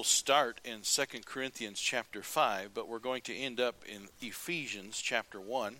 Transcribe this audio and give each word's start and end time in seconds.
will 0.00 0.04
start 0.04 0.62
in 0.64 0.80
2 0.80 1.04
Corinthians 1.26 1.78
chapter 1.78 2.22
5, 2.22 2.70
but 2.72 2.88
we're 2.88 2.98
going 2.98 3.20
to 3.20 3.36
end 3.36 3.60
up 3.60 3.82
in 3.86 4.08
Ephesians 4.22 4.98
chapter 4.98 5.38
1. 5.38 5.76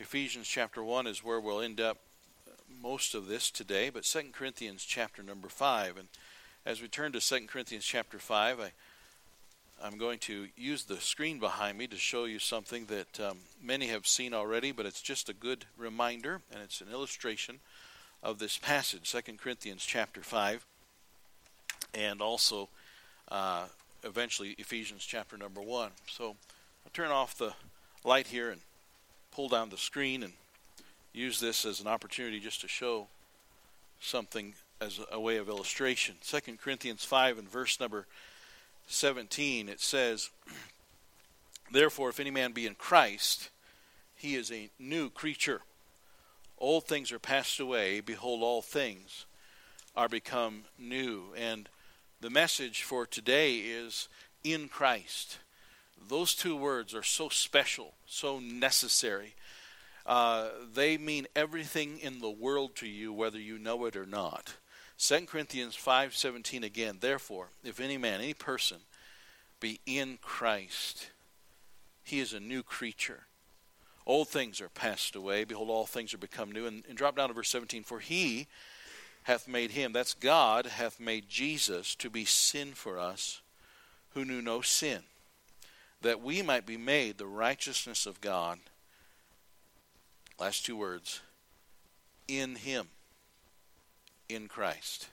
Ephesians 0.00 0.48
chapter 0.48 0.82
1 0.82 1.06
is 1.06 1.22
where 1.22 1.38
we'll 1.38 1.60
end 1.60 1.78
up 1.78 1.98
most 2.82 3.14
of 3.14 3.26
this 3.26 3.50
today, 3.50 3.90
but 3.90 4.04
2 4.04 4.30
Corinthians 4.32 4.82
chapter 4.82 5.22
number 5.22 5.50
5. 5.50 5.98
And 5.98 6.08
as 6.64 6.80
we 6.80 6.88
turn 6.88 7.12
to 7.12 7.20
2 7.20 7.40
Corinthians 7.48 7.84
chapter 7.84 8.18
5, 8.18 8.60
I, 8.60 8.72
I'm 9.84 9.98
going 9.98 10.20
to 10.20 10.48
use 10.56 10.84
the 10.84 10.96
screen 10.96 11.38
behind 11.38 11.76
me 11.76 11.86
to 11.88 11.98
show 11.98 12.24
you 12.24 12.38
something 12.38 12.86
that 12.86 13.20
um, 13.20 13.36
many 13.62 13.88
have 13.88 14.06
seen 14.06 14.32
already, 14.32 14.72
but 14.72 14.86
it's 14.86 15.02
just 15.02 15.28
a 15.28 15.34
good 15.34 15.66
reminder, 15.76 16.40
and 16.50 16.62
it's 16.62 16.80
an 16.80 16.88
illustration 16.90 17.60
of 18.22 18.38
this 18.38 18.56
passage, 18.56 19.12
2 19.12 19.34
Corinthians 19.36 19.84
chapter 19.84 20.22
5, 20.22 20.64
and 21.92 22.22
also 22.22 22.70
uh, 23.30 23.66
eventually 24.04 24.54
Ephesians 24.58 25.04
chapter 25.04 25.36
number 25.36 25.60
1. 25.60 25.90
So 26.08 26.28
I'll 26.28 26.92
turn 26.92 27.10
off 27.10 27.36
the 27.36 27.52
light 28.04 28.28
here 28.28 28.50
and 28.50 28.60
pull 29.30 29.48
down 29.48 29.70
the 29.70 29.76
screen 29.76 30.22
and 30.22 30.32
use 31.12 31.40
this 31.40 31.64
as 31.64 31.80
an 31.80 31.86
opportunity 31.86 32.40
just 32.40 32.60
to 32.60 32.68
show 32.68 33.08
something 34.00 34.54
as 34.80 35.00
a 35.10 35.20
way 35.20 35.36
of 35.36 35.48
illustration. 35.48 36.16
2 36.24 36.38
Corinthians 36.62 37.04
5 37.04 37.38
and 37.38 37.50
verse 37.50 37.80
number 37.80 38.06
17, 38.86 39.68
it 39.68 39.80
says, 39.80 40.30
Therefore, 41.72 42.08
if 42.08 42.20
any 42.20 42.30
man 42.30 42.52
be 42.52 42.66
in 42.66 42.74
Christ, 42.74 43.50
he 44.14 44.34
is 44.34 44.50
a 44.50 44.70
new 44.78 45.10
creature. 45.10 45.60
Old 46.58 46.86
things 46.86 47.12
are 47.12 47.18
passed 47.18 47.60
away. 47.60 48.00
Behold, 48.00 48.42
all 48.42 48.62
things 48.62 49.26
are 49.94 50.08
become 50.08 50.64
new. 50.78 51.34
And 51.36 51.68
the 52.20 52.30
message 52.30 52.82
for 52.82 53.06
today 53.06 53.56
is 53.56 54.08
in 54.42 54.68
Christ. 54.68 55.38
Those 56.08 56.34
two 56.34 56.56
words 56.56 56.94
are 56.94 57.02
so 57.02 57.28
special, 57.28 57.94
so 58.06 58.40
necessary. 58.40 59.34
Uh, 60.04 60.48
they 60.74 60.96
mean 60.96 61.26
everything 61.36 61.98
in 61.98 62.20
the 62.20 62.30
world 62.30 62.74
to 62.76 62.88
you, 62.88 63.12
whether 63.12 63.38
you 63.38 63.58
know 63.58 63.84
it 63.84 63.94
or 63.94 64.06
not. 64.06 64.54
2 64.96 65.26
Corinthians 65.26 65.76
5:17 65.76 66.64
again, 66.64 66.98
therefore, 67.00 67.50
if 67.62 67.78
any 67.78 67.96
man, 67.96 68.20
any 68.20 68.34
person 68.34 68.78
be 69.60 69.80
in 69.86 70.18
Christ, 70.20 71.10
he 72.02 72.18
is 72.18 72.32
a 72.32 72.40
new 72.40 72.62
creature. 72.62 73.26
Old 74.06 74.28
things 74.28 74.60
are 74.60 74.70
passed 74.70 75.14
away, 75.14 75.44
behold 75.44 75.68
all 75.68 75.86
things 75.86 76.14
are 76.14 76.18
become 76.18 76.50
new. 76.50 76.66
And, 76.66 76.84
and 76.88 76.96
drop 76.96 77.16
down 77.16 77.28
to 77.28 77.34
verse 77.34 77.50
17, 77.50 77.84
for 77.84 78.00
he 78.00 78.48
hath 79.28 79.46
made 79.46 79.72
him, 79.72 79.92
that's 79.92 80.14
God, 80.14 80.64
hath 80.64 80.98
made 80.98 81.28
Jesus 81.28 81.94
to 81.96 82.08
be 82.08 82.24
sin 82.24 82.72
for 82.72 82.98
us, 82.98 83.42
who 84.14 84.24
knew 84.24 84.40
no 84.40 84.62
sin, 84.62 85.00
that 86.00 86.22
we 86.22 86.40
might 86.40 86.64
be 86.64 86.78
made 86.78 87.18
the 87.18 87.26
righteousness 87.26 88.06
of 88.06 88.22
God. 88.22 88.58
Last 90.40 90.64
two 90.64 90.78
words 90.78 91.20
in 92.26 92.54
him 92.54 92.88
in 94.30 94.48
Christ. 94.48 95.08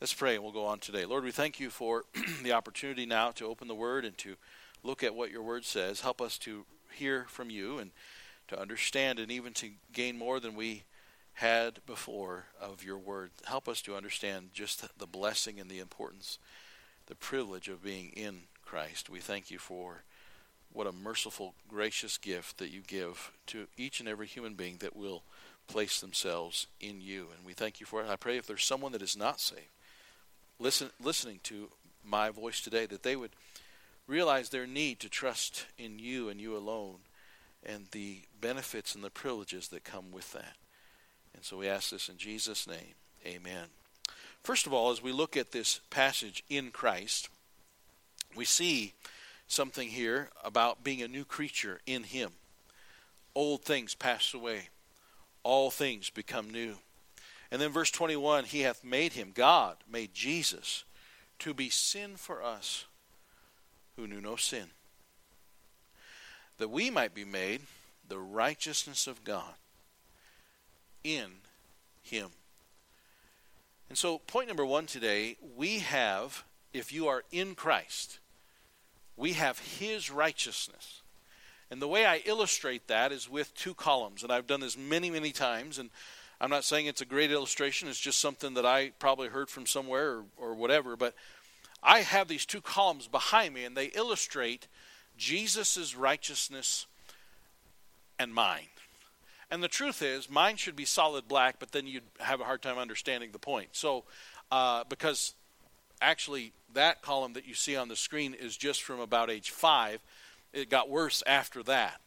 Let's 0.00 0.14
pray 0.14 0.36
and 0.36 0.44
we'll 0.44 0.52
go 0.52 0.66
on 0.66 0.78
today. 0.78 1.04
Lord, 1.04 1.24
we 1.24 1.32
thank 1.32 1.58
you 1.58 1.70
for 1.70 2.04
the 2.44 2.52
opportunity 2.52 3.04
now 3.04 3.32
to 3.32 3.46
open 3.46 3.66
the 3.66 3.74
Word 3.74 4.04
and 4.04 4.16
to 4.18 4.36
look 4.84 5.02
at 5.02 5.16
what 5.16 5.32
your 5.32 5.42
Word 5.42 5.64
says. 5.64 6.02
Help 6.02 6.20
us 6.20 6.38
to 6.38 6.66
hear 6.92 7.26
from 7.28 7.50
you 7.50 7.78
and 7.78 7.90
to 8.46 8.60
understand 8.60 9.18
and 9.18 9.32
even 9.32 9.52
to 9.54 9.70
gain 9.92 10.16
more 10.16 10.38
than 10.38 10.54
we 10.54 10.84
had 11.34 11.84
before 11.86 12.46
of 12.60 12.84
your 12.84 12.98
Word. 12.98 13.30
Help 13.46 13.68
us 13.68 13.82
to 13.82 13.96
understand 13.96 14.50
just 14.52 14.86
the 14.98 15.06
blessing 15.06 15.58
and 15.58 15.70
the 15.70 15.80
importance, 15.80 16.38
the 17.06 17.14
privilege 17.14 17.68
of 17.68 17.82
being 17.82 18.10
in 18.10 18.42
Christ. 18.64 19.10
We 19.10 19.20
thank 19.20 19.50
you 19.50 19.58
for 19.58 20.04
what 20.72 20.86
a 20.86 20.92
merciful, 20.92 21.54
gracious 21.68 22.16
gift 22.18 22.58
that 22.58 22.70
you 22.70 22.80
give 22.86 23.32
to 23.46 23.66
each 23.76 24.00
and 24.00 24.08
every 24.08 24.26
human 24.26 24.54
being 24.54 24.78
that 24.78 24.96
will 24.96 25.22
place 25.68 26.00
themselves 26.00 26.66
in 26.80 27.00
you. 27.00 27.28
And 27.36 27.44
we 27.44 27.52
thank 27.52 27.80
you 27.80 27.86
for 27.86 28.02
it. 28.02 28.08
I 28.08 28.16
pray 28.16 28.36
if 28.36 28.46
there's 28.46 28.64
someone 28.64 28.92
that 28.92 29.02
is 29.02 29.16
not 29.16 29.40
saved, 29.40 29.68
listen, 30.58 30.90
listening 31.02 31.40
to 31.44 31.68
my 32.04 32.30
voice 32.30 32.60
today, 32.60 32.86
that 32.86 33.02
they 33.02 33.16
would 33.16 33.30
realize 34.06 34.48
their 34.48 34.66
need 34.66 35.00
to 35.00 35.08
trust 35.08 35.66
in 35.78 35.98
you 35.98 36.28
and 36.28 36.40
you 36.40 36.56
alone 36.56 36.96
and 37.64 37.86
the 37.92 38.22
benefits 38.40 38.94
and 38.94 39.04
the 39.04 39.10
privileges 39.10 39.68
that 39.68 39.84
come 39.84 40.10
with 40.10 40.32
that. 40.32 40.54
And 41.34 41.44
so 41.44 41.56
we 41.56 41.68
ask 41.68 41.90
this 41.90 42.08
in 42.08 42.16
Jesus' 42.16 42.66
name. 42.66 42.94
Amen. 43.26 43.66
First 44.42 44.66
of 44.66 44.72
all, 44.72 44.90
as 44.90 45.02
we 45.02 45.12
look 45.12 45.36
at 45.36 45.52
this 45.52 45.80
passage 45.90 46.42
in 46.48 46.70
Christ, 46.70 47.28
we 48.34 48.44
see 48.44 48.94
something 49.46 49.88
here 49.88 50.30
about 50.42 50.82
being 50.82 51.02
a 51.02 51.08
new 51.08 51.24
creature 51.24 51.80
in 51.86 52.04
Him. 52.04 52.30
Old 53.34 53.64
things 53.64 53.94
pass 53.94 54.34
away, 54.34 54.68
all 55.42 55.70
things 55.70 56.10
become 56.10 56.50
new. 56.50 56.76
And 57.52 57.60
then 57.60 57.70
verse 57.70 57.90
21 57.90 58.44
He 58.44 58.62
hath 58.62 58.82
made 58.82 59.12
him, 59.12 59.30
God 59.34 59.76
made 59.88 60.14
Jesus, 60.14 60.84
to 61.40 61.52
be 61.52 61.68
sin 61.68 62.16
for 62.16 62.42
us 62.42 62.86
who 63.96 64.06
knew 64.06 64.22
no 64.22 64.36
sin, 64.36 64.70
that 66.58 66.70
we 66.70 66.88
might 66.88 67.14
be 67.14 67.26
made 67.26 67.60
the 68.08 68.18
righteousness 68.18 69.06
of 69.06 69.22
God 69.22 69.54
in 71.04 71.30
him. 72.02 72.28
And 73.88 73.98
so, 73.98 74.18
point 74.18 74.48
number 74.48 74.64
one 74.64 74.86
today 74.86 75.36
we 75.56 75.80
have, 75.80 76.44
if 76.72 76.92
you 76.92 77.08
are 77.08 77.24
in 77.30 77.54
Christ, 77.54 78.18
we 79.16 79.34
have 79.34 79.58
his 79.58 80.10
righteousness. 80.10 81.02
And 81.70 81.80
the 81.80 81.88
way 81.88 82.04
I 82.04 82.22
illustrate 82.26 82.88
that 82.88 83.12
is 83.12 83.30
with 83.30 83.54
two 83.54 83.74
columns. 83.74 84.22
And 84.22 84.30
I've 84.30 84.46
done 84.46 84.60
this 84.60 84.76
many, 84.76 85.10
many 85.10 85.32
times. 85.32 85.78
And 85.78 85.90
I'm 86.40 86.50
not 86.50 86.64
saying 86.64 86.86
it's 86.86 87.00
a 87.00 87.06
great 87.06 87.30
illustration, 87.30 87.88
it's 87.88 88.00
just 88.00 88.20
something 88.20 88.54
that 88.54 88.66
I 88.66 88.90
probably 88.98 89.28
heard 89.28 89.48
from 89.48 89.64
somewhere 89.64 90.10
or, 90.10 90.24
or 90.36 90.54
whatever. 90.54 90.96
But 90.96 91.14
I 91.82 92.00
have 92.00 92.28
these 92.28 92.44
two 92.44 92.60
columns 92.60 93.08
behind 93.08 93.54
me, 93.54 93.64
and 93.64 93.76
they 93.76 93.86
illustrate 93.86 94.68
Jesus' 95.16 95.94
righteousness 95.94 96.86
and 98.18 98.34
mine. 98.34 98.71
And 99.52 99.62
the 99.62 99.68
truth 99.68 100.00
is, 100.00 100.30
mine 100.30 100.56
should 100.56 100.76
be 100.76 100.86
solid 100.86 101.28
black, 101.28 101.56
but 101.58 101.72
then 101.72 101.86
you'd 101.86 102.02
have 102.20 102.40
a 102.40 102.44
hard 102.44 102.62
time 102.62 102.78
understanding 102.78 103.32
the 103.32 103.38
point. 103.38 103.68
So, 103.72 104.04
uh, 104.50 104.84
because 104.88 105.34
actually, 106.00 106.54
that 106.72 107.02
column 107.02 107.34
that 107.34 107.46
you 107.46 107.52
see 107.52 107.76
on 107.76 107.88
the 107.88 107.94
screen 107.94 108.32
is 108.32 108.56
just 108.56 108.82
from 108.82 108.98
about 108.98 109.30
age 109.30 109.50
five 109.50 110.00
it 110.54 110.70
got 110.70 110.88
worse 110.88 111.22
after 111.26 111.62
that. 111.64 112.00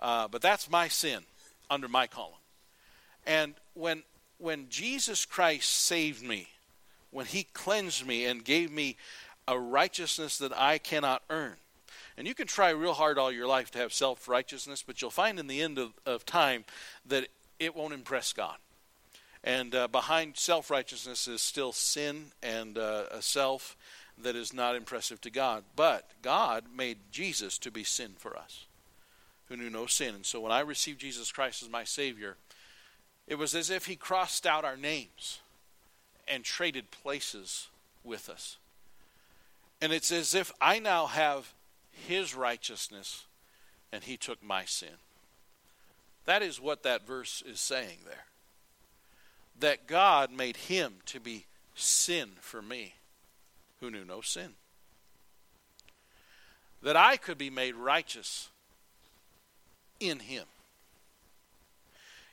Uh, 0.00 0.28
but 0.28 0.42
that's 0.42 0.68
my 0.68 0.88
sin 0.88 1.20
under 1.70 1.88
my 1.88 2.08
column. 2.08 2.34
And 3.26 3.54
when 3.74 4.02
when 4.38 4.68
Jesus 4.68 5.24
Christ 5.24 5.70
saved 5.70 6.22
me, 6.22 6.48
when 7.10 7.26
he 7.26 7.44
cleansed 7.44 8.06
me 8.06 8.24
and 8.24 8.44
gave 8.44 8.72
me 8.72 8.96
a 9.46 9.58
righteousness 9.58 10.36
that 10.38 10.52
I 10.56 10.78
cannot 10.78 11.22
earn. 11.30 11.56
And 12.18 12.26
you 12.26 12.34
can 12.34 12.48
try 12.48 12.70
real 12.70 12.94
hard 12.94 13.16
all 13.16 13.30
your 13.30 13.46
life 13.46 13.70
to 13.70 13.78
have 13.78 13.92
self 13.92 14.26
righteousness, 14.26 14.82
but 14.84 15.00
you'll 15.00 15.10
find 15.12 15.38
in 15.38 15.46
the 15.46 15.62
end 15.62 15.78
of, 15.78 15.92
of 16.04 16.26
time 16.26 16.64
that 17.06 17.28
it 17.60 17.76
won't 17.76 17.94
impress 17.94 18.32
God. 18.32 18.56
And 19.44 19.72
uh, 19.72 19.86
behind 19.86 20.36
self 20.36 20.68
righteousness 20.68 21.28
is 21.28 21.40
still 21.40 21.72
sin 21.72 22.32
and 22.42 22.76
uh, 22.76 23.04
a 23.12 23.22
self 23.22 23.76
that 24.20 24.34
is 24.34 24.52
not 24.52 24.74
impressive 24.74 25.20
to 25.20 25.30
God. 25.30 25.62
But 25.76 26.10
God 26.20 26.64
made 26.76 26.98
Jesus 27.12 27.56
to 27.58 27.70
be 27.70 27.84
sin 27.84 28.14
for 28.18 28.36
us, 28.36 28.64
who 29.46 29.56
knew 29.56 29.70
no 29.70 29.86
sin. 29.86 30.16
And 30.16 30.26
so 30.26 30.40
when 30.40 30.50
I 30.50 30.60
received 30.60 31.00
Jesus 31.00 31.30
Christ 31.30 31.62
as 31.62 31.70
my 31.70 31.84
Savior, 31.84 32.36
it 33.28 33.36
was 33.36 33.54
as 33.54 33.70
if 33.70 33.86
He 33.86 33.94
crossed 33.94 34.44
out 34.44 34.64
our 34.64 34.76
names 34.76 35.38
and 36.26 36.42
traded 36.42 36.90
places 36.90 37.68
with 38.02 38.28
us. 38.28 38.56
And 39.80 39.92
it's 39.92 40.10
as 40.10 40.34
if 40.34 40.52
I 40.60 40.80
now 40.80 41.06
have 41.06 41.54
His 42.06 42.34
righteousness 42.34 43.26
and 43.92 44.04
He 44.04 44.16
took 44.16 44.42
my 44.42 44.64
sin. 44.64 44.96
That 46.24 46.42
is 46.42 46.60
what 46.60 46.82
that 46.82 47.06
verse 47.06 47.42
is 47.46 47.60
saying 47.60 47.98
there. 48.04 48.24
That 49.60 49.86
God 49.86 50.30
made 50.30 50.56
Him 50.56 50.94
to 51.06 51.20
be 51.20 51.46
sin 51.74 52.30
for 52.40 52.60
me 52.60 52.94
who 53.80 53.90
knew 53.90 54.04
no 54.04 54.20
sin. 54.20 54.50
That 56.82 56.96
I 56.96 57.16
could 57.16 57.38
be 57.38 57.50
made 57.50 57.74
righteous 57.74 58.50
in 60.00 60.20
him. 60.20 60.44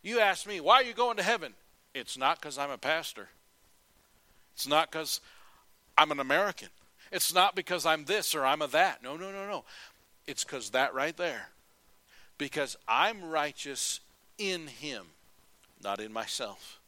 You 0.03 0.19
ask 0.19 0.45
me, 0.45 0.61
why 0.61 0.75
are 0.75 0.83
you 0.83 0.93
going 0.93 1.17
to 1.17 1.23
heaven? 1.23 1.53
It's 1.93 2.17
not 2.17 2.39
because 2.39 2.57
I'm 2.57 2.69
a 2.69 2.77
pastor. 2.77 3.27
It's 4.53 4.67
not 4.67 4.91
because 4.91 5.19
I'm 5.97 6.11
an 6.11 6.19
American. 6.19 6.69
It's 7.11 7.33
not 7.33 7.55
because 7.55 7.85
I'm 7.85 8.05
this 8.05 8.35
or 8.35 8.45
I'm 8.45 8.61
a 8.61 8.67
that. 8.67 9.03
No, 9.03 9.15
no, 9.15 9.31
no, 9.31 9.47
no. 9.47 9.65
It's 10.27 10.43
because 10.43 10.71
that 10.71 10.93
right 10.93 11.15
there. 11.15 11.49
Because 12.37 12.75
I'm 12.87 13.23
righteous 13.23 14.01
in 14.37 14.67
him, 14.67 15.05
not 15.83 15.99
in 16.01 16.11
myself. 16.11 16.79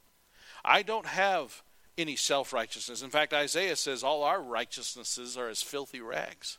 I 0.66 0.82
don't 0.82 1.06
have 1.06 1.64
any 1.98 2.16
self 2.16 2.54
righteousness. 2.54 3.02
In 3.02 3.10
fact, 3.10 3.34
Isaiah 3.34 3.76
says 3.76 4.04
all 4.04 4.24
our 4.24 4.42
righteousnesses 4.42 5.38
are 5.38 5.48
as 5.48 5.62
filthy 5.62 6.02
rags. 6.02 6.58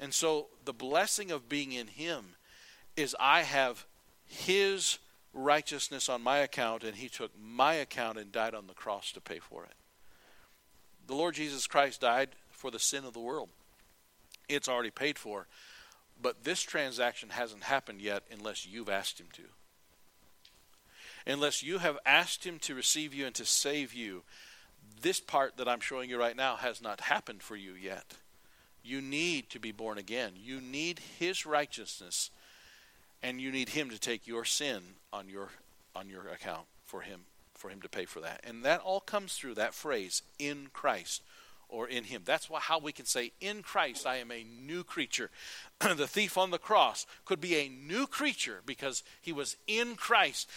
And 0.00 0.12
so 0.12 0.48
the 0.64 0.72
blessing 0.72 1.30
of 1.30 1.48
being 1.48 1.72
in 1.72 1.86
Him 1.86 2.36
is 2.96 3.16
I 3.18 3.42
have 3.42 3.86
His 4.26 4.98
righteousness 5.32 6.08
on 6.08 6.22
my 6.22 6.38
account, 6.38 6.84
and 6.84 6.96
He 6.96 7.08
took 7.08 7.30
my 7.40 7.74
account 7.74 8.18
and 8.18 8.32
died 8.32 8.54
on 8.54 8.66
the 8.66 8.74
cross 8.74 9.12
to 9.12 9.20
pay 9.20 9.38
for 9.38 9.64
it. 9.64 9.74
The 11.06 11.14
Lord 11.14 11.34
Jesus 11.34 11.66
Christ 11.66 12.00
died 12.00 12.30
for 12.50 12.70
the 12.70 12.78
sin 12.78 13.04
of 13.04 13.12
the 13.12 13.20
world. 13.20 13.48
It's 14.48 14.68
already 14.68 14.90
paid 14.90 15.18
for. 15.18 15.46
But 16.20 16.44
this 16.44 16.62
transaction 16.62 17.30
hasn't 17.30 17.64
happened 17.64 18.00
yet 18.00 18.22
unless 18.30 18.66
you've 18.66 18.88
asked 18.88 19.20
Him 19.20 19.28
to. 19.34 19.42
Unless 21.30 21.62
you 21.62 21.78
have 21.78 21.98
asked 22.06 22.44
Him 22.44 22.58
to 22.60 22.74
receive 22.74 23.12
you 23.12 23.26
and 23.26 23.34
to 23.34 23.44
save 23.44 23.92
you, 23.92 24.22
this 25.00 25.20
part 25.20 25.56
that 25.56 25.68
I'm 25.68 25.80
showing 25.80 26.08
you 26.08 26.18
right 26.18 26.36
now 26.36 26.56
has 26.56 26.80
not 26.80 27.02
happened 27.02 27.42
for 27.42 27.56
you 27.56 27.72
yet. 27.72 28.14
You 28.82 29.00
need 29.00 29.50
to 29.50 29.58
be 29.58 29.72
born 29.72 29.98
again. 29.98 30.32
You 30.36 30.60
need 30.60 31.00
His 31.18 31.44
righteousness, 31.44 32.30
and 33.22 33.40
you 33.40 33.50
need 33.50 33.70
Him 33.70 33.90
to 33.90 33.98
take 33.98 34.26
your 34.26 34.44
sin 34.44 34.82
on 35.12 35.28
your 35.28 35.50
on 35.94 36.08
your 36.08 36.28
account 36.28 36.66
for 36.84 37.00
Him 37.00 37.22
for 37.58 37.70
Him 37.70 37.80
to 37.82 37.88
pay 37.88 38.04
for 38.04 38.20
that. 38.20 38.40
And 38.44 38.64
that 38.64 38.80
all 38.80 39.00
comes 39.00 39.34
through 39.34 39.54
that 39.54 39.74
phrase 39.74 40.22
in 40.38 40.68
Christ 40.72 41.22
or 41.68 41.88
in 41.88 42.04
him. 42.04 42.22
That's 42.24 42.48
why, 42.48 42.60
how 42.60 42.78
we 42.78 42.92
can 42.92 43.06
say, 43.06 43.32
In 43.40 43.62
Christ 43.62 44.06
I 44.06 44.16
am 44.16 44.30
a 44.30 44.44
new 44.44 44.84
creature. 44.84 45.30
the 45.80 46.06
thief 46.06 46.38
on 46.38 46.50
the 46.50 46.58
cross 46.58 47.06
could 47.24 47.40
be 47.40 47.56
a 47.56 47.68
new 47.68 48.06
creature 48.06 48.62
because 48.64 49.02
he 49.20 49.32
was 49.32 49.56
in 49.66 49.96
Christ. 49.96 50.48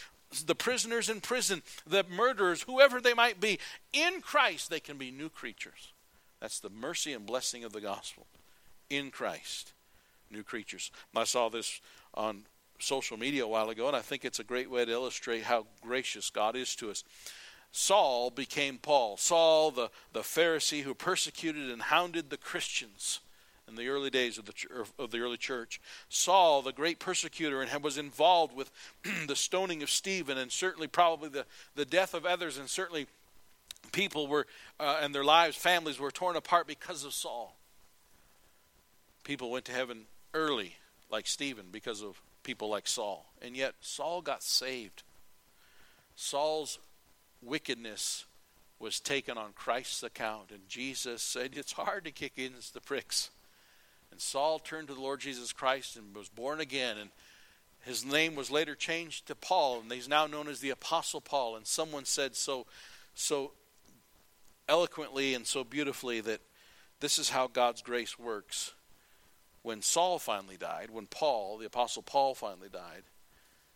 The 0.45 0.55
prisoners 0.55 1.09
in 1.09 1.21
prison, 1.21 1.63
the 1.87 2.03
murderers, 2.03 2.63
whoever 2.63 3.01
they 3.01 3.15
might 3.15 3.39
be, 3.39 3.59
in 3.91 4.21
Christ 4.21 4.69
they 4.69 4.79
can 4.79 4.97
be 4.97 5.09
new 5.09 5.29
creatures. 5.29 5.91
That's 6.39 6.59
the 6.59 6.69
mercy 6.69 7.13
and 7.13 7.25
blessing 7.25 7.63
of 7.63 7.73
the 7.73 7.81
gospel. 7.81 8.27
In 8.89 9.11
Christ, 9.11 9.73
new 10.29 10.43
creatures. 10.43 10.91
I 11.15 11.23
saw 11.23 11.49
this 11.49 11.81
on 12.13 12.43
social 12.79 13.17
media 13.17 13.45
a 13.45 13.47
while 13.47 13.69
ago, 13.69 13.87
and 13.87 13.95
I 13.95 14.01
think 14.01 14.25
it's 14.25 14.39
a 14.39 14.43
great 14.43 14.69
way 14.69 14.85
to 14.85 14.91
illustrate 14.91 15.43
how 15.43 15.67
gracious 15.81 16.29
God 16.29 16.55
is 16.55 16.75
to 16.77 16.89
us. 16.89 17.03
Saul 17.71 18.31
became 18.31 18.77
Paul. 18.77 19.17
Saul, 19.17 19.71
the, 19.71 19.91
the 20.13 20.21
Pharisee 20.21 20.81
who 20.81 20.93
persecuted 20.93 21.69
and 21.69 21.81
hounded 21.81 22.29
the 22.29 22.37
Christians 22.37 23.19
in 23.67 23.75
the 23.75 23.87
early 23.87 24.09
days 24.09 24.37
of 24.37 24.45
the, 24.45 24.53
of 24.97 25.11
the 25.11 25.19
early 25.19 25.37
church. 25.37 25.79
Saul, 26.09 26.61
the 26.61 26.73
great 26.73 26.99
persecutor, 26.99 27.61
and 27.61 27.83
was 27.83 27.97
involved 27.97 28.55
with 28.55 28.71
the 29.27 29.35
stoning 29.35 29.83
of 29.83 29.89
Stephen 29.89 30.37
and 30.37 30.51
certainly 30.51 30.87
probably 30.87 31.29
the, 31.29 31.45
the 31.75 31.85
death 31.85 32.13
of 32.13 32.25
others, 32.25 32.57
and 32.57 32.67
certainly 32.67 33.05
people 33.91 34.27
were, 34.27 34.47
uh, 34.79 34.99
and 35.01 35.13
their 35.13 35.23
lives, 35.23 35.55
families 35.55 35.99
were 35.99 36.11
torn 36.11 36.35
apart 36.35 36.67
because 36.67 37.03
of 37.03 37.13
Saul. 37.13 37.55
People 39.23 39.51
went 39.51 39.65
to 39.65 39.71
heaven 39.71 40.05
early, 40.33 40.75
like 41.11 41.27
Stephen, 41.27 41.65
because 41.71 42.01
of 42.01 42.19
people 42.43 42.69
like 42.69 42.87
Saul. 42.87 43.25
And 43.41 43.55
yet, 43.55 43.75
Saul 43.81 44.21
got 44.21 44.43
saved. 44.43 45.03
Saul's 46.15 46.79
wickedness 47.41 48.25
was 48.79 48.99
taken 48.99 49.37
on 49.37 49.53
Christ's 49.53 50.03
account. 50.03 50.51
And 50.51 50.67
Jesus 50.67 51.21
said, 51.21 51.51
It's 51.55 51.73
hard 51.73 52.05
to 52.05 52.11
kick 52.11 52.33
against 52.37 52.73
the 52.73 52.81
pricks. 52.81 53.29
And 54.11 54.19
Saul 54.19 54.59
turned 54.59 54.87
to 54.87 54.93
the 54.93 55.01
Lord 55.01 55.19
Jesus 55.19 55.53
Christ 55.53 55.95
and 55.95 56.15
was 56.15 56.29
born 56.29 56.59
again. 56.59 56.97
And 56.97 57.09
his 57.81 58.05
name 58.05 58.35
was 58.35 58.51
later 58.51 58.75
changed 58.75 59.27
to 59.27 59.35
Paul, 59.35 59.81
and 59.81 59.91
he's 59.91 60.07
now 60.07 60.27
known 60.27 60.47
as 60.47 60.59
the 60.59 60.71
Apostle 60.71 61.21
Paul. 61.21 61.55
And 61.55 61.65
someone 61.65 62.05
said 62.05 62.35
so, 62.35 62.65
so 63.13 63.51
eloquently 64.67 65.33
and 65.33 65.45
so 65.45 65.63
beautifully 65.63 66.21
that 66.21 66.41
this 66.99 67.17
is 67.17 67.29
how 67.29 67.47
God's 67.47 67.81
grace 67.81 68.19
works. 68.19 68.73
When 69.61 69.81
Saul 69.81 70.19
finally 70.19 70.57
died, 70.57 70.89
when 70.89 71.07
Paul, 71.07 71.57
the 71.57 71.65
Apostle 71.65 72.01
Paul, 72.01 72.33
finally 72.33 72.69
died, 72.69 73.03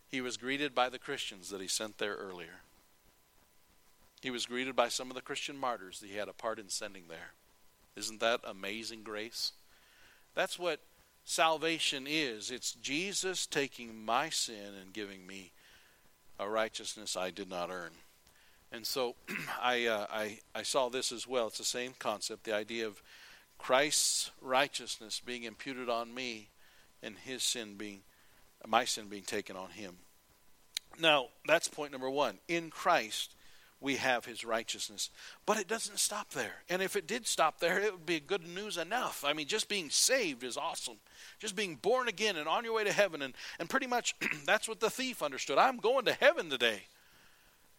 he 0.10 0.22
was 0.22 0.38
greeted 0.38 0.74
by 0.74 0.90
the 0.90 1.00
Christians 1.00 1.50
that 1.50 1.62
he 1.62 1.68
sent 1.68 1.98
there 1.98 2.16
earlier. 2.16 2.62
He 4.22 4.32
was 4.32 4.46
greeted 4.46 4.76
by 4.76 4.88
some 4.88 5.10
of 5.10 5.16
the 5.16 5.22
Christian 5.22 5.58
martyrs 5.58 6.00
that 6.00 6.10
he 6.10 6.16
had 6.16 6.30
a 6.30 6.34
part 6.34 6.60
in 6.60 6.70
sending 6.70 7.04
there. 7.10 7.34
Isn't 7.96 8.22
that 8.22 8.40
amazing 8.46 9.04
grace? 9.04 9.52
That's 10.36 10.58
what 10.58 10.80
salvation 11.26 12.06
is. 12.08 12.50
It's 12.50 12.74
Jesus 12.74 13.46
taking 13.46 14.06
my 14.06 14.30
sin 14.30 14.74
and 14.82 14.94
giving 14.94 15.28
me 15.28 15.52
a 16.40 16.50
righteousness 16.50 17.18
I 17.18 17.30
did 17.30 17.50
not 17.50 17.70
earn. 17.70 17.92
And 18.72 18.86
so 18.88 19.16
I, 19.62 19.86
uh, 19.86 20.08
I, 20.12 20.40
I 20.56 20.64
saw 20.64 20.90
this 20.90 21.12
as 21.12 21.28
well. 21.28 21.48
It's 21.48 21.60
the 21.60 21.64
same 21.64 21.94
concept 22.00 22.44
the 22.44 22.56
idea 22.56 22.88
of 22.88 23.02
Christ's 23.64 24.30
righteousness 24.42 25.22
being 25.26 25.44
imputed 25.44 25.88
on 25.88 26.14
me 26.14 26.50
and 27.02 27.16
his 27.18 27.44
sin 27.44 27.76
being, 27.76 28.02
my 28.68 28.84
sin 28.84 29.08
being 29.08 29.24
taken 29.24 29.56
on 29.56 29.70
him. 29.70 29.96
Now, 31.00 31.28
that's 31.48 31.70
point 31.70 31.94
number 31.94 32.10
one. 32.10 32.40
In 32.50 32.70
Christ, 32.70 33.36
we 33.80 33.96
have 33.96 34.26
his 34.26 34.44
righteousness. 34.44 35.10
But 35.46 35.60
it 35.60 35.70
doesn't 35.70 36.00
stop 36.00 36.32
there. 36.32 36.56
And 36.68 36.82
if 36.82 36.98
it 36.98 37.08
did 37.08 37.26
stop 37.26 37.62
there, 37.62 37.80
it 37.80 37.94
would 37.94 38.06
be 38.06 38.20
good 38.20 38.46
news 38.46 38.76
enough. 38.76 39.24
I 39.26 39.32
mean, 39.32 39.48
just 39.48 39.70
being 39.70 39.90
saved 39.90 40.44
is 40.44 40.58
awesome. 40.58 40.98
Just 41.40 41.56
being 41.56 41.76
born 41.76 42.10
again 42.10 42.36
and 42.36 42.50
on 42.50 42.66
your 42.66 42.74
way 42.74 42.84
to 42.84 42.92
heaven. 42.92 43.22
And, 43.22 43.34
and 43.60 43.70
pretty 43.70 43.88
much 43.88 44.14
that's 44.46 44.68
what 44.68 44.82
the 44.82 44.90
thief 44.90 45.24
understood. 45.24 45.58
I'm 45.58 45.78
going 45.78 46.04
to 46.04 46.14
heaven 46.14 46.50
today 46.50 46.82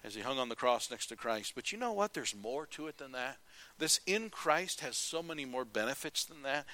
as 0.05 0.15
he 0.15 0.21
hung 0.21 0.39
on 0.39 0.51
the 0.51 0.55
cross 0.55 0.91
next 0.91 1.07
to 1.07 1.17
Christ. 1.17 1.53
But 1.55 1.73
you 1.73 1.79
know 1.79 1.93
what? 1.93 2.13
There's 2.13 2.37
more 2.37 2.67
to 2.67 2.87
it 2.89 2.99
than 2.99 3.13
that. 3.13 3.39
This 3.79 4.01
in 4.07 4.29
Christ 4.29 4.81
has 4.81 4.99
so 4.99 5.23
many 5.23 5.47
more 5.47 5.65
benefits 5.65 6.27
than 6.27 6.43
that. 6.43 6.67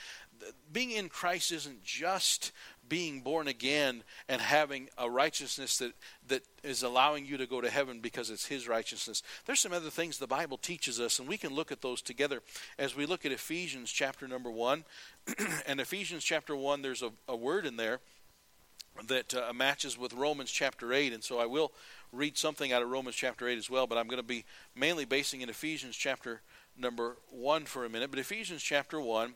Being 0.72 0.90
in 0.90 1.08
Christ 1.08 1.52
isn't 1.52 1.84
just 1.84 2.50
being 2.88 3.20
born 3.20 3.46
again 3.46 4.02
and 4.28 4.42
having 4.42 4.88
a 4.98 5.08
righteousness 5.08 5.78
that, 5.78 5.92
that 6.26 6.42
is 6.64 6.82
allowing 6.82 7.24
you 7.24 7.36
to 7.36 7.46
go 7.46 7.60
to 7.60 7.70
heaven 7.70 8.00
because 8.00 8.30
it's 8.30 8.46
His 8.46 8.66
righteousness. 8.66 9.22
There's 9.46 9.60
some 9.60 9.72
other 9.72 9.90
things 9.90 10.18
the 10.18 10.26
Bible 10.26 10.58
teaches 10.58 10.98
us, 10.98 11.20
and 11.20 11.28
we 11.28 11.38
can 11.38 11.54
look 11.54 11.70
at 11.70 11.82
those 11.82 12.02
together 12.02 12.42
as 12.78 12.96
we 12.96 13.06
look 13.06 13.24
at 13.24 13.32
Ephesians 13.32 13.92
chapter 13.92 14.26
number 14.26 14.50
1. 14.50 14.84
and 15.66 15.80
Ephesians 15.80 16.24
chapter 16.24 16.56
1, 16.56 16.82
there's 16.82 17.02
a, 17.02 17.12
a 17.28 17.36
word 17.36 17.64
in 17.64 17.76
there 17.76 18.00
that 19.06 19.34
uh, 19.34 19.52
matches 19.52 19.96
with 19.96 20.12
Romans 20.12 20.50
chapter 20.50 20.92
8. 20.92 21.12
And 21.12 21.22
so 21.22 21.38
I 21.38 21.46
will 21.46 21.72
read 22.12 22.36
something 22.36 22.72
out 22.72 22.82
of 22.82 22.90
Romans 22.90 23.16
chapter 23.16 23.48
8 23.48 23.58
as 23.58 23.70
well, 23.70 23.86
but 23.86 23.98
I'm 23.98 24.06
going 24.06 24.18
to 24.18 24.22
be 24.22 24.44
mainly 24.74 25.04
basing 25.04 25.40
in 25.40 25.48
Ephesians 25.48 25.96
chapter 25.96 26.40
number 26.76 27.16
1 27.30 27.64
for 27.64 27.84
a 27.84 27.88
minute. 27.88 28.10
But 28.10 28.20
Ephesians 28.20 28.62
chapter 28.62 29.00
1 29.00 29.34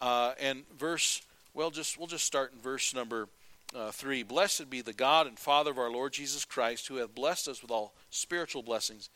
uh, 0.00 0.32
and 0.40 0.64
verse, 0.76 1.22
well, 1.54 1.70
just 1.70 1.98
we'll 1.98 2.06
just 2.06 2.24
start 2.24 2.52
in 2.52 2.60
verse 2.60 2.94
number 2.94 3.28
uh, 3.74 3.90
3. 3.90 4.22
Blessed 4.22 4.68
be 4.70 4.80
the 4.80 4.92
God 4.92 5.26
and 5.26 5.38
Father 5.38 5.70
of 5.70 5.78
our 5.78 5.90
Lord 5.90 6.12
Jesus 6.12 6.44
Christ, 6.44 6.88
who 6.88 6.96
hath 6.96 7.14
blessed 7.14 7.48
us 7.48 7.62
with 7.62 7.70
all 7.70 7.94
spiritual 8.10 8.62
blessings 8.62 9.08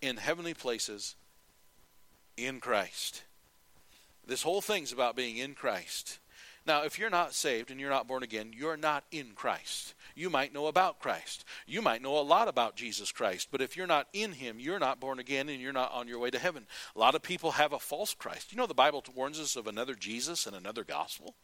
in 0.00 0.16
heavenly 0.16 0.54
places 0.54 1.16
in 2.36 2.60
Christ. 2.60 3.22
This 4.26 4.42
whole 4.42 4.60
thing's 4.60 4.92
about 4.92 5.16
being 5.16 5.36
in 5.36 5.54
Christ. 5.54 6.19
Now, 6.66 6.82
if 6.84 6.98
you're 6.98 7.10
not 7.10 7.34
saved 7.34 7.70
and 7.70 7.80
you're 7.80 7.90
not 7.90 8.06
born 8.06 8.22
again, 8.22 8.52
you're 8.54 8.76
not 8.76 9.04
in 9.10 9.32
Christ. 9.34 9.94
You 10.14 10.28
might 10.28 10.52
know 10.52 10.66
about 10.66 11.00
Christ. 11.00 11.44
You 11.66 11.80
might 11.80 12.02
know 12.02 12.18
a 12.18 12.20
lot 12.20 12.48
about 12.48 12.76
Jesus 12.76 13.12
Christ, 13.12 13.48
but 13.50 13.62
if 13.62 13.76
you're 13.76 13.86
not 13.86 14.08
in 14.12 14.32
Him, 14.32 14.60
you're 14.60 14.78
not 14.78 15.00
born 15.00 15.18
again 15.18 15.48
and 15.48 15.60
you're 15.60 15.72
not 15.72 15.92
on 15.92 16.08
your 16.08 16.18
way 16.18 16.30
to 16.30 16.38
heaven. 16.38 16.66
A 16.94 16.98
lot 16.98 17.14
of 17.14 17.22
people 17.22 17.52
have 17.52 17.72
a 17.72 17.78
false 17.78 18.12
Christ. 18.12 18.52
You 18.52 18.58
know, 18.58 18.66
the 18.66 18.74
Bible 18.74 19.02
warns 19.14 19.40
us 19.40 19.56
of 19.56 19.66
another 19.66 19.94
Jesus 19.94 20.46
and 20.46 20.54
another 20.54 20.84
gospel. 20.84 21.34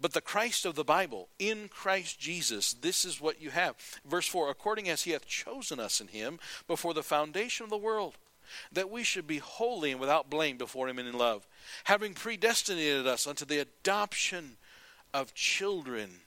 But 0.00 0.12
the 0.12 0.20
Christ 0.20 0.66
of 0.66 0.74
the 0.74 0.84
Bible, 0.84 1.28
in 1.38 1.68
Christ 1.68 2.18
Jesus, 2.18 2.72
this 2.72 3.04
is 3.04 3.20
what 3.20 3.40
you 3.40 3.50
have. 3.50 3.76
Verse 4.04 4.26
4 4.26 4.50
According 4.50 4.88
as 4.88 5.02
He 5.02 5.12
hath 5.12 5.26
chosen 5.26 5.78
us 5.78 6.00
in 6.00 6.08
Him 6.08 6.40
before 6.66 6.94
the 6.94 7.02
foundation 7.02 7.64
of 7.64 7.70
the 7.70 7.76
world 7.76 8.16
that 8.72 8.90
we 8.90 9.02
should 9.02 9.26
be 9.26 9.38
holy 9.38 9.90
and 9.90 10.00
without 10.00 10.30
blame 10.30 10.56
before 10.56 10.88
him 10.88 10.98
and 10.98 11.08
in 11.08 11.16
love, 11.16 11.46
having 11.84 12.14
predestinated 12.14 13.06
us 13.06 13.26
unto 13.26 13.44
the 13.44 13.58
adoption 13.58 14.56
of 15.12 15.34
children 15.34 16.20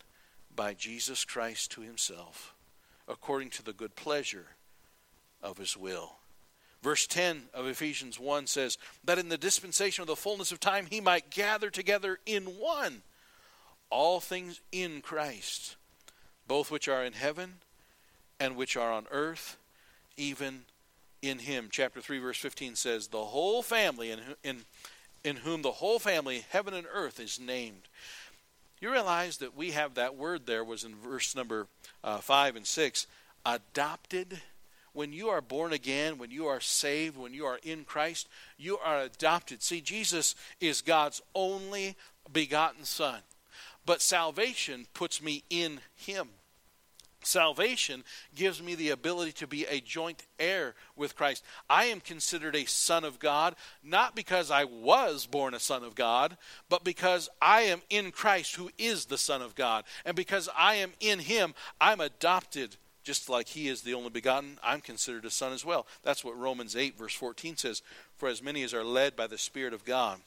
by 0.56 0.74
Jesus 0.74 1.26
Christ 1.26 1.72
to 1.72 1.82
himself, 1.82 2.54
according 3.08 3.50
to 3.52 3.64
the 3.64 3.74
good 3.74 3.96
pleasure 3.96 4.48
of 5.42 5.58
his 5.58 5.78
will. 5.78 6.18
Verse 6.82 7.08
10 7.08 7.44
of 7.54 7.68
Ephesians 7.68 8.20
1 8.20 8.48
says, 8.48 8.78
That 9.04 9.20
in 9.20 9.30
the 9.30 9.38
dispensation 9.38 10.02
of 10.02 10.08
the 10.08 10.16
fullness 10.16 10.52
of 10.52 10.60
time 10.60 10.88
he 10.90 11.02
might 11.02 11.30
gather 11.30 11.70
together 11.70 12.20
in 12.26 12.44
one 12.44 13.02
all 13.90 14.20
things 14.20 14.62
in 14.72 15.02
Christ, 15.02 15.76
both 16.48 16.72
which 16.72 16.88
are 16.88 17.04
in 17.04 17.14
heaven 17.14 17.56
and 18.40 18.56
which 18.56 18.78
are 18.78 18.92
on 18.92 19.08
earth, 19.12 19.58
even 20.18 20.66
in 21.22 21.40
him. 21.40 21.70
Chapter 21.72 22.02
3, 22.02 22.20
verse 22.20 22.38
15 22.38 22.76
says, 22.76 23.08
The 23.08 23.26
whole 23.26 23.62
family, 23.62 24.12
in, 24.12 24.20
in, 24.44 24.62
in 25.24 25.38
whom 25.38 25.62
the 25.62 25.72
whole 25.72 26.00
family, 26.00 26.46
heaven 26.50 26.74
and 26.74 26.88
earth, 26.92 27.20
is 27.20 27.40
named. 27.40 27.88
You 28.80 28.92
realize 28.92 29.38
that 29.38 29.56
we 29.56 29.72
have 29.72 29.96
that 29.96 30.16
word 30.16 30.46
there 30.46 30.64
was 30.64 30.84
in 30.84 30.96
verse 30.96 31.36
number 31.36 31.68
uh, 32.04 32.20
5 32.20 32.56
and 32.56 32.68
6 32.68 33.08
adopted 33.46 34.42
when 34.94 35.14
you 35.14 35.30
are 35.30 35.42
born 35.42 35.74
again, 35.74 36.18
when 36.18 36.32
you 36.32 36.48
are 36.48 36.60
saved, 36.60 37.18
when 37.18 37.34
you 37.34 37.46
are 37.46 37.60
in 37.62 37.86
Christ, 37.86 38.28
you 38.58 38.80
are 38.80 39.02
adopted. 39.02 39.62
See, 39.62 39.80
Jesus 39.80 40.34
is 40.60 40.82
God's 40.82 41.22
only 41.36 41.96
begotten 42.34 42.84
Son. 42.84 43.20
But 43.86 44.02
salvation 44.02 44.88
puts 44.96 45.22
me 45.22 45.44
in 45.52 45.82
Him. 45.96 46.30
Salvation 47.24 48.04
gives 48.36 48.62
me 48.62 48.76
the 48.76 48.92
ability 48.92 49.32
to 49.34 49.48
be 49.48 49.66
a 49.66 49.82
joint 49.82 50.24
heir 50.40 50.76
with 50.96 51.16
Christ. 51.16 51.44
I 51.70 51.86
am 51.86 52.00
considered 52.00 52.56
a 52.56 52.66
son 52.66 53.04
of 53.04 53.20
God, 53.20 53.56
not 53.84 54.16
because 54.16 54.52
I 54.52 54.64
was 54.64 55.26
born 55.26 55.54
a 55.54 55.60
son 55.60 55.84
of 55.84 55.96
God, 55.96 56.38
but 56.70 56.84
because 56.84 57.30
I 57.42 57.62
am 57.62 57.82
in 57.90 58.12
Christ, 58.12 58.56
who 58.56 58.70
is 58.78 59.06
the 59.06 59.18
Son 59.18 59.42
of 59.42 59.56
God. 59.56 59.84
And 60.06 60.16
because 60.16 60.48
I 60.58 60.76
am 60.76 60.92
in 61.00 61.20
Him, 61.20 61.54
I'm 61.82 62.00
adopted. 62.00 62.78
Just 63.04 63.30
like 63.30 63.48
He 63.48 63.68
is 63.68 63.82
the 63.82 63.94
only 63.94 64.10
begotten, 64.10 64.60
I'm 64.62 64.82
considered 64.82 65.26
a 65.26 65.32
son 65.32 65.54
as 65.54 65.64
well. 65.66 65.88
That's 66.04 66.24
what 66.24 66.38
Romans 66.38 66.76
8, 66.76 66.98
verse 66.98 67.14
14 67.14 67.58
says 67.58 67.82
For 68.18 68.28
as 68.30 68.44
many 68.44 68.64
as 68.64 68.74
are 68.74 68.84
led 68.84 69.16
by 69.16 69.28
the 69.28 69.38
Spirit 69.38 69.74
of 69.74 69.86
God, 69.86 70.20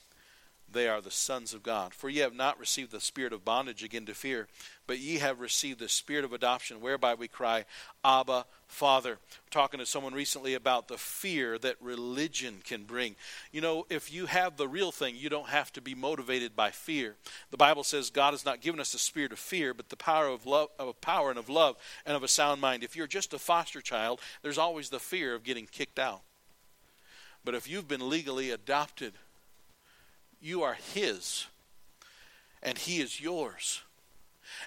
they 0.73 0.89
are 0.89 1.01
the 1.01 1.11
sons 1.11 1.53
of 1.53 1.63
God. 1.63 1.95
For 1.95 2.09
ye 2.09 2.21
have 2.21 2.35
not 2.35 2.59
received 2.59 2.93
the 2.93 3.01
spirit 3.01 3.33
of 3.33 3.45
bondage 3.45 3.83
again 3.83 4.07
to 4.07 4.15
fear, 4.15 4.49
but 4.87 4.99
ye 4.99 5.19
have 5.19 5.41
received 5.41 5.81
the 5.81 5.89
spirit 5.89 6.25
of 6.25 6.33
adoption, 6.33 6.81
whereby 6.81 7.15
we 7.15 7.29
cry, 7.29 7.65
Abba, 8.05 8.47
Father. 8.67 9.19
Talking 9.51 9.81
to 9.81 9.87
someone 9.87 10.15
recently 10.15 10.55
about 10.55 10.89
the 10.89 10.99
fear 10.99 11.59
that 11.59 11.77
religion 11.81 12.61
can 12.65 12.85
bring. 12.85 13.17
You 13.53 13.61
know, 13.61 13.87
if 13.91 14.13
you 14.13 14.27
have 14.27 14.57
the 14.57 14.69
real 14.69 14.93
thing, 14.93 15.17
you 15.17 15.29
don't 15.29 15.49
have 15.49 15.73
to 15.73 15.81
be 15.81 15.95
motivated 15.95 16.55
by 16.55 16.71
fear. 16.71 17.17
The 17.51 17.57
Bible 17.57 17.85
says 17.85 18.11
God 18.11 18.33
has 18.33 18.45
not 18.45 18.61
given 18.61 18.81
us 18.81 18.93
the 18.93 18.99
spirit 18.99 19.33
of 19.33 19.39
fear, 19.39 19.75
but 19.75 19.89
the 19.89 19.97
power 19.97 20.29
of 20.29 20.47
love, 20.47 20.69
of 20.79 21.01
power 21.01 21.31
and 21.31 21.39
of 21.39 21.49
love 21.49 21.77
and 22.07 22.17
of 22.17 22.23
a 22.23 22.29
sound 22.29 22.61
mind. 22.61 22.85
If 22.85 22.97
you're 22.97 23.07
just 23.07 23.35
a 23.35 23.39
foster 23.39 23.81
child, 23.81 24.21
there's 24.43 24.59
always 24.59 24.91
the 24.91 25.01
fear 25.01 25.35
of 25.35 25.45
getting 25.45 25.67
kicked 25.67 25.99
out. 25.99 26.23
But 27.45 27.55
if 27.55 27.69
you've 27.69 27.89
been 27.89 28.09
legally 28.09 28.51
adopted, 28.51 29.15
you 30.41 30.63
are 30.63 30.75
His, 30.95 31.47
and 32.63 32.79
He 32.79 33.01
is 33.01 33.21
yours. 33.21 33.83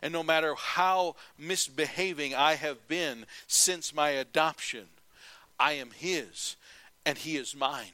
And 0.01 0.13
no 0.13 0.23
matter 0.23 0.55
how 0.55 1.15
misbehaving 1.37 2.33
I 2.33 2.55
have 2.55 2.87
been 2.87 3.25
since 3.47 3.93
my 3.93 4.11
adoption, 4.11 4.85
I 5.59 5.73
am 5.73 5.91
His, 5.91 6.55
and 7.05 7.17
He 7.17 7.37
is 7.37 7.55
mine. 7.55 7.91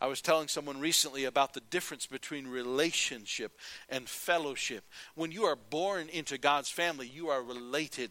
I 0.00 0.06
was 0.06 0.20
telling 0.20 0.48
someone 0.48 0.80
recently 0.80 1.24
about 1.24 1.54
the 1.54 1.60
difference 1.60 2.06
between 2.06 2.48
relationship 2.48 3.58
and 3.88 4.08
fellowship. 4.08 4.84
When 5.14 5.30
you 5.30 5.44
are 5.44 5.56
born 5.56 6.08
into 6.08 6.38
God's 6.38 6.70
family, 6.70 7.06
you 7.06 7.28
are 7.28 7.42
related. 7.42 8.10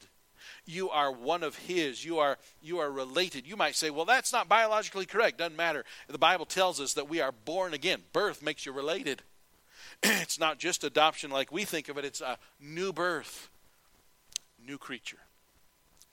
You 0.65 0.89
are 0.89 1.11
one 1.11 1.43
of 1.43 1.55
his. 1.55 2.03
You 2.03 2.19
are 2.19 2.37
you 2.61 2.79
are 2.79 2.91
related. 2.91 3.47
You 3.47 3.55
might 3.55 3.75
say, 3.75 3.89
"Well, 3.89 4.05
that's 4.05 4.33
not 4.33 4.49
biologically 4.49 5.05
correct." 5.05 5.37
Doesn't 5.37 5.55
matter. 5.55 5.85
The 6.07 6.17
Bible 6.17 6.45
tells 6.45 6.79
us 6.79 6.93
that 6.93 7.09
we 7.09 7.21
are 7.21 7.31
born 7.31 7.73
again. 7.73 8.03
Birth 8.13 8.41
makes 8.41 8.65
you 8.65 8.71
related. 8.71 9.23
it's 10.03 10.39
not 10.39 10.57
just 10.57 10.83
adoption 10.83 11.31
like 11.31 11.51
we 11.51 11.63
think 11.63 11.89
of 11.89 11.97
it, 11.97 12.05
it's 12.05 12.21
a 12.21 12.37
new 12.59 12.91
birth, 12.91 13.49
new 14.65 14.77
creature. 14.77 15.19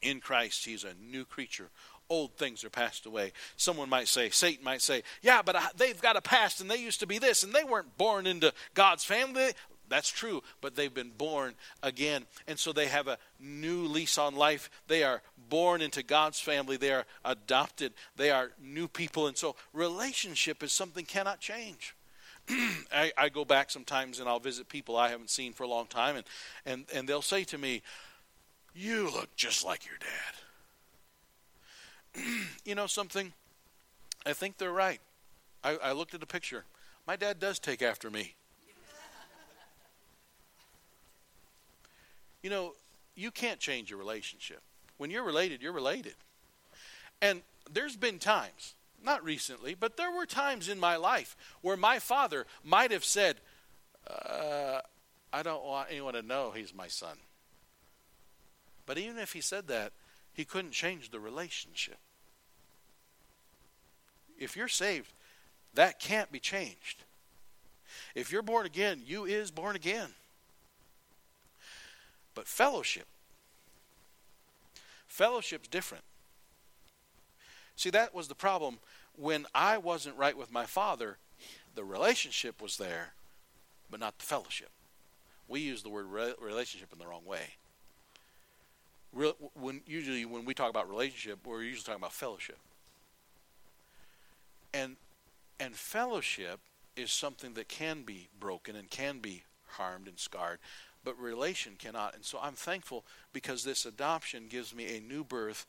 In 0.03 0.21
Christ, 0.21 0.65
he's 0.65 0.85
a 0.85 0.95
new 1.01 1.25
creature. 1.25 1.71
Old 2.11 2.37
things 2.37 2.65
are 2.65 2.71
passed 2.71 3.05
away. 3.05 3.33
Someone 3.57 3.91
might 3.91 4.09
say, 4.09 4.31
Satan 4.31 4.65
might 4.65 4.81
say, 4.81 5.03
Yeah, 5.23 5.43
but 5.43 5.57
they've 5.77 6.01
got 6.01 6.17
a 6.17 6.23
past 6.23 6.61
and 6.61 6.71
they 6.71 6.77
used 6.77 7.01
to 7.01 7.07
be 7.07 7.19
this 7.19 7.43
and 7.43 7.53
they 7.53 7.65
weren't 7.65 7.99
born 7.99 8.27
into 8.27 8.53
God's 8.75 9.05
family. 9.05 9.53
That's 9.88 10.11
true, 10.11 10.42
but 10.61 10.76
they've 10.76 10.92
been 10.92 11.12
born 11.16 11.54
again. 11.83 12.26
And 12.47 12.59
so 12.59 12.73
they 12.73 12.87
have 12.87 13.09
a 13.09 13.18
new 13.40 13.87
lease 13.87 14.18
on 14.18 14.37
life. 14.37 14.71
They 14.87 15.02
are 15.02 15.23
born 15.49 15.80
into 15.80 16.02
God's 16.02 16.40
family. 16.40 16.76
They 16.76 16.92
are 16.92 17.07
adopted. 17.25 17.92
They 18.16 18.30
are 18.30 18.50
new 18.62 18.88
people. 18.88 19.26
And 19.26 19.37
so 19.37 19.57
relationship 19.73 20.62
is 20.62 20.73
something 20.73 21.04
cannot 21.04 21.40
change. 21.40 21.95
I, 22.92 23.12
I, 23.16 23.28
go 23.28 23.45
back 23.45 23.71
sometimes 23.71 24.21
and 24.21 24.28
I'll 24.28 24.40
visit 24.40 24.68
people 24.68 24.97
I 24.97 25.11
haven't 25.11 25.28
seen 25.28 25.52
for 25.52 25.64
a 25.64 25.68
long 25.68 25.87
time, 25.87 26.16
and, 26.16 26.25
and, 26.64 26.87
and 26.95 27.07
they'll 27.07 27.21
say 27.21 27.45
to 27.45 27.59
me, 27.59 27.83
You 28.75 29.11
look 29.12 29.37
just 29.37 29.66
like 29.66 29.83
your 29.87 29.99
dad. 32.14 32.23
you 32.64 32.75
know 32.75 32.87
something? 32.87 33.35
I 34.25 34.33
think 34.33 34.57
they're 34.57 34.73
right. 34.73 35.00
I, 35.62 35.76
I 35.76 35.92
looked 35.92 36.14
at 36.14 36.23
a 36.23 36.26
picture. 36.26 36.64
My 37.07 37.16
dad 37.16 37.38
does 37.38 37.59
take 37.59 37.83
after 37.83 38.11
me. 38.11 38.35
You 42.42 42.50
know, 42.50 42.75
you 43.14 43.30
can't 43.30 43.61
change 43.61 43.90
your 43.90 43.99
relationship. 43.99 44.61
When 44.97 45.11
you're 45.11 45.25
related, 45.25 45.62
you're 45.62 45.73
related. 45.73 46.14
And 47.21 47.42
there's 47.71 47.97
been 47.97 48.18
times 48.18 48.75
not 49.04 49.25
recently, 49.25 49.75
but 49.75 49.97
there 49.97 50.11
were 50.11 50.26
times 50.26 50.68
in 50.68 50.78
my 50.78 50.97
life 50.97 51.37
where 51.62 51.76
my 51.76 51.99
father 51.99 52.47
might 52.64 52.90
have 52.90 53.04
said, 53.04 53.37
uh, 54.09 54.80
I 55.33 55.42
don't 55.42 55.64
want 55.64 55.88
anyone 55.90 56.14
to 56.14 56.23
know 56.23 56.52
he's 56.54 56.75
my 56.75 56.88
son. 56.88 57.16
But 58.87 58.99
even 58.99 59.18
if 59.18 59.33
he 59.33 59.40
said 59.40 59.68
that, 59.68 59.92
he 60.33 60.45
couldn't 60.45 60.73
change 60.73 61.11
the 61.11 61.21
relationship. 61.21 61.99
If 64.38 64.57
you're 64.57 64.68
saved, 64.68 65.12
that 65.75 66.00
can't 66.00 66.33
be 66.33 66.40
changed. 66.40 67.04
If 68.14 68.33
you're 68.33 68.42
born 68.42 68.66
again, 68.66 69.02
you 69.04 69.25
is 69.25 69.50
born 69.50 69.76
again. 69.76 70.09
But 72.38 72.47
fellowship, 72.47 73.09
fellowship's 75.09 75.66
different. 75.66 76.04
See, 77.75 77.90
that 77.90 78.14
was 78.14 78.28
the 78.28 78.37
problem. 78.37 78.78
When 79.16 79.45
I 79.57 79.76
wasn't 79.78 80.16
right 80.16 80.38
with 80.38 80.52
my 80.52 80.64
father, 80.64 81.18
the 81.75 81.83
relationship 81.83 82.62
was 82.62 82.76
there, 82.76 83.14
but 83.90 83.99
not 83.99 84.21
the 84.21 84.25
fellowship. 84.25 84.68
We 85.49 85.59
use 85.59 85.83
the 85.83 85.88
word 85.88 86.07
re- 86.07 86.35
relationship 86.40 86.92
in 86.92 87.00
the 87.00 87.09
wrong 87.09 87.25
way. 87.26 87.57
Re- 89.12 89.35
when 89.54 89.80
usually 89.85 90.25
when 90.25 90.45
we 90.45 90.54
talk 90.54 90.71
about 90.71 90.88
relationship, 90.88 91.40
we're 91.45 91.64
usually 91.64 91.83
talking 91.83 92.00
about 92.00 92.12
fellowship. 92.12 92.59
And 94.73 94.95
and 95.59 95.75
fellowship 95.75 96.61
is 96.95 97.11
something 97.11 97.54
that 97.54 97.66
can 97.66 98.02
be 98.02 98.28
broken 98.38 98.76
and 98.76 98.88
can 98.88 99.18
be 99.18 99.42
harmed 99.71 100.07
and 100.07 100.21
scarred 100.21 100.61
but 101.09 101.19
relation 101.19 101.73
cannot. 101.79 102.15
And 102.15 102.23
so 102.23 102.38
I'm 102.43 102.53
thankful 102.53 103.03
because 103.33 103.65
this 103.65 103.87
adoption 103.87 104.45
gives 104.50 104.75
me 104.75 104.95
a 104.95 105.00
new 105.00 105.25
birth 105.25 105.65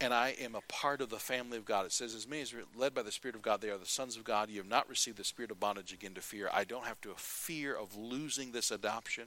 and 0.00 0.14
I 0.14 0.36
am 0.40 0.54
a 0.54 0.60
part 0.68 1.00
of 1.00 1.08
the 1.10 1.18
family 1.18 1.58
of 1.58 1.64
God. 1.64 1.84
It 1.84 1.90
says, 1.90 2.14
As 2.14 2.28
many 2.28 2.42
as 2.42 2.54
are 2.54 2.62
led 2.76 2.94
by 2.94 3.02
the 3.02 3.10
Spirit 3.10 3.34
of 3.34 3.42
God, 3.42 3.60
they 3.60 3.70
are 3.70 3.76
the 3.76 3.86
sons 3.86 4.16
of 4.16 4.22
God. 4.22 4.50
You 4.50 4.58
have 4.58 4.68
not 4.68 4.88
received 4.88 5.16
the 5.16 5.24
spirit 5.24 5.50
of 5.50 5.58
bondage 5.58 5.92
again 5.92 6.14
to 6.14 6.20
fear. 6.20 6.48
I 6.54 6.62
don't 6.62 6.86
have 6.86 7.00
to 7.00 7.12
fear 7.16 7.74
of 7.74 7.96
losing 7.96 8.52
this 8.52 8.70
adoption. 8.70 9.24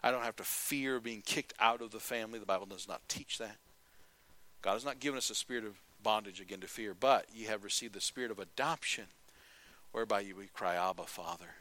I 0.00 0.12
don't 0.12 0.22
have 0.22 0.36
to 0.36 0.44
fear 0.44 1.00
being 1.00 1.22
kicked 1.22 1.54
out 1.58 1.82
of 1.82 1.90
the 1.90 1.98
family. 1.98 2.38
The 2.38 2.46
Bible 2.46 2.66
does 2.66 2.86
not 2.86 3.00
teach 3.08 3.38
that. 3.38 3.56
God 4.62 4.74
has 4.74 4.84
not 4.84 5.00
given 5.00 5.18
us 5.18 5.28
a 5.28 5.34
spirit 5.34 5.64
of 5.64 5.74
bondage 6.04 6.40
again 6.40 6.60
to 6.60 6.68
fear, 6.68 6.94
but 6.94 7.26
ye 7.34 7.46
have 7.46 7.64
received 7.64 7.94
the 7.94 8.00
spirit 8.00 8.30
of 8.30 8.38
adoption, 8.38 9.06
whereby 9.90 10.20
you 10.20 10.36
we 10.36 10.46
cry, 10.46 10.76
Abba, 10.76 11.06
Father. 11.06 11.56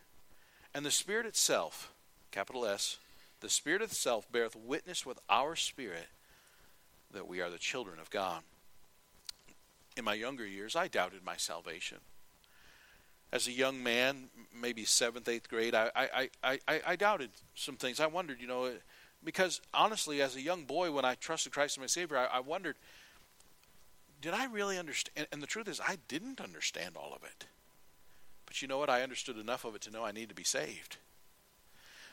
And 0.72 0.86
the 0.86 0.92
Spirit 0.92 1.26
itself, 1.26 1.92
capital 2.30 2.64
S, 2.64 3.00
the 3.40 3.50
Spirit 3.50 3.82
itself 3.82 4.32
beareth 4.32 4.56
witness 4.56 5.06
with 5.06 5.20
our 5.30 5.56
spirit 5.56 6.08
that 7.12 7.28
we 7.28 7.42
are 7.42 7.50
the 7.50 7.58
children 7.58 8.00
of 8.00 8.10
God. 8.10 8.42
In 9.96 10.04
my 10.04 10.14
younger 10.14 10.46
years, 10.46 10.76
I 10.76 10.88
doubted 10.88 11.24
my 11.24 11.38
salvation. 11.38 11.98
As 13.32 13.48
a 13.48 13.52
young 13.52 13.82
man, 13.84 14.30
maybe 14.60 14.86
seventh, 14.86 15.28
eighth 15.28 15.50
grade, 15.50 15.76
I, 15.76 15.92
I, 15.96 16.30
I, 16.44 16.60
I, 16.68 16.82
I 16.88 16.96
doubted 16.96 17.30
some 17.56 17.76
things. 17.76 18.00
I 18.00 18.08
wondered, 18.08 18.40
you 18.40 18.48
know, 18.48 18.72
because 19.24 19.62
honestly, 19.74 20.22
as 20.22 20.36
a 20.36 20.42
young 20.42 20.64
boy, 20.64 20.92
when 20.92 21.06
I 21.06 21.16
trusted 21.16 21.52
Christ 21.52 21.78
as 21.78 21.82
my 21.82 21.88
Savior, 21.88 22.18
I, 22.18 22.38
I 22.38 22.40
wondered, 22.40 22.76
did 24.22 24.34
I 24.34 24.46
really 24.46 24.78
understand? 24.78 25.28
And 25.32 25.42
the 25.42 25.48
truth 25.48 25.68
is, 25.68 25.82
I 25.82 25.98
didn't 26.08 26.40
understand 26.40 26.96
all 26.96 27.14
of 27.14 27.24
it. 27.24 27.46
But 28.46 28.62
you 28.62 28.68
know 28.68 28.78
what? 28.78 28.90
I 28.90 29.04
understood 29.04 29.38
enough 29.38 29.66
of 29.66 29.76
it 29.76 29.82
to 29.82 29.92
know 29.92 30.06
I 30.06 30.12
need 30.12 30.30
to 30.30 30.36
be 30.36 30.44
saved. 30.44 30.98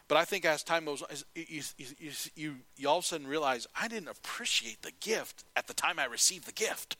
But 0.06 0.18
I 0.18 0.24
think 0.24 0.44
as 0.44 0.62
time 0.62 0.84
goes 0.84 1.02
on, 1.02 1.08
you, 1.34 1.62
you, 1.78 2.10
you, 2.36 2.54
you, 2.76 2.88
all 2.88 2.98
of 2.98 3.04
a 3.04 3.06
sudden 3.06 3.26
realize 3.26 3.66
I 3.74 3.88
didn't 3.88 4.08
appreciate 4.08 4.82
the 4.82 4.92
gift 5.00 5.44
at 5.56 5.66
the 5.66 5.74
time 5.74 5.98
I 5.98 6.04
received 6.04 6.46
the 6.46 6.52
gift. 6.52 6.96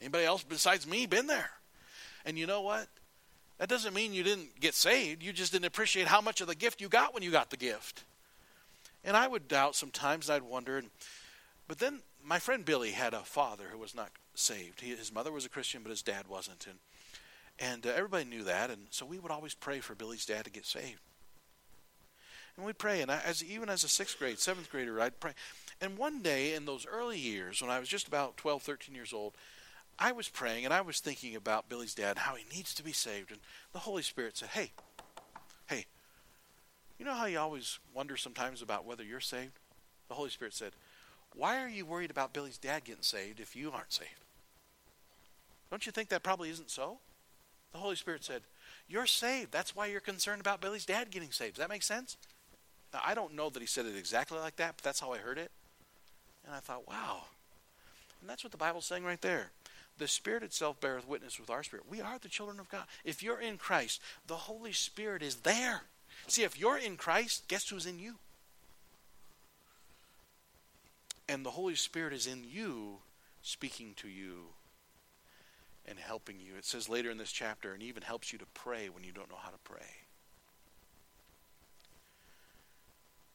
Anybody 0.00 0.24
else 0.24 0.42
besides 0.42 0.86
me 0.86 1.06
been 1.06 1.26
there? 1.26 1.50
And 2.24 2.38
you 2.38 2.46
know 2.46 2.62
what? 2.62 2.88
That 3.58 3.68
doesn't 3.68 3.94
mean 3.94 4.14
you 4.14 4.24
didn't 4.24 4.58
get 4.58 4.74
saved. 4.74 5.22
You 5.22 5.32
just 5.32 5.52
didn't 5.52 5.66
appreciate 5.66 6.08
how 6.08 6.20
much 6.20 6.40
of 6.40 6.46
the 6.46 6.54
gift 6.54 6.80
you 6.80 6.88
got 6.88 7.14
when 7.14 7.22
you 7.22 7.30
got 7.30 7.50
the 7.50 7.56
gift. 7.56 8.04
And 9.04 9.16
I 9.16 9.28
would 9.28 9.46
doubt 9.46 9.76
sometimes. 9.76 10.30
I'd 10.30 10.42
wonder. 10.42 10.82
But 11.68 11.78
then 11.78 12.00
my 12.24 12.38
friend 12.38 12.64
Billy 12.64 12.92
had 12.92 13.14
a 13.14 13.20
father 13.20 13.64
who 13.70 13.78
was 13.78 13.94
not 13.94 14.10
saved. 14.34 14.80
He, 14.80 14.96
his 14.96 15.12
mother 15.12 15.30
was 15.30 15.44
a 15.44 15.50
Christian, 15.50 15.82
but 15.82 15.90
his 15.90 16.02
dad 16.02 16.26
wasn't. 16.26 16.66
And, 16.66 16.78
and 17.58 17.86
uh, 17.86 17.90
everybody 17.94 18.24
knew 18.24 18.44
that. 18.44 18.70
And 18.70 18.86
so 18.90 19.04
we 19.06 19.18
would 19.18 19.30
always 19.30 19.54
pray 19.54 19.80
for 19.80 19.94
Billy's 19.94 20.26
dad 20.26 20.46
to 20.46 20.50
get 20.50 20.66
saved. 20.66 21.00
And 22.56 22.64
we'd 22.64 22.78
pray. 22.78 23.02
And 23.02 23.10
I, 23.10 23.20
as 23.24 23.42
even 23.42 23.68
as 23.68 23.84
a 23.84 23.88
sixth 23.88 24.18
grade, 24.18 24.38
seventh 24.38 24.70
grader, 24.70 25.00
I'd 25.00 25.20
pray. 25.20 25.32
And 25.80 25.98
one 25.98 26.22
day 26.22 26.54
in 26.54 26.66
those 26.66 26.86
early 26.86 27.18
years, 27.18 27.60
when 27.60 27.70
I 27.70 27.80
was 27.80 27.88
just 27.88 28.08
about 28.08 28.36
12, 28.36 28.62
13 28.62 28.94
years 28.94 29.12
old, 29.12 29.34
I 29.98 30.12
was 30.12 30.28
praying 30.28 30.64
and 30.64 30.74
I 30.74 30.80
was 30.80 31.00
thinking 31.00 31.36
about 31.36 31.68
Billy's 31.68 31.94
dad, 31.94 32.18
how 32.18 32.34
he 32.34 32.44
needs 32.54 32.74
to 32.74 32.84
be 32.84 32.92
saved. 32.92 33.30
And 33.30 33.40
the 33.72 33.80
Holy 33.80 34.02
Spirit 34.02 34.36
said, 34.36 34.50
Hey, 34.50 34.72
hey, 35.66 35.86
you 36.98 37.04
know 37.04 37.14
how 37.14 37.26
you 37.26 37.38
always 37.38 37.78
wonder 37.92 38.16
sometimes 38.16 38.62
about 38.62 38.84
whether 38.84 39.04
you're 39.04 39.20
saved? 39.20 39.58
The 40.08 40.14
Holy 40.14 40.30
Spirit 40.30 40.54
said, 40.54 40.72
Why 41.34 41.62
are 41.62 41.68
you 41.68 41.86
worried 41.86 42.10
about 42.10 42.32
Billy's 42.32 42.58
dad 42.58 42.84
getting 42.84 43.02
saved 43.02 43.40
if 43.40 43.56
you 43.56 43.70
aren't 43.72 43.92
saved? 43.92 44.10
Don't 45.70 45.86
you 45.86 45.92
think 45.92 46.08
that 46.10 46.22
probably 46.22 46.50
isn't 46.50 46.70
so? 46.70 46.98
The 47.72 47.78
Holy 47.78 47.96
Spirit 47.96 48.24
said, 48.24 48.42
You're 48.88 49.06
saved. 49.06 49.50
That's 49.52 49.74
why 49.74 49.86
you're 49.86 50.00
concerned 50.00 50.40
about 50.40 50.60
Billy's 50.60 50.86
dad 50.86 51.10
getting 51.10 51.32
saved. 51.32 51.56
Does 51.56 51.62
that 51.62 51.70
make 51.70 51.82
sense? 51.82 52.16
Now, 52.94 53.00
I 53.04 53.14
don't 53.14 53.34
know 53.34 53.50
that 53.50 53.60
he 53.60 53.66
said 53.66 53.86
it 53.86 53.96
exactly 53.96 54.38
like 54.38 54.54
that, 54.56 54.74
but 54.76 54.84
that's 54.84 55.00
how 55.00 55.12
I 55.12 55.18
heard 55.18 55.36
it. 55.36 55.50
And 56.46 56.54
I 56.54 56.60
thought, 56.60 56.86
wow. 56.86 57.24
And 58.20 58.30
that's 58.30 58.44
what 58.44 58.52
the 58.52 58.56
Bible's 58.56 58.86
saying 58.86 59.02
right 59.02 59.20
there. 59.20 59.50
The 59.98 60.06
Spirit 60.06 60.44
itself 60.44 60.80
beareth 60.80 61.06
witness 61.06 61.40
with 61.40 61.50
our 61.50 61.64
spirit. 61.64 61.86
We 61.90 62.00
are 62.00 62.18
the 62.20 62.28
children 62.28 62.60
of 62.60 62.68
God. 62.68 62.84
If 63.04 63.20
you're 63.20 63.40
in 63.40 63.58
Christ, 63.58 64.00
the 64.28 64.36
Holy 64.36 64.72
Spirit 64.72 65.22
is 65.22 65.36
there. 65.36 65.82
See, 66.28 66.44
if 66.44 66.58
you're 66.58 66.78
in 66.78 66.96
Christ, 66.96 67.48
guess 67.48 67.68
who's 67.68 67.84
in 67.84 67.98
you? 67.98 68.14
And 71.28 71.44
the 71.44 71.50
Holy 71.50 71.74
Spirit 71.74 72.12
is 72.12 72.28
in 72.28 72.44
you, 72.48 72.98
speaking 73.42 73.94
to 73.96 74.08
you 74.08 74.50
and 75.84 75.98
helping 75.98 76.36
you. 76.40 76.52
It 76.56 76.64
says 76.64 76.88
later 76.88 77.10
in 77.10 77.18
this 77.18 77.32
chapter, 77.32 77.72
and 77.72 77.82
even 77.82 78.04
helps 78.04 78.32
you 78.32 78.38
to 78.38 78.46
pray 78.54 78.88
when 78.88 79.02
you 79.02 79.10
don't 79.10 79.30
know 79.30 79.38
how 79.40 79.50
to 79.50 79.58
pray. 79.64 80.03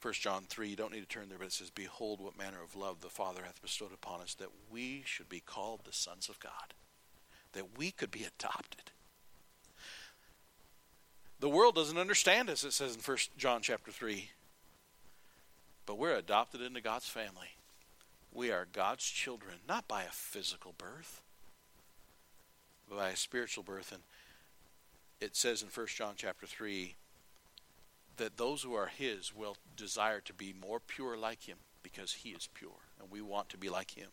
1 0.01 0.13
John 0.13 0.44
3, 0.48 0.70
you 0.70 0.75
don't 0.75 0.94
need 0.94 1.01
to 1.01 1.06
turn 1.06 1.27
there, 1.27 1.38
but 1.38 1.48
it 1.48 1.53
says, 1.53 1.70
Behold, 1.70 2.22
what 2.22 2.38
manner 2.38 2.62
of 2.63 2.75
love 2.75 3.01
the 3.01 3.10
Father 3.10 3.41
hath 3.46 3.62
bestowed 3.62 3.94
upon 3.94 4.22
us, 4.22 4.34
that 4.36 4.51
we 4.72 5.03
should 5.06 5.27
be 5.27 5.41
called 5.41 5.82
the 5.84 5.91
sons 5.91 6.29
of 6.29 6.39
God, 6.39 6.74
that 7.53 7.77
we 7.77 7.91
could 7.91 8.12
be 8.12 8.24
adopted. 8.24 8.91
The 11.41 11.50
world 11.50 11.75
doesn't 11.75 11.98
understand 11.98 12.50
us, 12.50 12.63
it 12.63 12.74
says 12.74 12.96
in 12.96 13.01
1 13.01 13.18
John 13.38 13.62
chapter 13.62 13.91
3. 13.91 14.29
But 15.86 15.98
we're 15.98 16.15
adopted 16.15 16.62
into 16.62 16.82
God's 16.82 17.08
family. 17.08 17.56
We 18.32 18.51
are 18.51 18.68
God's 18.72 19.06
children, 19.06 19.56
not 19.68 19.88
by 19.88 20.03
a 20.03 20.12
physical 20.12 20.74
birth, 20.77 21.22
but 22.88 22.98
by 22.98 23.10
a 23.10 23.15
spiritual 23.15 23.63
birth. 23.63 23.91
And 23.91 24.03
it 25.20 25.36
says 25.36 25.62
in 25.62 25.70
1 25.70 25.88
John 25.88 26.13
chapter 26.15 26.46
3 26.46 26.96
that 28.19 28.38
those 28.38 28.61
who 28.61 28.73
are 28.73 28.88
his 28.88 29.35
will 29.35 29.57
desire 29.75 30.21
to 30.21 30.33
be 30.33 30.53
more 30.61 30.79
pure 30.79 31.17
like 31.17 31.43
him 31.43 31.57
because 31.81 32.13
he 32.13 32.29
is 32.29 32.47
pure 32.53 32.71
and 32.99 33.09
we 33.09 33.21
want 33.21 33.49
to 33.49 33.57
be 33.57 33.69
like 33.69 33.91
him. 33.91 34.09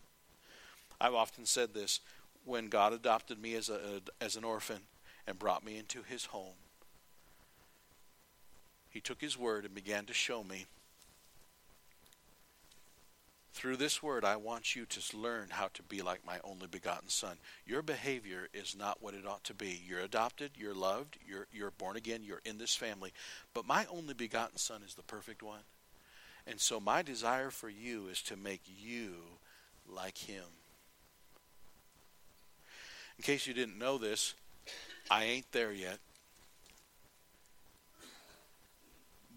I've 1.01 1.15
often 1.15 1.45
said 1.45 1.75
this 1.75 2.01
when 2.45 2.69
God 2.69 2.93
adopted 2.93 3.41
me 3.41 3.55
as 3.55 3.69
a 3.69 4.01
as 4.21 4.37
an 4.37 4.45
orphan 4.45 4.83
and 5.27 5.39
brought 5.39 5.65
me 5.65 5.77
into 5.77 6.03
his 6.03 6.27
home. 6.27 6.55
He 8.89 9.01
took 9.01 9.21
his 9.21 9.37
word 9.37 9.65
and 9.65 9.75
began 9.75 10.07
to 10.07 10.15
show 10.15 10.43
me 10.43 10.67
through 13.57 13.79
this 13.79 14.03
word, 14.03 14.23
I 14.23 14.37
want 14.37 14.77
you 14.77 14.85
to 14.85 15.17
learn 15.17 15.47
how 15.49 15.69
to 15.73 15.83
be 15.83 16.03
like 16.03 16.27
my 16.27 16.39
only 16.45 16.67
begotten 16.67 17.09
Son. 17.09 17.39
Your 17.67 17.81
behavior 17.81 18.49
is 18.53 18.77
not 18.79 19.03
what 19.03 19.15
it 19.15 19.27
ought 19.27 19.45
to 19.45 19.55
be. 19.55 19.81
You're 19.89 20.01
adopted, 20.01 20.51
you're 20.57 20.75
loved, 20.75 21.17
you're, 21.27 21.47
you're 21.51 21.71
born 21.71 21.97
again, 21.97 22.23
you're 22.23 22.43
in 22.45 22.59
this 22.59 22.77
family. 22.77 23.15
But 23.55 23.67
my 23.67 23.87
only 23.91 24.13
begotten 24.13 24.59
Son 24.59 24.83
is 24.87 24.95
the 24.95 25.03
perfect 25.03 25.43
one. 25.43 25.63
And 26.47 26.61
so 26.61 26.79
my 26.79 27.01
desire 27.01 27.49
for 27.49 27.71
you 27.71 28.09
is 28.09 28.21
to 28.25 28.37
make 28.37 28.61
you 28.79 29.15
like 29.89 30.19
Him. 30.19 30.45
In 33.19 33.23
case 33.23 33.47
you 33.47 33.55
didn't 33.55 33.79
know 33.79 33.97
this, 33.97 34.35
I 35.11 35.25
ain't 35.25 35.51
there 35.53 35.73
yet. 35.73 35.99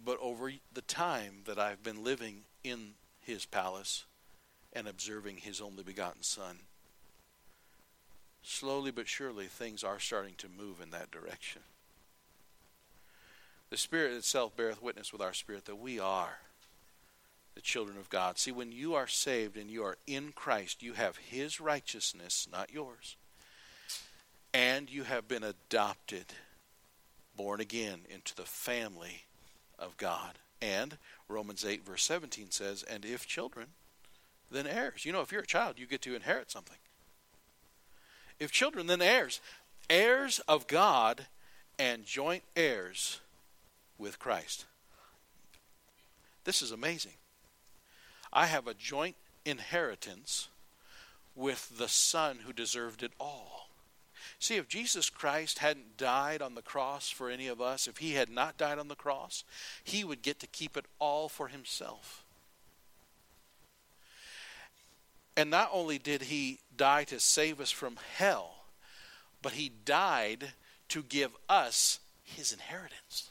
But 0.03 0.17
over 0.21 0.51
the 0.73 0.81
time 0.81 1.43
that 1.45 1.57
I've 1.57 1.83
been 1.83 2.03
living 2.03 2.41
in 2.65 2.95
his 3.21 3.45
palace, 3.45 4.05
and 4.73 4.88
observing 4.88 5.38
his 5.38 5.62
only 5.62 5.84
begotten 5.84 6.23
Son. 6.23 6.60
Slowly 8.41 8.91
but 8.91 9.08
surely, 9.08 9.45
things 9.45 9.84
are 9.84 9.99
starting 9.99 10.36
to 10.38 10.47
move 10.47 10.82
in 10.82 10.91
that 10.91 11.12
direction. 11.12 11.62
The 13.69 13.77
Spirit 13.77 14.13
itself 14.13 14.55
beareth 14.55 14.82
witness 14.82 15.12
with 15.12 15.21
our 15.21 15.34
spirit 15.34 15.65
that 15.65 15.75
we 15.75 15.99
are 15.99 16.39
the 17.55 17.62
children 17.62 17.97
of 17.97 18.10
God. 18.10 18.39
See, 18.39 18.51
when 18.51 18.71
you 18.71 18.95
are 18.95 19.08
saved 19.08 19.58
and 19.58 19.69
you 19.69 19.84
are 19.84 19.97
in 20.08 20.32
Christ, 20.32 20.82
you 20.82 20.93
have 20.93 21.17
His 21.17 21.60
righteousness, 21.60 22.47
not 22.51 22.71
yours. 22.71 23.17
And 24.53 24.89
you 24.89 25.03
have 25.03 25.27
been 25.27 25.43
adopted, 25.43 26.25
born 27.36 27.60
again 27.60 28.01
into 28.10 28.36
the 28.36 28.43
family 28.43 29.25
of 29.77 29.97
God. 29.97 30.39
And 30.62 30.97
Romans 31.27 31.63
8, 31.65 31.86
verse 31.86 32.03
17 32.03 32.51
says, 32.51 32.84
And 32.84 33.05
if 33.05 33.27
children, 33.27 33.67
then 34.51 34.67
heirs. 34.67 35.05
You 35.05 35.12
know, 35.12 35.21
if 35.21 35.31
you're 35.31 35.41
a 35.41 35.47
child, 35.47 35.77
you 35.77 35.85
get 35.85 36.01
to 36.03 36.15
inherit 36.15 36.51
something. 36.51 36.77
If 38.39 38.51
children, 38.51 38.88
then 38.88 39.01
heirs. 39.01 39.41
Heirs 39.89 40.39
of 40.47 40.67
God 40.67 41.27
and 41.77 42.05
joint 42.05 42.43
heirs 42.55 43.19
with 43.97 44.19
Christ. 44.19 44.65
This 46.43 46.62
is 46.62 46.71
amazing. 46.71 47.13
I 48.31 48.45
have 48.45 48.67
a 48.67 48.73
joint 48.73 49.15
inheritance 49.45 50.49
with 51.35 51.77
the 51.77 51.88
Son 51.88 52.39
who 52.45 52.53
deserved 52.53 53.03
it 53.03 53.12
all. 53.19 53.69
See, 54.39 54.55
if 54.55 54.67
Jesus 54.67 55.09
Christ 55.09 55.59
hadn't 55.59 55.97
died 55.97 56.41
on 56.41 56.55
the 56.55 56.62
cross 56.62 57.09
for 57.09 57.29
any 57.29 57.47
of 57.47 57.59
us, 57.59 57.88
if 57.88 57.97
he 57.97 58.13
had 58.13 58.29
not 58.29 58.57
died 58.57 58.79
on 58.79 58.88
the 58.88 58.95
cross, 58.95 59.43
he 59.83 60.03
would 60.03 60.21
get 60.21 60.39
to 60.39 60.47
keep 60.47 60.77
it 60.77 60.85
all 60.99 61.27
for 61.27 61.47
himself. 61.47 62.23
And 65.39 65.49
not 65.49 65.69
only 65.71 65.97
did 65.97 66.23
he 66.23 66.60
die 66.75 67.06
to 67.06 67.17
save 67.17 67.62
us 67.62 67.71
from 67.71 67.97
hell, 68.17 68.56
but 69.41 69.54
he 69.54 69.71
died 69.86 70.52
to 70.89 71.02
give 71.02 71.32
us 71.47 72.02
his 72.25 72.52
inheritance. 72.52 73.30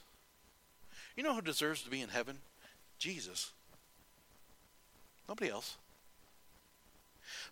You 1.15 1.23
know 1.23 1.35
who 1.35 1.43
deserves 1.43 1.83
to 1.83 1.91
be 1.91 2.01
in 2.01 2.09
heaven? 2.09 2.39
Jesus. 2.99 3.53
Nobody 5.29 5.51
else. 5.51 5.77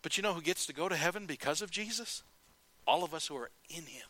But 0.01 0.17
you 0.17 0.23
know 0.23 0.33
who 0.33 0.41
gets 0.41 0.65
to 0.65 0.73
go 0.73 0.89
to 0.89 0.97
heaven 0.97 1.27
because 1.27 1.61
of 1.61 1.71
Jesus? 1.71 2.23
All 2.87 3.05
of 3.05 3.13
us 3.13 3.27
who 3.27 3.37
are 3.37 3.51
in 3.69 3.83
him. 3.83 4.07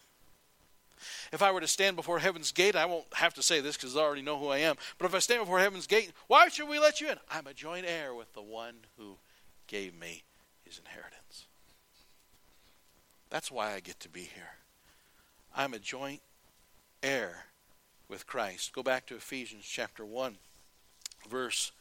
If 1.32 1.42
I 1.42 1.50
were 1.50 1.60
to 1.60 1.66
stand 1.66 1.96
before 1.96 2.20
heaven's 2.20 2.52
gate, 2.52 2.76
I 2.76 2.86
won't 2.86 3.12
have 3.14 3.34
to 3.34 3.42
say 3.42 3.60
this 3.60 3.76
because 3.76 3.96
I 3.96 4.00
already 4.00 4.22
know 4.22 4.38
who 4.38 4.50
I 4.50 4.58
am. 4.58 4.76
But 4.96 5.06
if 5.06 5.14
I 5.16 5.18
stand 5.18 5.40
before 5.40 5.58
heaven's 5.58 5.88
gate, 5.88 6.12
why 6.28 6.46
should 6.50 6.68
we 6.68 6.78
let 6.78 7.00
you 7.00 7.08
in? 7.08 7.18
I'm 7.32 7.48
a 7.48 7.52
joint 7.52 7.84
heir 7.84 8.14
with 8.14 8.32
the 8.32 8.42
one 8.42 8.74
who 8.96 9.16
gave 9.66 9.98
me 9.98 10.22
his 10.66 10.78
inheritance. 10.78 11.46
That's 13.30 13.50
why 13.50 13.72
I 13.72 13.80
get 13.80 14.00
to 14.00 14.08
be 14.08 14.22
here. 14.22 14.56
I'm 15.54 15.74
a 15.74 15.78
joint 15.78 16.20
heir 17.02 17.46
with 18.08 18.26
Christ. 18.26 18.72
Go 18.72 18.82
back 18.82 19.06
to 19.06 19.16
Ephesians 19.16 19.64
chapter 19.64 20.04
1, 20.04 20.36
verse 21.28 21.72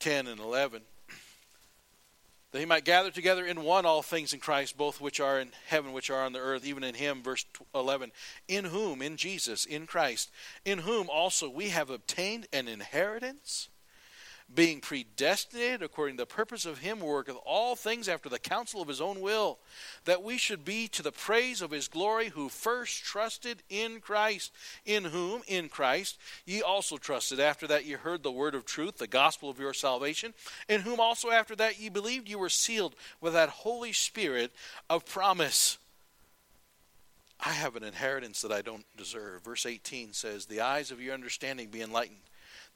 10 0.00 0.26
and 0.26 0.40
11. 0.40 0.82
That 2.50 2.60
he 2.60 2.64
might 2.64 2.86
gather 2.86 3.10
together 3.10 3.44
in 3.44 3.62
one 3.62 3.84
all 3.84 4.00
things 4.00 4.32
in 4.32 4.40
Christ, 4.40 4.78
both 4.78 5.02
which 5.02 5.20
are 5.20 5.38
in 5.38 5.50
heaven, 5.66 5.92
which 5.92 6.08
are 6.08 6.24
on 6.24 6.32
the 6.32 6.38
earth, 6.38 6.64
even 6.66 6.82
in 6.82 6.94
him. 6.94 7.22
Verse 7.22 7.44
11. 7.74 8.10
In 8.48 8.64
whom, 8.64 9.02
in 9.02 9.18
Jesus, 9.18 9.66
in 9.66 9.86
Christ, 9.86 10.30
in 10.64 10.78
whom 10.78 11.10
also 11.10 11.50
we 11.50 11.68
have 11.68 11.90
obtained 11.90 12.46
an 12.50 12.66
inheritance 12.66 13.68
being 14.52 14.80
predestinated 14.80 15.82
according 15.82 16.16
to 16.16 16.22
the 16.22 16.26
purpose 16.26 16.64
of 16.64 16.78
him 16.78 16.98
who 16.98 17.06
worketh 17.06 17.36
all 17.44 17.76
things 17.76 18.08
after 18.08 18.28
the 18.28 18.38
counsel 18.38 18.80
of 18.80 18.88
his 18.88 19.00
own 19.00 19.20
will, 19.20 19.58
that 20.04 20.22
we 20.22 20.38
should 20.38 20.64
be 20.64 20.88
to 20.88 21.02
the 21.02 21.12
praise 21.12 21.60
of 21.60 21.70
his 21.70 21.86
glory, 21.86 22.28
who 22.28 22.48
first 22.48 23.04
trusted 23.04 23.62
in 23.68 24.00
Christ, 24.00 24.52
in 24.86 25.04
whom, 25.04 25.42
in 25.46 25.68
Christ, 25.68 26.18
ye 26.46 26.62
also 26.62 26.96
trusted, 26.96 27.40
after 27.40 27.66
that 27.66 27.84
ye 27.84 27.92
heard 27.92 28.22
the 28.22 28.32
word 28.32 28.54
of 28.54 28.64
truth, 28.64 28.96
the 28.96 29.06
gospel 29.06 29.50
of 29.50 29.60
your 29.60 29.74
salvation, 29.74 30.32
in 30.68 30.80
whom 30.80 30.98
also 30.98 31.30
after 31.30 31.54
that 31.56 31.78
ye 31.78 31.90
believed, 31.90 32.28
ye 32.28 32.34
were 32.34 32.48
sealed 32.48 32.94
with 33.20 33.34
that 33.34 33.50
Holy 33.50 33.92
Spirit 33.92 34.52
of 34.88 35.04
promise. 35.04 35.76
I 37.40 37.50
have 37.50 37.76
an 37.76 37.84
inheritance 37.84 38.40
that 38.40 38.50
I 38.50 38.62
don't 38.62 38.84
deserve. 38.96 39.44
Verse 39.44 39.66
18 39.66 40.12
says, 40.12 40.46
The 40.46 40.60
eyes 40.62 40.90
of 40.90 41.00
your 41.00 41.14
understanding 41.14 41.68
be 41.68 41.82
enlightened 41.82 42.27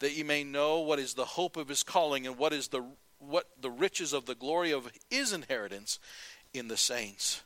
that 0.03 0.17
ye 0.17 0.25
may 0.25 0.43
know 0.43 0.81
what 0.81 0.99
is 0.99 1.15
the 1.15 1.25
hope 1.25 1.57
of 1.57 1.69
his 1.69 1.85
calling 1.85 2.27
and 2.27 2.37
what 2.37 2.53
is 2.53 2.69
the 2.69 2.85
what 3.19 3.47
the 3.61 3.71
riches 3.71 4.13
of 4.13 4.27
the 4.27 4.35
glory 4.35 4.73
of 4.73 4.91
his 5.09 5.33
inheritance 5.33 6.01
in 6.53 6.67
the 6.67 6.77
saints. 6.77 7.43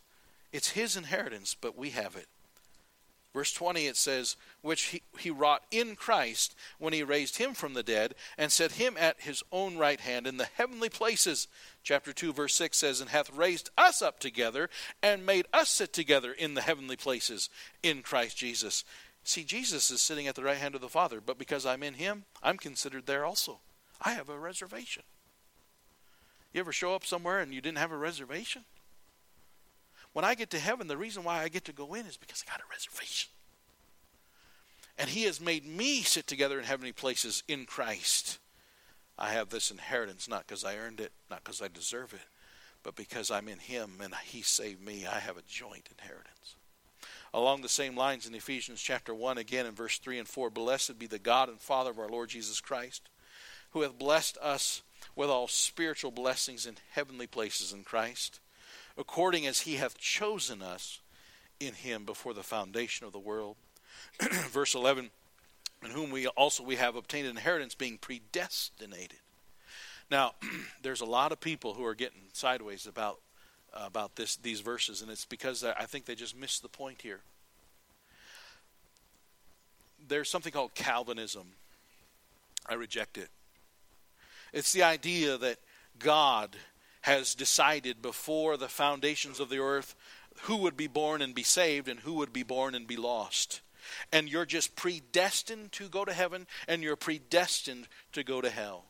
It's 0.53 0.71
his 0.71 0.97
inheritance, 0.97 1.55
but 1.55 1.77
we 1.77 1.91
have 1.91 2.17
it. 2.17 2.29
Verse 3.37 3.53
20 3.53 3.87
it 3.87 3.99
says, 3.99 4.37
Which 4.63 4.85
he, 4.85 5.03
he 5.19 5.31
wrought 5.31 5.65
in 5.71 5.95
Christ 5.95 6.55
when 6.79 6.95
he 6.95 7.03
raised 7.03 7.37
him 7.37 7.53
from 7.53 7.75
the 7.75 7.83
dead 7.83 8.15
and 8.39 8.51
set 8.51 8.73
him 8.73 8.97
at 8.99 9.21
his 9.21 9.43
own 9.53 9.77
right 9.77 10.01
hand 10.01 10.27
in 10.27 10.39
the 10.39 10.49
heavenly 10.57 10.89
places. 10.89 11.47
Chapter 11.83 12.15
2, 12.15 12.33
verse 12.33 12.55
6 12.55 12.79
says, 12.79 13.03
And 13.03 13.11
hath 13.11 13.31
raised 13.37 13.69
us 13.77 14.01
up 14.01 14.21
together 14.21 14.71
and 15.03 15.27
made 15.27 15.45
us 15.53 15.69
sit 15.69 15.93
together 15.93 16.33
in 16.33 16.55
the 16.55 16.63
heavenly 16.63 16.97
places 16.97 17.51
in 17.83 18.01
Christ 18.01 18.39
Jesus. 18.39 18.85
See, 19.27 19.43
Jesus 19.43 19.91
is 19.91 20.01
sitting 20.01 20.29
at 20.29 20.37
the 20.37 20.45
right 20.45 20.57
hand 20.57 20.77
of 20.77 20.81
the 20.81 20.89
Father, 20.89 21.21
but 21.21 21.37
because 21.37 21.67
I'm 21.67 21.83
in 21.83 21.95
him, 21.95 22.27
I'm 22.45 22.59
considered 22.59 23.07
there 23.07 23.25
also. 23.25 23.59
I 24.01 24.13
have 24.13 24.29
a 24.29 24.39
reservation. 24.39 25.03
You 26.53 26.61
ever 26.61 26.73
show 26.73 26.95
up 26.95 27.05
somewhere 27.05 27.41
and 27.41 27.53
you 27.53 27.61
didn't 27.61 27.79
have 27.79 27.91
a 27.91 27.97
reservation? 27.97 28.63
When 30.13 30.25
I 30.25 30.37
get 30.37 30.51
to 30.51 30.61
heaven, 30.61 30.87
the 30.87 30.97
reason 30.97 31.25
why 31.25 31.43
I 31.43 31.49
get 31.49 31.65
to 31.65 31.73
go 31.73 31.93
in 31.95 32.07
is 32.07 32.17
because 32.17 32.45
I 32.47 32.53
got 32.53 32.61
a 32.61 32.71
reservation. 32.71 33.31
And 34.97 35.11
He 35.11 35.25
has 35.25 35.41
made 35.41 35.67
me 35.67 36.03
sit 36.03 36.29
together 36.29 36.61
in 36.61 36.65
heavenly 36.65 36.93
places 36.93 37.43
in 37.49 37.67
Christ. 37.67 38.39
I 39.19 39.31
have 39.31 39.49
this 39.49 39.73
inheritance 39.73 40.29
not 40.29 40.47
because 40.47 40.65
I 40.65 40.77
earned 40.77 41.01
it, 41.01 41.11
not 41.29 41.43
because 41.43 41.61
I 41.61 41.67
deserve 41.67 42.15
it, 42.15 42.29
but 42.85 42.95
because 42.95 43.33
I'm 43.33 43.49
in 43.49 43.59
Him 43.59 43.95
and 44.01 44.15
He 44.25 44.43
saved 44.43 44.87
me. 44.87 45.05
I 45.05 45.19
have 45.19 45.37
a 45.37 45.43
joint 45.49 45.89
inheritance. 45.99 46.55
Along 47.37 47.61
the 47.61 47.69
same 47.69 47.95
lines 47.97 48.27
in 48.27 48.35
Ephesians 48.35 48.81
chapter 48.81 49.15
1, 49.15 49.37
again 49.39 49.67
in 49.67 49.75
verse 49.75 49.99
3 49.99 50.19
and 50.19 50.27
4 50.27 50.51
Blessed 50.51 50.99
be 50.99 51.07
the 51.07 51.19
God 51.19 51.49
and 51.49 51.61
Father 51.61 51.91
of 51.91 51.99
our 51.99 52.09
Lord 52.09 52.31
Jesus 52.31 52.61
Christ, 52.61 53.09
who 53.71 53.83
hath 53.83 53.99
blessed 53.99 54.39
us 54.41 54.83
with 55.15 55.29
all 55.29 55.47
spiritual 55.47 56.11
blessings 56.11 56.67
in 56.67 56.77
heavenly 56.93 57.27
places 57.27 57.73
in 57.73 57.85
Christ 57.85 58.41
according 58.97 59.47
as 59.47 59.61
he 59.61 59.75
hath 59.75 59.99
chosen 59.99 60.63
us 60.63 61.01
in 61.61 61.75
him 61.75 62.05
before 62.05 62.35
the 62.35 62.43
foundation 62.43 63.07
of 63.07 63.13
the 63.13 63.19
world. 63.19 63.57
Verse 64.21 64.75
11, 64.75 65.11
in 65.85 65.91
whom 65.91 66.11
we 66.11 66.27
also 66.29 66.63
we 66.63 66.77
have 66.77 66.97
obtained 66.97 67.29
inheritance 67.29 67.75
being 67.75 67.99
predestinated. 67.99 69.19
Now, 70.11 70.35
there's 70.83 71.01
a 71.01 71.07
lot 71.07 71.33
of 71.33 71.41
people 71.41 71.75
who 71.75 71.85
are 71.85 71.95
getting 71.95 72.23
sideways 72.33 72.87
about 72.87 73.21
about 73.85 74.17
this 74.17 74.37
these 74.37 74.61
verses, 74.61 75.03
and 75.03 75.11
it's 75.11 75.25
because 75.25 75.65
I 75.65 75.85
think 75.85 76.05
they 76.05 76.15
just 76.15 76.37
missed 76.37 76.63
the 76.63 76.69
point 76.69 77.03
here. 77.03 77.21
There's 80.09 80.31
something 80.31 80.53
called 80.53 80.75
Calvinism. 80.75 81.47
I 82.69 82.75
reject 82.75 83.19
it. 83.19 83.29
It's 84.53 84.73
the 84.73 84.83
idea 84.83 85.37
that 85.39 85.59
God 85.99 86.57
has 87.03 87.35
decided 87.35 88.03
before 88.03 88.57
the 88.57 88.69
foundations 88.69 89.41
of 89.41 89.49
the 89.49 89.59
earth 89.59 89.95
who 90.43 90.57
would 90.57 90.77
be 90.77 90.87
born 90.87 91.23
and 91.23 91.35
be 91.35 91.43
saved 91.43 91.89
and 91.89 92.01
who 92.01 92.15
would 92.15 92.33
be 92.33 92.43
born 92.43 92.75
and 92.75 92.87
be 92.87 92.97
lost. 92.97 93.61
And 94.13 94.29
you're 94.29 94.47
just 94.47 94.77
predestined 94.77 95.73
to 95.73 95.89
go 95.89 96.05
to 96.05 96.13
heaven 96.13 96.47
and 96.67 96.83
you're 96.83 96.97
predestined 96.97 97.89
to 98.13 98.25
go 98.25 98.41
to 98.41 98.51
hell. 98.51 98.87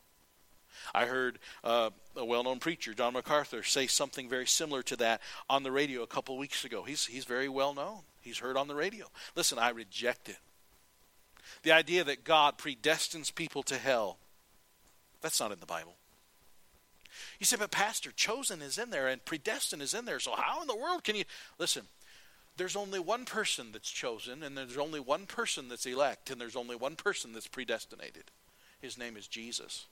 I 0.94 1.06
heard 1.06 1.38
uh, 1.64 1.90
a 2.16 2.24
well 2.24 2.44
known 2.44 2.58
preacher, 2.58 2.94
John 2.94 3.14
MacArthur, 3.14 3.62
say 3.62 3.86
something 3.86 4.28
very 4.28 4.46
similar 4.46 4.82
to 4.84 4.96
that 4.96 5.20
on 5.48 5.62
the 5.62 5.72
radio 5.72 6.02
a 6.02 6.06
couple 6.06 6.36
weeks 6.38 6.64
ago. 6.64 6.82
He's, 6.82 7.06
he's 7.06 7.24
very 7.24 7.48
well 7.48 7.74
known, 7.74 8.00
he's 8.20 8.38
heard 8.38 8.56
on 8.56 8.68
the 8.68 8.74
radio. 8.74 9.06
Listen, 9.34 9.58
I 9.58 9.70
reject 9.70 10.28
it. 10.28 10.38
The 11.62 11.72
idea 11.72 12.04
that 12.04 12.24
God 12.24 12.58
predestines 12.58 13.34
people 13.34 13.62
to 13.64 13.76
hell, 13.76 14.18
that's 15.20 15.40
not 15.40 15.52
in 15.52 15.60
the 15.60 15.66
Bible. 15.66 15.96
You 17.38 17.46
say, 17.46 17.56
but 17.56 17.70
Pastor, 17.70 18.12
chosen 18.12 18.62
is 18.62 18.78
in 18.78 18.90
there 18.90 19.08
and 19.08 19.24
predestined 19.24 19.82
is 19.82 19.94
in 19.94 20.04
there. 20.04 20.20
So 20.20 20.34
how 20.36 20.60
in 20.60 20.68
the 20.68 20.76
world 20.76 21.04
can 21.04 21.16
you 21.16 21.24
listen? 21.58 21.82
There's 22.56 22.76
only 22.76 22.98
one 22.98 23.26
person 23.26 23.72
that's 23.72 23.90
chosen, 23.90 24.42
and 24.42 24.56
there's 24.56 24.78
only 24.78 25.00
one 25.00 25.26
person 25.26 25.68
that's 25.68 25.84
elect, 25.84 26.30
and 26.30 26.40
there's 26.40 26.56
only 26.56 26.74
one 26.74 26.96
person 26.96 27.32
that's 27.32 27.48
predestinated. 27.48 28.24
His 28.80 28.96
name 28.96 29.16
is 29.16 29.28
Jesus. 29.28 29.86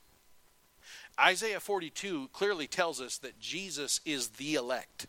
Isaiah 1.19 1.61
42 1.61 2.29
clearly 2.33 2.67
tells 2.67 3.01
us 3.01 3.19
that 3.19 3.39
Jesus 3.39 4.01
is 4.05 4.29
the 4.29 4.55
elect. 4.55 5.07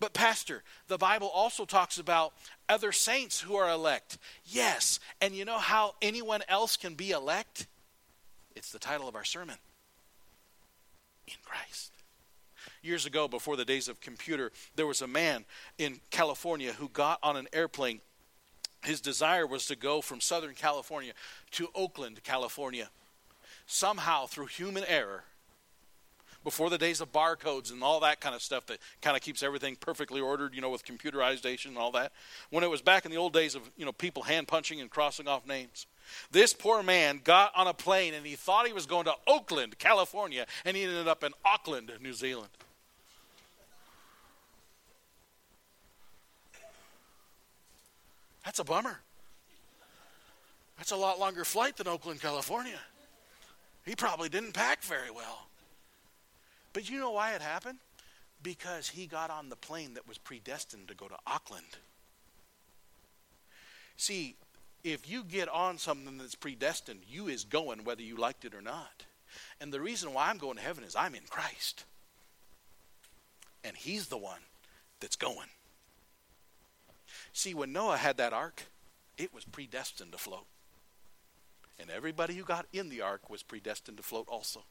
But, 0.00 0.12
Pastor, 0.12 0.62
the 0.88 0.98
Bible 0.98 1.28
also 1.28 1.64
talks 1.64 1.98
about 1.98 2.34
other 2.68 2.92
saints 2.92 3.40
who 3.40 3.56
are 3.56 3.70
elect. 3.70 4.18
Yes, 4.44 5.00
and 5.20 5.34
you 5.34 5.44
know 5.44 5.58
how 5.58 5.94
anyone 6.02 6.42
else 6.48 6.76
can 6.76 6.94
be 6.94 7.10
elect? 7.10 7.66
It's 8.54 8.70
the 8.70 8.78
title 8.78 9.08
of 9.08 9.16
our 9.16 9.24
sermon 9.24 9.56
In 11.26 11.34
Christ. 11.44 11.92
Years 12.82 13.06
ago, 13.06 13.28
before 13.28 13.56
the 13.56 13.64
days 13.64 13.88
of 13.88 14.00
computer, 14.00 14.52
there 14.76 14.86
was 14.86 15.00
a 15.00 15.06
man 15.06 15.46
in 15.78 16.00
California 16.10 16.72
who 16.72 16.88
got 16.90 17.18
on 17.22 17.36
an 17.36 17.48
airplane. 17.52 18.00
His 18.84 19.00
desire 19.00 19.46
was 19.46 19.66
to 19.66 19.76
go 19.76 20.00
from 20.00 20.20
Southern 20.20 20.54
California 20.54 21.12
to 21.52 21.68
Oakland, 21.74 22.22
California. 22.22 22.90
Somehow, 23.66 24.26
through 24.26 24.46
human 24.46 24.84
error, 24.84 25.24
before 26.44 26.68
the 26.68 26.78
days 26.78 27.00
of 27.00 27.10
barcodes 27.10 27.72
and 27.72 27.82
all 27.82 28.00
that 28.00 28.20
kind 28.20 28.34
of 28.34 28.42
stuff 28.42 28.66
that 28.66 28.78
kind 29.00 29.16
of 29.16 29.22
keeps 29.22 29.42
everything 29.42 29.76
perfectly 29.76 30.20
ordered, 30.20 30.54
you 30.54 30.60
know, 30.60 30.68
with 30.68 30.84
computerization 30.84 31.68
and 31.68 31.78
all 31.78 31.90
that. 31.92 32.12
When 32.50 32.62
it 32.62 32.70
was 32.70 32.82
back 32.82 33.06
in 33.06 33.10
the 33.10 33.16
old 33.16 33.32
days 33.32 33.54
of, 33.54 33.68
you 33.76 33.86
know, 33.86 33.92
people 33.92 34.22
hand 34.22 34.46
punching 34.46 34.80
and 34.80 34.90
crossing 34.90 35.26
off 35.26 35.46
names. 35.46 35.86
This 36.30 36.52
poor 36.52 36.82
man 36.82 37.22
got 37.24 37.52
on 37.56 37.66
a 37.66 37.72
plane 37.72 38.12
and 38.12 38.26
he 38.26 38.36
thought 38.36 38.66
he 38.66 38.74
was 38.74 38.84
going 38.84 39.06
to 39.06 39.14
Oakland, 39.26 39.78
California, 39.78 40.44
and 40.66 40.76
he 40.76 40.84
ended 40.84 41.08
up 41.08 41.24
in 41.24 41.32
Auckland, 41.46 41.90
New 42.02 42.12
Zealand. 42.12 42.50
That's 48.44 48.58
a 48.58 48.64
bummer. 48.64 49.00
That's 50.76 50.90
a 50.90 50.96
lot 50.96 51.18
longer 51.18 51.44
flight 51.44 51.76
than 51.76 51.88
Oakland, 51.88 52.20
California. 52.20 52.78
He 53.84 53.94
probably 53.94 54.28
didn't 54.28 54.52
pack 54.52 54.82
very 54.82 55.10
well. 55.10 55.46
But 56.72 56.90
you 56.90 56.98
know 56.98 57.12
why 57.12 57.34
it 57.34 57.42
happened? 57.42 57.78
Because 58.42 58.88
he 58.88 59.06
got 59.06 59.30
on 59.30 59.48
the 59.48 59.56
plane 59.56 59.94
that 59.94 60.08
was 60.08 60.18
predestined 60.18 60.88
to 60.88 60.94
go 60.94 61.06
to 61.06 61.16
Auckland. 61.26 61.78
See, 63.96 64.36
if 64.82 65.08
you 65.08 65.22
get 65.24 65.48
on 65.48 65.78
something 65.78 66.18
that's 66.18 66.34
predestined, 66.34 67.00
you 67.08 67.28
is 67.28 67.44
going 67.44 67.84
whether 67.84 68.02
you 68.02 68.16
liked 68.16 68.44
it 68.44 68.54
or 68.54 68.60
not. 68.60 69.04
And 69.60 69.72
the 69.72 69.80
reason 69.80 70.12
why 70.12 70.28
I'm 70.28 70.38
going 70.38 70.56
to 70.56 70.62
heaven 70.62 70.84
is 70.84 70.96
I'm 70.96 71.14
in 71.14 71.22
Christ. 71.30 71.84
And 73.62 73.76
he's 73.76 74.08
the 74.08 74.18
one 74.18 74.40
that's 75.00 75.16
going. 75.16 75.48
See, 77.34 77.52
when 77.52 77.72
Noah 77.72 77.96
had 77.96 78.16
that 78.18 78.32
ark, 78.32 78.62
it 79.18 79.34
was 79.34 79.44
predestined 79.44 80.12
to 80.12 80.18
float. 80.18 80.46
And 81.80 81.90
everybody 81.90 82.34
who 82.34 82.44
got 82.44 82.66
in 82.72 82.88
the 82.88 83.02
ark 83.02 83.28
was 83.28 83.42
predestined 83.42 83.96
to 83.96 84.04
float 84.04 84.28
also. 84.28 84.62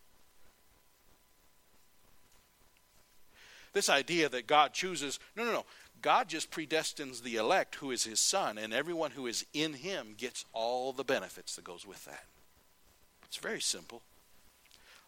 This 3.73 3.89
idea 3.89 4.29
that 4.29 4.47
God 4.47 4.73
chooses, 4.73 5.19
no, 5.35 5.43
no, 5.43 5.51
no. 5.51 5.65
God 6.01 6.29
just 6.29 6.51
predestines 6.51 7.21
the 7.21 7.35
elect, 7.35 7.75
who 7.75 7.91
is 7.91 8.05
his 8.05 8.21
son, 8.21 8.57
and 8.57 8.73
everyone 8.73 9.11
who 9.11 9.27
is 9.27 9.45
in 9.53 9.73
him 9.73 10.15
gets 10.17 10.45
all 10.53 10.93
the 10.93 11.03
benefits 11.03 11.57
that 11.57 11.65
goes 11.65 11.85
with 11.85 12.05
that. 12.05 12.23
It's 13.25 13.37
very 13.37 13.61
simple. 13.61 14.01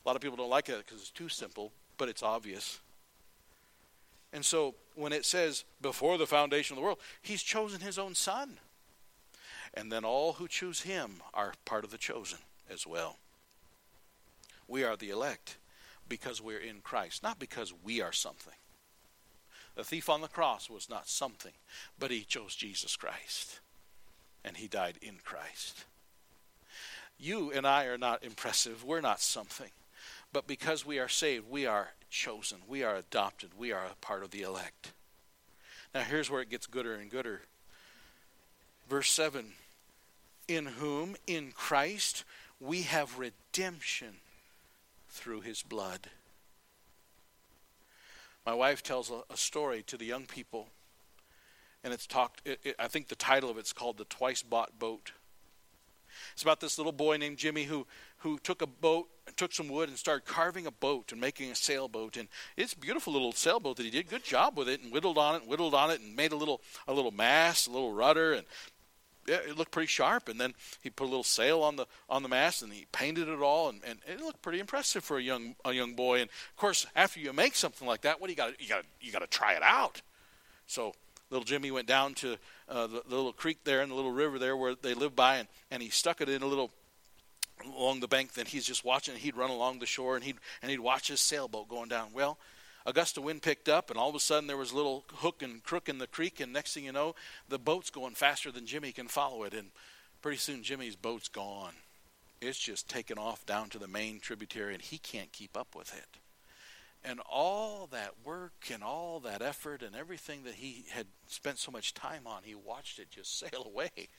A 0.04 0.10
lot 0.10 0.16
of 0.16 0.22
people 0.22 0.38
don't 0.38 0.50
like 0.50 0.68
it 0.68 0.86
because 0.86 1.02
it's 1.02 1.10
too 1.10 1.30
simple, 1.30 1.72
but 1.98 2.10
it's 2.10 2.24
obvious. 2.24 2.80
And 4.36 4.44
so 4.44 4.76
when 4.96 5.14
it 5.14 5.24
says 5.24 5.64
before 5.82 6.18
the 6.18 6.28
foundation 6.28 6.76
of 6.76 6.82
the 6.82 6.84
world, 6.84 7.00
he's 7.22 7.42
chosen 7.42 7.80
his 7.80 7.98
own 7.98 8.16
son. 8.16 8.58
And 9.74 9.90
then 9.90 10.04
all 10.04 10.34
who 10.34 10.50
choose 10.50 10.82
him 10.82 11.22
are 11.34 11.54
part 11.64 11.86
of 11.86 11.90
the 11.90 11.98
chosen 11.98 12.40
as 12.70 12.86
well. 12.86 13.16
We 14.68 14.84
are 14.84 14.98
the 14.98 15.10
elect 15.10 15.56
because 16.10 16.42
we're 16.42 16.60
in 16.60 16.82
Christ, 16.84 17.24
not 17.24 17.40
because 17.40 17.74
we 17.82 18.02
are 18.02 18.12
something. 18.12 18.56
The 19.76 19.86
thief 19.86 20.10
on 20.10 20.20
the 20.20 20.28
cross 20.28 20.70
was 20.70 20.90
not 20.90 21.08
something, 21.08 21.54
but 21.98 22.12
he 22.12 22.26
chose 22.26 22.56
Jesus 22.56 22.98
Christ. 22.98 23.62
And 24.44 24.58
he 24.58 24.68
died 24.68 24.98
in 25.02 25.20
Christ. 25.24 25.86
You 27.18 27.54
and 27.54 27.66
I 27.66 27.86
are 27.86 27.98
not 27.98 28.22
impressive. 28.22 28.84
We're 28.84 29.00
not 29.00 29.22
something. 29.22 29.72
But 30.36 30.48
because 30.48 30.86
we 30.86 31.00
are 31.00 31.08
saved, 31.08 31.50
we 31.50 31.66
are 31.66 31.92
chosen. 32.10 32.58
We 32.68 32.84
are 32.84 32.98
adopted. 32.98 33.52
We 33.58 33.72
are 33.72 33.86
a 33.86 33.96
part 34.02 34.22
of 34.22 34.32
the 34.32 34.42
elect. 34.42 34.92
Now, 35.94 36.02
here's 36.02 36.30
where 36.30 36.42
it 36.42 36.50
gets 36.50 36.68
gooder 36.68 36.96
and 36.96 37.10
gooder. 37.10 37.44
Verse 38.90 39.10
7 39.10 39.54
In 40.50 40.66
whom, 40.66 41.16
in 41.26 41.54
Christ, 41.54 42.26
we 42.60 42.82
have 42.82 43.18
redemption 43.18 44.18
through 45.08 45.40
his 45.40 45.64
blood 45.64 46.10
my 48.46 48.54
wife 48.54 48.84
tells 48.84 49.10
a, 49.10 49.22
a 49.30 49.38
story 49.38 49.84
to 49.84 49.98
the 49.98 50.06
young 50.06 50.26
people, 50.26 50.68
and 51.82 51.94
it's 51.94 52.06
talked. 52.06 52.42
It, 52.46 52.60
it, 52.64 52.76
I 52.78 52.88
think 52.88 53.08
the 53.08 53.16
title 53.16 53.50
of 53.50 53.58
it's 53.58 53.74
called 53.74 53.98
"The 53.98 54.06
Twice 54.06 54.44
Bought 54.44 54.78
Boat." 54.78 55.14
It's 56.34 56.44
about 56.44 56.60
this 56.60 56.78
little 56.78 56.92
boy 56.92 57.18
named 57.18 57.38
Jimmy 57.38 57.64
who 57.64 57.86
who 58.20 58.40
took 58.40 58.62
a 58.62 58.68
boat, 58.68 59.08
and 59.28 59.38
took 59.38 59.54
some 59.54 59.70
wood, 59.70 59.90
and 59.90 59.98
started 59.98 60.26
carving 60.26 60.66
a 60.66 60.72
boat 60.72 61.12
and 61.12 61.22
making 61.22 61.52
a 61.52 61.56
sailboat. 61.56 62.18
And 62.18 62.28
it's 62.58 62.74
a 62.74 62.78
beautiful 62.78 63.14
little 63.14 63.32
sailboat 63.32 63.78
that 63.78 63.84
he 63.84 63.92
did. 63.92 64.10
Good 64.10 64.24
job 64.24 64.58
with 64.58 64.68
it, 64.68 64.82
and 64.82 64.92
whittled 64.92 65.18
on 65.18 65.36
it, 65.36 65.42
and 65.42 65.50
whittled 65.50 65.76
on 65.76 65.92
it, 65.92 66.02
and 66.02 66.16
made 66.16 66.32
a 66.32 66.36
little 66.36 66.62
a 66.88 66.94
little 66.94 67.12
mast, 67.12 67.68
a 67.68 67.72
little 67.72 67.94
rudder, 67.94 68.34
and 68.34 68.46
it 69.28 69.58
looked 69.58 69.72
pretty 69.72 69.88
sharp. 69.88 70.30
And 70.30 70.40
then 70.40 70.54
he 70.82 70.90
put 70.90 71.06
a 71.06 71.10
little 71.10 71.24
sail 71.24 71.62
on 71.62 71.76
the 71.76 71.86
on 72.10 72.24
the 72.24 72.30
mast, 72.30 72.62
and 72.62 72.72
he 72.72 72.86
painted 72.92 73.28
it 73.28 73.42
all, 73.42 73.70
and, 73.70 73.82
and 73.86 74.00
it 74.08 74.22
looked 74.22 74.42
pretty 74.42 74.60
impressive 74.60 75.04
for 75.04 75.18
a 75.18 75.22
young 75.22 75.56
a 75.64 75.74
young 75.74 75.94
boy. 75.94 76.22
And 76.22 76.30
of 76.30 76.56
course, 76.58 76.88
after 76.96 77.20
you 77.20 77.34
make 77.34 77.56
something 77.56 77.88
like 77.88 78.02
that, 78.02 78.20
what 78.20 78.28
do 78.28 78.34
you 78.34 78.38
got? 78.38 78.60
You 78.60 78.68
got 78.68 78.86
you 79.02 79.12
got 79.12 79.20
to 79.20 79.28
try 79.28 79.54
it 79.54 79.64
out. 79.64 80.02
So 80.68 80.94
little 81.36 81.46
Jimmy 81.46 81.72
went 81.72 81.88
down 81.88 82.14
to 82.16 82.38
uh, 82.70 82.88
the, 82.88 83.04
the 83.08 83.16
little 83.16 83.34
creek 83.34 83.64
there 83.64 83.82
and 83.82 83.92
the 83.92 83.96
little 83.96 84.12
river 84.12 84.40
there 84.40 84.56
where 84.56 84.76
they 84.76 84.94
live 84.94 85.16
by, 85.16 85.38
and, 85.38 85.48
and 85.70 85.84
he 85.84 85.90
stuck 85.90 86.22
it 86.22 86.30
in 86.30 86.42
a 86.42 86.48
little 86.48 86.72
along 87.78 88.00
the 88.00 88.08
bank. 88.08 88.34
Then 88.34 88.46
he's 88.46 88.66
just 88.66 88.86
watching. 88.86 89.16
He'd 89.16 89.36
run 89.36 89.50
along 89.50 89.80
the 89.80 89.86
shore 89.86 90.16
and 90.16 90.24
he'd 90.24 90.38
and 90.62 90.72
he'd 90.72 90.80
watch 90.80 91.10
his 91.10 91.20
sailboat 91.20 91.68
going 91.68 91.90
down. 91.90 92.08
Well, 92.14 92.38
a 92.86 92.94
gust 92.94 93.18
of 93.18 93.24
wind 93.24 93.42
picked 93.42 93.68
up, 93.68 93.90
and 93.90 94.00
all 94.00 94.10
of 94.10 94.16
a 94.16 94.20
sudden 94.20 94.48
there 94.48 94.58
was 94.58 94.72
a 94.72 94.76
little 94.76 95.04
hook 95.16 95.42
and 95.42 95.64
crook 95.64 95.90
in 95.90 95.98
the 95.98 96.08
creek, 96.08 96.40
and 96.40 96.54
next 96.54 96.74
thing 96.74 96.86
you 96.86 96.92
know, 96.92 97.16
the 97.50 97.60
boat's 97.60 97.90
going 97.90 98.14
faster 98.14 98.52
than 98.52 98.66
Jimmy 98.66 98.92
can 98.92 99.08
follow 99.08 99.44
it, 99.44 99.54
and 99.54 99.70
pretty 100.22 100.38
soon 100.38 100.64
Jimmy's 100.64 100.96
boat's 100.96 101.28
gone. 101.28 101.74
It's 102.42 102.60
just 102.60 102.88
taken 102.88 103.18
off 103.18 103.46
down 103.46 103.70
to 103.70 103.80
the 103.80 103.88
main 103.88 104.20
tributary, 104.20 104.74
and 104.74 104.84
he 104.84 105.00
can't 105.00 105.32
keep 105.32 105.58
up 105.58 105.76
with 105.76 105.98
it. 105.98 106.20
And 107.08 107.20
all 107.30 107.88
that 107.92 108.14
work 108.26 108.70
and 108.74 108.84
all 108.84 109.20
that 109.20 109.42
effort 109.42 109.84
and 109.84 109.96
everything 109.96 110.44
that 110.44 110.56
he 110.56 110.86
had 110.90 111.06
spent 111.28 111.60
so 111.60 111.72
much 111.72 111.94
time 111.94 112.24
on, 112.26 112.42
he 112.44 112.56
watched 112.56 112.98
it 112.98 113.12
just 113.12 113.38
sail 113.40 113.64
away. 113.66 114.10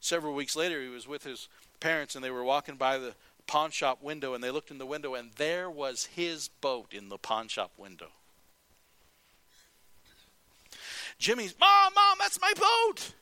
Several 0.00 0.34
weeks 0.34 0.54
later, 0.54 0.82
he 0.82 0.88
was 0.88 1.08
with 1.08 1.24
his 1.24 1.48
parents, 1.80 2.14
and 2.14 2.22
they 2.22 2.30
were 2.30 2.44
walking 2.44 2.76
by 2.76 2.98
the 2.98 3.14
pawn 3.46 3.70
shop 3.70 4.02
window, 4.02 4.34
and 4.34 4.44
they 4.44 4.50
looked 4.50 4.70
in 4.70 4.76
the 4.76 4.84
window, 4.84 5.14
and 5.14 5.30
there 5.36 5.70
was 5.70 6.04
his 6.04 6.48
boat 6.48 6.92
in 6.92 7.08
the 7.08 7.16
pawn 7.16 7.48
shop 7.48 7.72
window. 7.78 8.08
Jimmy's, 11.18 11.54
Mom, 11.58 11.94
Mom, 11.94 12.18
that's 12.18 12.40
my 12.40 12.52
boat. 12.54 13.14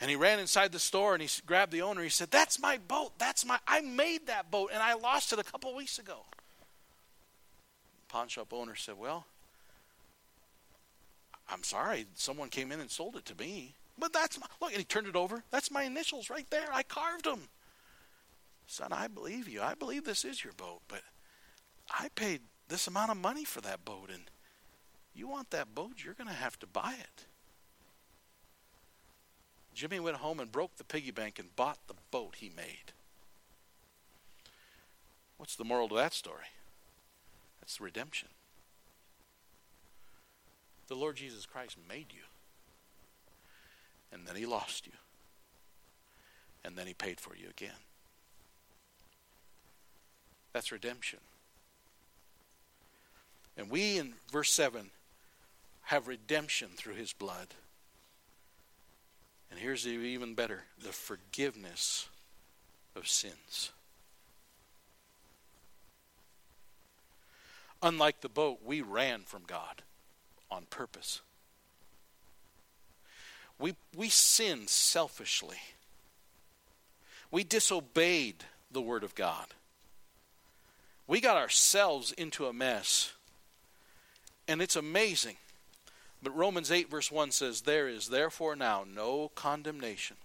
And 0.00 0.10
he 0.10 0.16
ran 0.16 0.38
inside 0.38 0.72
the 0.72 0.78
store 0.78 1.14
and 1.14 1.22
he 1.22 1.28
grabbed 1.46 1.72
the 1.72 1.82
owner. 1.82 2.02
He 2.02 2.08
said, 2.08 2.30
That's 2.30 2.60
my 2.60 2.78
boat. 2.78 3.12
That's 3.18 3.44
my, 3.44 3.58
I 3.66 3.80
made 3.80 4.26
that 4.26 4.50
boat 4.50 4.70
and 4.72 4.82
I 4.82 4.94
lost 4.94 5.32
it 5.32 5.38
a 5.38 5.44
couple 5.44 5.74
weeks 5.74 5.98
ago. 5.98 6.26
The 8.06 8.12
pawn 8.12 8.28
shop 8.28 8.52
owner 8.52 8.74
said, 8.74 8.98
Well, 8.98 9.26
I'm 11.48 11.62
sorry. 11.62 12.06
Someone 12.14 12.48
came 12.48 12.72
in 12.72 12.80
and 12.80 12.90
sold 12.90 13.16
it 13.16 13.24
to 13.26 13.34
me. 13.36 13.74
But 13.98 14.12
that's 14.12 14.40
my, 14.40 14.46
look, 14.60 14.70
and 14.70 14.78
he 14.78 14.84
turned 14.84 15.06
it 15.06 15.16
over. 15.16 15.44
That's 15.50 15.70
my 15.70 15.84
initials 15.84 16.28
right 16.28 16.48
there. 16.50 16.66
I 16.72 16.82
carved 16.82 17.26
them. 17.26 17.48
Son, 18.66 18.92
I 18.92 19.08
believe 19.08 19.48
you. 19.48 19.62
I 19.62 19.74
believe 19.74 20.04
this 20.04 20.24
is 20.24 20.42
your 20.42 20.54
boat, 20.54 20.80
but 20.88 21.02
I 21.90 22.08
paid 22.14 22.40
this 22.68 22.86
amount 22.86 23.10
of 23.10 23.16
money 23.18 23.44
for 23.44 23.60
that 23.60 23.84
boat, 23.84 24.08
and 24.12 24.22
you 25.14 25.28
want 25.28 25.50
that 25.50 25.74
boat, 25.74 26.02
you're 26.02 26.14
going 26.14 26.28
to 26.28 26.34
have 26.34 26.58
to 26.60 26.66
buy 26.66 26.94
it. 26.98 27.26
Jimmy 29.74 29.98
went 29.98 30.18
home 30.18 30.40
and 30.40 30.52
broke 30.52 30.76
the 30.76 30.84
piggy 30.84 31.10
bank 31.10 31.38
and 31.38 31.54
bought 31.56 31.78
the 31.88 31.94
boat 32.10 32.36
he 32.36 32.50
made. 32.56 32.92
What's 35.36 35.56
the 35.56 35.64
moral 35.64 35.88
to 35.88 35.96
that 35.96 36.14
story? 36.14 36.46
That's 37.60 37.80
redemption. 37.80 38.28
The 40.86 40.94
Lord 40.94 41.16
Jesus 41.16 41.46
Christ 41.46 41.76
made 41.88 42.06
you, 42.10 42.22
and 44.12 44.26
then 44.26 44.36
he 44.36 44.46
lost 44.46 44.86
you, 44.86 44.92
and 46.64 46.76
then 46.76 46.86
he 46.86 46.94
paid 46.94 47.18
for 47.20 47.34
you 47.34 47.48
again. 47.48 47.70
That's 50.52 50.70
redemption. 50.70 51.20
And 53.56 53.70
we, 53.70 53.98
in 53.98 54.14
verse 54.30 54.52
7, 54.52 54.90
have 55.84 56.06
redemption 56.06 56.68
through 56.76 56.94
his 56.94 57.12
blood. 57.12 57.48
And 59.54 59.62
here's 59.62 59.86
even 59.86 60.34
better 60.34 60.64
the 60.82 60.90
forgiveness 60.90 62.08
of 62.96 63.06
sins. 63.06 63.70
Unlike 67.80 68.22
the 68.22 68.28
boat, 68.28 68.58
we 68.66 68.80
ran 68.80 69.22
from 69.22 69.42
God 69.46 69.82
on 70.50 70.64
purpose. 70.70 71.20
We, 73.60 73.76
we 73.96 74.08
sinned 74.08 74.70
selfishly. 74.70 75.58
We 77.30 77.44
disobeyed 77.44 78.42
the 78.72 78.80
Word 78.80 79.04
of 79.04 79.14
God 79.14 79.46
we 81.06 81.20
got 81.20 81.36
ourselves 81.36 82.12
into 82.12 82.46
a 82.46 82.52
mess. 82.52 83.12
And 84.48 84.60
it's 84.62 84.76
amazing. 84.76 85.36
But 86.24 86.34
Romans 86.34 86.72
8, 86.72 86.90
verse 86.90 87.12
1 87.12 87.32
says, 87.32 87.60
There 87.60 87.86
is 87.86 88.08
therefore 88.08 88.56
now 88.56 88.84
no 88.90 89.30
condemnation. 89.34 90.16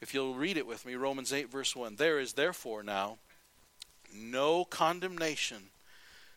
If 0.00 0.14
you'll 0.14 0.34
read 0.34 0.56
it 0.56 0.68
with 0.68 0.86
me, 0.86 0.94
Romans 0.94 1.32
8, 1.32 1.50
verse 1.50 1.74
1 1.74 1.96
There 1.96 2.20
is 2.20 2.34
therefore 2.34 2.84
now 2.84 3.18
no 4.14 4.64
condemnation 4.64 5.70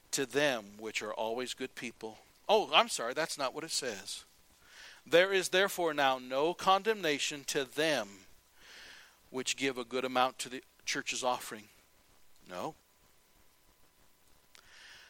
to 0.09 0.25
them 0.25 0.65
which 0.79 1.03
are 1.03 1.13
always 1.13 1.53
good 1.53 1.75
people. 1.75 2.17
Oh, 2.49 2.71
I'm 2.73 2.89
sorry, 2.89 3.13
that's 3.13 3.37
not 3.37 3.53
what 3.53 3.63
it 3.63 3.69
says. 3.69 4.23
There 5.05 5.31
is 5.31 5.49
therefore 5.49 5.93
now 5.93 6.17
no 6.17 6.55
condemnation 6.55 7.43
to 7.45 7.63
them 7.63 8.07
which 9.29 9.55
give 9.55 9.77
a 9.77 9.83
good 9.83 10.03
amount 10.03 10.39
to 10.39 10.49
the 10.49 10.63
church's 10.83 11.23
offering 11.23 11.65
no. 12.49 12.73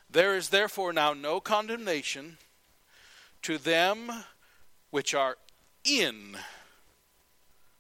There 0.10 0.36
is 0.36 0.50
therefore 0.50 0.92
now 0.92 1.14
no 1.14 1.40
condemnation 1.40 2.38
to 3.44 3.58
them 3.58 4.12
which 4.90 5.14
are 5.14 5.38
in 5.84 6.38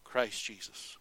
Christ 0.03 0.43
Jesus, 0.43 0.97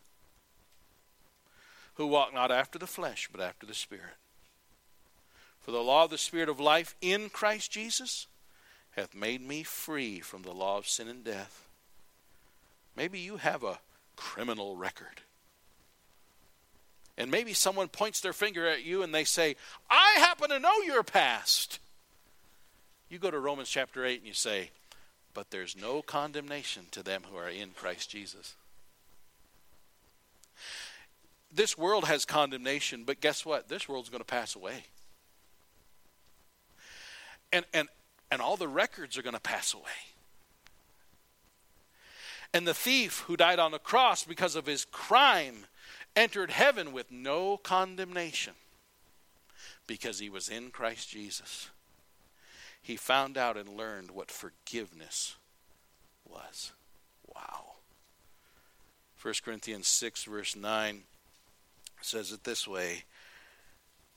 who 1.95 2.07
walk 2.07 2.35
not 2.35 2.51
after 2.51 2.79
the 2.79 2.87
flesh, 2.87 3.29
but 3.31 3.41
after 3.41 3.67
the 3.67 3.75
Spirit. 3.75 4.17
For 5.61 5.71
the 5.71 5.83
law 5.83 6.05
of 6.05 6.11
the 6.11 6.19
Spirit 6.19 6.49
of 6.49 6.61
life 6.61 6.95
in 7.01 7.29
Christ 7.29 7.71
Jesus 7.71 8.27
hath 8.93 9.15
made 9.15 9.41
me 9.41 9.63
free 9.63 10.21
from 10.21 10.43
the 10.43 10.53
law 10.53 10.79
of 10.79 10.89
sin 10.89 11.09
and 11.09 11.23
death. 11.23 11.69
Maybe 12.97 13.19
you 13.19 13.37
have 13.37 13.63
a 13.63 13.79
criminal 14.17 14.77
record. 14.77 15.23
And 17.17 17.31
maybe 17.31 17.53
someone 17.53 17.89
points 17.89 18.21
their 18.21 18.33
finger 18.33 18.67
at 18.67 18.85
you 18.85 19.03
and 19.03 19.15
they 19.15 19.25
say, 19.25 19.57
I 19.91 20.17
happen 20.19 20.51
to 20.51 20.59
know 20.59 20.81
your 20.83 21.03
past. 21.03 21.81
You 23.09 23.19
go 23.19 23.31
to 23.31 23.39
Romans 23.39 23.69
chapter 23.69 24.05
8 24.05 24.19
and 24.19 24.27
you 24.27 24.35
say, 24.35 24.71
But 25.33 25.51
there's 25.51 25.77
no 25.77 26.03
condemnation 26.03 26.85
to 26.91 27.03
them 27.03 27.23
who 27.31 27.37
are 27.37 27.49
in 27.49 27.71
Christ 27.71 28.11
Jesus. 28.11 28.55
This 31.51 31.79
world 31.79 32.05
has 32.05 32.27
condemnation, 32.27 33.05
but 33.05 33.21
guess 33.21 33.47
what? 33.47 33.69
This 33.69 33.89
world's 33.89 34.11
going 34.11 34.21
to 34.21 34.27
pass 34.27 34.55
away. 34.55 34.85
And, 37.53 37.65
and, 37.73 37.89
and 38.31 38.43
all 38.43 38.59
the 38.59 38.69
records 38.69 39.17
are 39.17 39.23
going 39.23 39.35
to 39.35 39.41
pass 39.41 39.73
away. 39.73 39.83
And 42.53 42.67
the 42.67 42.75
thief 42.75 43.21
who 43.27 43.37
died 43.37 43.59
on 43.59 43.73
the 43.73 43.79
cross 43.79 44.25
because 44.25 44.55
of 44.57 44.67
his 44.67 44.85
crime 44.85 45.67
entered 46.15 46.51
heaven 46.51 46.93
with 46.93 47.11
no 47.11 47.57
condemnation 47.57 48.55
because 49.87 50.19
he 50.19 50.29
was 50.29 50.49
in 50.49 50.71
Christ 50.71 51.09
Jesus. 51.09 51.71
He 52.89 52.97
found 52.97 53.37
out 53.37 53.59
and 53.59 53.69
learned 53.69 54.13
what 54.13 54.31
forgiveness 54.31 55.37
was. 56.25 56.73
Wow. 57.27 57.73
1 59.21 59.35
Corinthians 59.45 59.87
6, 59.89 60.25
verse 60.25 60.57
9 60.57 61.03
says 62.01 62.33
it 62.33 62.45
this 62.45 62.67
way 62.67 63.05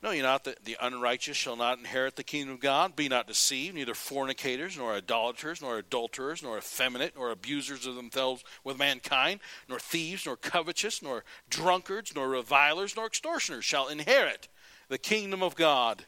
Know 0.01 0.11
ye 0.11 0.21
not 0.21 0.45
that 0.45 0.63
the 0.63 0.77
unrighteous 0.79 1.35
shall 1.35 1.57
not 1.57 1.79
inherit 1.79 2.15
the 2.15 2.23
kingdom 2.23 2.53
of 2.53 2.61
God? 2.61 2.95
Be 2.95 3.09
not 3.09 3.27
deceived, 3.27 3.75
neither 3.75 3.93
fornicators, 3.93 4.77
nor 4.77 4.93
idolaters, 4.93 5.61
nor 5.61 5.77
adulterers, 5.77 6.41
nor 6.41 6.57
effeminate, 6.57 7.17
nor 7.17 7.29
abusers 7.29 7.85
of 7.85 7.95
themselves 7.95 8.41
with 8.63 8.79
mankind, 8.79 9.41
nor 9.67 9.79
thieves, 9.79 10.25
nor 10.25 10.37
covetous, 10.37 11.01
nor 11.01 11.25
drunkards, 11.49 12.15
nor 12.15 12.29
revilers, 12.29 12.95
nor 12.95 13.07
extortioners 13.07 13.65
shall 13.65 13.89
inherit 13.89 14.47
the 14.87 14.97
kingdom 14.97 15.43
of 15.43 15.55
God. 15.55 16.05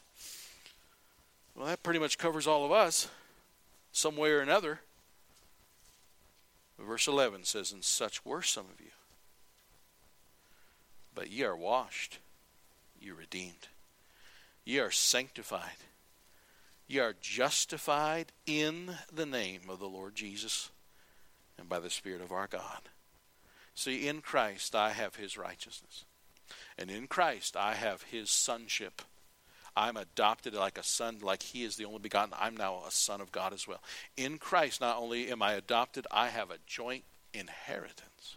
Well, 1.54 1.66
that 1.66 1.82
pretty 1.82 2.00
much 2.00 2.18
covers 2.18 2.46
all 2.46 2.64
of 2.64 2.72
us, 2.72 3.08
some 3.92 4.16
way 4.16 4.30
or 4.30 4.40
another. 4.40 4.80
Verse 6.78 7.06
11 7.06 7.44
says, 7.44 7.72
And 7.72 7.84
such 7.84 8.24
were 8.24 8.42
some 8.42 8.66
of 8.72 8.80
you. 8.80 8.90
But 11.14 11.30
ye 11.30 11.44
are 11.44 11.56
washed, 11.56 12.18
ye 13.00 13.10
are 13.10 13.14
redeemed 13.14 13.68
Ye 14.64 14.78
are 14.78 14.90
sanctified. 14.90 15.76
Ye 16.88 16.98
are 16.98 17.14
justified 17.20 18.32
in 18.46 18.96
the 19.12 19.26
name 19.26 19.62
of 19.68 19.78
the 19.78 19.88
Lord 19.88 20.14
Jesus 20.14 20.70
and 21.58 21.68
by 21.68 21.80
the 21.80 21.90
Spirit 21.90 22.22
of 22.22 22.32
our 22.32 22.46
God. 22.46 22.88
See, 23.74 24.08
in 24.08 24.20
Christ 24.20 24.74
I 24.74 24.90
have 24.90 25.16
his 25.16 25.36
righteousness. 25.36 26.04
And 26.78 26.90
in 26.90 27.06
Christ 27.06 27.56
I 27.56 27.74
have 27.74 28.02
his 28.02 28.30
sonship. 28.30 29.02
I'm 29.76 29.96
adopted 29.96 30.54
like 30.54 30.78
a 30.78 30.84
son, 30.84 31.18
like 31.20 31.42
he 31.42 31.64
is 31.64 31.76
the 31.76 31.84
only 31.84 31.98
begotten. 31.98 32.34
I'm 32.38 32.56
now 32.56 32.82
a 32.86 32.90
son 32.90 33.20
of 33.20 33.32
God 33.32 33.52
as 33.52 33.66
well. 33.66 33.80
In 34.16 34.38
Christ, 34.38 34.80
not 34.80 34.98
only 34.98 35.30
am 35.30 35.42
I 35.42 35.54
adopted, 35.54 36.06
I 36.10 36.28
have 36.28 36.50
a 36.50 36.58
joint 36.66 37.04
inheritance. 37.32 38.36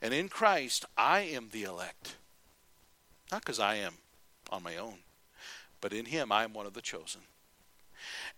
And 0.00 0.14
in 0.14 0.28
Christ, 0.28 0.84
I 0.96 1.20
am 1.20 1.48
the 1.52 1.64
elect. 1.64 2.16
Not 3.30 3.42
because 3.42 3.60
I 3.60 3.76
am 3.76 3.94
on 4.50 4.62
my 4.62 4.76
own, 4.76 4.98
but 5.80 5.92
in 5.92 6.06
him 6.06 6.30
I 6.30 6.44
am 6.44 6.52
one 6.52 6.66
of 6.66 6.74
the 6.74 6.82
chosen. 6.82 7.22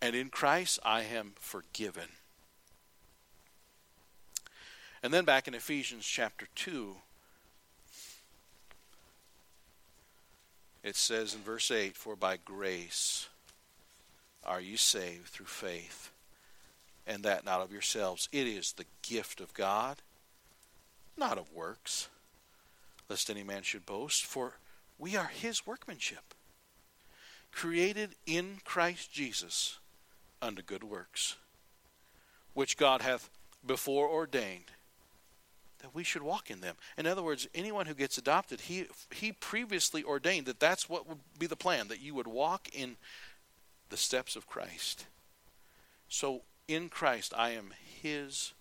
And 0.01 0.17
in 0.17 0.31
Christ, 0.31 0.79
I 0.85 1.03
am 1.03 1.35
forgiven. 1.39 2.09
And 5.03 5.13
then 5.13 5.25
back 5.25 5.47
in 5.47 5.55
Ephesians 5.55 6.07
chapter 6.07 6.49
2, 6.55 6.97
it 10.83 10.97
says 10.97 11.35
in 11.35 11.41
verse 11.41 11.71
8 11.71 11.97
For 11.97 12.17
by 12.17 12.37
grace 12.37 13.29
are 14.45 14.61
you 14.61 14.77
saved 14.77 15.29
through 15.29 15.47
faith, 15.47 16.11
and 17.07 17.23
that 17.25 17.45
not 17.45 17.61
of 17.61 17.73
yourselves. 17.73 18.29
It 18.33 18.47
is 18.47 18.73
the 18.73 18.87
gift 19.03 19.41
of 19.41 19.55
God, 19.55 19.99
not 21.17 21.39
of 21.39 21.53
works, 21.53 22.09
lest 23.09 23.31
any 23.31 23.43
man 23.43 23.63
should 23.63 23.87
boast. 23.87 24.25
For 24.25 24.55
we 24.99 25.17
are 25.17 25.27
his 25.27 25.67
workmanship, 25.67 26.35
created 27.53 28.11
in 28.27 28.59
Christ 28.65 29.13
Jesus 29.13 29.79
unto 30.41 30.63
good 30.63 30.85
works, 30.85 31.37
which 32.55 32.77
God 32.77 33.03
hath 33.03 33.31
before 33.67 34.09
ordained 34.09 34.73
that 35.81 35.95
we 35.95 36.05
should 36.05 36.23
walk 36.23 36.51
in 36.51 36.61
them. 36.61 36.77
In 36.97 37.07
other 37.07 37.23
words, 37.23 37.49
anyone 37.55 37.87
who 37.87 37.95
gets 37.95 38.19
adopted, 38.19 38.63
he 38.63 38.87
he 39.11 39.33
previously 39.33 40.03
ordained 40.05 40.47
that 40.47 40.61
that's 40.61 40.89
what 40.89 41.09
would 41.09 41.19
be 41.39 41.47
the 41.47 41.57
plan 41.57 41.89
that 41.89 42.01
you 42.01 42.15
would 42.15 42.27
walk 42.27 42.69
in 42.73 42.97
the 43.91 43.97
steps 43.97 44.37
of 44.37 44.47
Christ. 44.47 45.07
So 46.09 46.43
in 46.67 46.89
Christ 46.89 47.33
I 47.37 47.51
am 47.51 47.73
his 48.03 48.53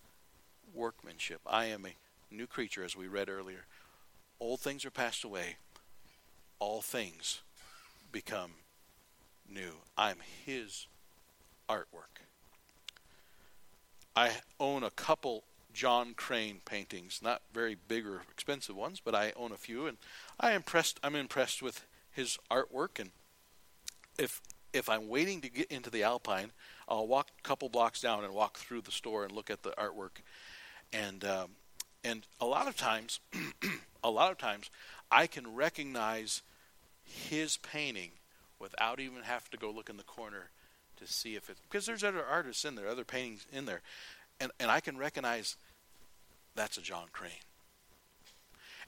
workmanship. 0.74 1.40
I 1.46 1.66
am 1.66 1.86
a 1.86 2.34
new 2.34 2.46
creature 2.46 2.84
as 2.84 2.96
we 2.96 3.08
read 3.08 3.28
earlier. 3.28 3.64
Old 4.40 4.60
things 4.60 4.84
are 4.84 4.90
passed 4.90 5.24
away. 5.24 5.56
All 6.58 6.80
things 6.80 7.40
become 8.12 8.52
new. 9.48 9.72
I'm 9.96 10.18
his 10.44 10.86
artwork. 11.68 12.22
I 14.16 14.32
own 14.58 14.82
a 14.82 14.90
couple 14.90 15.44
Jon 15.72 16.14
Crane 16.14 16.60
paintings, 16.64 17.20
not 17.22 17.42
very 17.52 17.76
big 17.76 18.06
or 18.06 18.22
expensive 18.32 18.76
ones, 18.76 19.00
but 19.04 19.14
I 19.14 19.32
own 19.36 19.52
a 19.52 19.56
few, 19.56 19.86
and 19.86 19.98
I 20.40 20.52
impressed. 20.52 20.98
I'm 21.02 21.14
impressed 21.14 21.62
with 21.62 21.86
his 22.10 22.38
artwork, 22.50 22.98
and 22.98 23.10
if 24.18 24.40
if 24.72 24.88
I'm 24.88 25.08
waiting 25.08 25.40
to 25.42 25.50
get 25.50 25.70
into 25.70 25.90
the 25.90 26.02
Alpine, 26.02 26.52
I'll 26.88 27.06
walk 27.06 27.28
a 27.38 27.42
couple 27.42 27.68
blocks 27.68 28.00
down 28.00 28.24
and 28.24 28.34
walk 28.34 28.58
through 28.58 28.82
the 28.82 28.90
store 28.90 29.24
and 29.24 29.32
look 29.32 29.50
at 29.50 29.62
the 29.62 29.70
artwork, 29.70 30.22
and 30.92 31.24
um, 31.24 31.50
and 32.04 32.26
a 32.40 32.46
lot 32.46 32.68
of 32.68 32.76
times, 32.76 33.20
a 34.04 34.10
lot 34.10 34.30
of 34.30 34.38
times, 34.38 34.70
I 35.10 35.26
can 35.26 35.54
recognize 35.54 36.42
his 37.04 37.56
painting 37.58 38.10
without 38.58 39.00
even 39.00 39.22
having 39.22 39.48
to 39.50 39.56
go 39.56 39.70
look 39.70 39.88
in 39.88 39.96
the 39.96 40.02
corner 40.02 40.50
to 40.96 41.06
see 41.06 41.36
if 41.36 41.48
it 41.48 41.56
because 41.70 41.86
there's 41.86 42.04
other 42.04 42.24
artists 42.24 42.64
in 42.64 42.74
there, 42.74 42.88
other 42.88 43.04
paintings 43.04 43.46
in 43.52 43.64
there, 43.64 43.82
and 44.40 44.50
and 44.60 44.70
I 44.70 44.80
can 44.80 44.96
recognize 44.96 45.56
that's 46.54 46.76
a 46.76 46.82
Jon 46.82 47.06
Crane. 47.12 47.32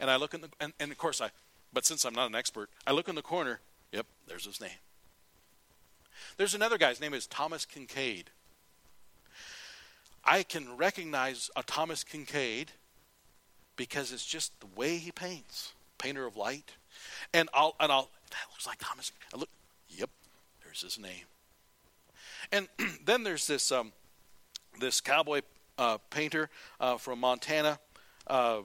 And 0.01 0.11
I 0.11 0.17
look 0.17 0.35
in 0.35 0.41
the, 0.41 0.49
and, 0.61 0.73
and 0.81 0.91
of 0.91 0.99
course 0.99 1.21
I, 1.21 1.31
but 1.73 1.85
since 1.85 2.05
I'm 2.05 2.15
not 2.15 2.29
an 2.29 2.35
expert, 2.35 2.71
I 2.87 2.93
look 2.93 3.09
in 3.09 3.15
the 3.15 3.23
corner. 3.23 3.61
Yep, 3.93 4.07
there's 4.27 4.47
his 4.47 4.61
name. 4.61 4.71
There's 6.37 6.55
another 6.55 6.79
guy's 6.79 7.01
name 7.01 7.15
is 7.15 7.27
Thomas 7.27 7.67
Kinkade. 7.67 8.27
I 10.25 10.43
can 10.43 10.77
recognize 10.77 11.51
a 11.57 11.63
Thomas 11.63 12.05
Kinkade 12.05 12.69
because 13.77 14.13
it's 14.13 14.27
just 14.27 14.59
the 14.61 14.67
way 14.77 14.99
he 14.99 15.13
paints, 15.13 15.73
painter 15.99 16.27
of 16.27 16.37
light. 16.37 16.73
And 17.33 17.49
I'll 17.55 17.75
and 17.81 17.91
I'll 17.93 18.11
that 18.31 18.51
looks 18.51 18.67
like 18.67 18.79
Thomas. 18.79 19.13
I 19.35 19.39
look, 19.39 19.49
yep, 19.89 20.11
there's 20.65 20.83
his 20.83 20.99
name. 20.99 21.25
And 22.53 22.69
then 23.05 23.23
there's 23.23 23.47
this 23.47 23.71
um, 23.71 23.93
this 24.81 25.01
cowboy 25.01 25.43
uh, 25.79 25.99
painter 26.11 26.51
uh, 26.81 26.97
from 26.97 27.21
Montana. 27.21 27.79
Uh, 28.27 28.61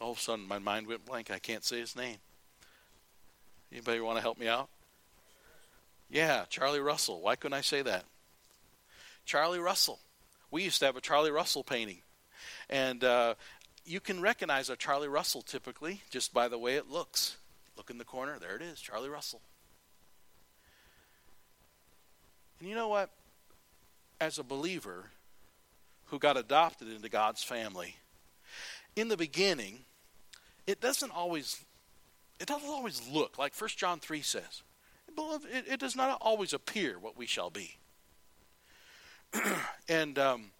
all 0.00 0.12
of 0.12 0.18
a 0.18 0.20
sudden, 0.20 0.46
my 0.46 0.58
mind 0.58 0.86
went 0.86 1.04
blank. 1.04 1.30
I 1.30 1.38
can't 1.38 1.64
say 1.64 1.80
his 1.80 1.96
name. 1.96 2.16
Anybody 3.72 4.00
want 4.00 4.18
to 4.18 4.22
help 4.22 4.38
me 4.38 4.48
out? 4.48 4.68
Yeah, 6.10 6.44
Charlie 6.48 6.80
Russell. 6.80 7.20
Why 7.20 7.36
couldn't 7.36 7.56
I 7.56 7.60
say 7.60 7.82
that? 7.82 8.04
Charlie 9.24 9.60
Russell. 9.60 10.00
We 10.50 10.64
used 10.64 10.80
to 10.80 10.86
have 10.86 10.96
a 10.96 11.00
Charlie 11.00 11.30
Russell 11.30 11.62
painting. 11.62 11.98
And 12.68 13.04
uh, 13.04 13.34
you 13.84 14.00
can 14.00 14.20
recognize 14.20 14.68
a 14.70 14.76
Charlie 14.76 15.08
Russell 15.08 15.42
typically 15.42 16.00
just 16.10 16.34
by 16.34 16.48
the 16.48 16.58
way 16.58 16.74
it 16.74 16.90
looks. 16.90 17.36
Look 17.76 17.90
in 17.90 17.98
the 17.98 18.04
corner. 18.04 18.38
There 18.38 18.56
it 18.56 18.62
is, 18.62 18.80
Charlie 18.80 19.08
Russell. 19.08 19.40
And 22.58 22.68
you 22.68 22.74
know 22.74 22.88
what? 22.88 23.10
As 24.20 24.38
a 24.38 24.42
believer, 24.42 25.06
who 26.10 26.18
got 26.18 26.36
adopted 26.36 26.88
into 26.88 27.08
God's 27.08 27.42
family. 27.42 27.96
In 28.96 29.08
the 29.08 29.16
beginning, 29.16 29.80
it 30.66 30.80
doesn't 30.80 31.10
always 31.10 31.64
it 32.38 32.46
doesn't 32.46 32.68
always 32.68 33.06
look 33.08 33.38
like 33.38 33.54
1 33.54 33.70
John 33.76 34.00
3 34.00 34.22
says. 34.22 34.62
It, 35.52 35.64
it 35.68 35.80
does 35.80 35.94
not 35.94 36.16
always 36.22 36.54
appear 36.54 36.98
what 36.98 37.16
we 37.16 37.26
shall 37.26 37.50
be. 37.50 37.76
and 39.88 40.18
um, 40.18 40.50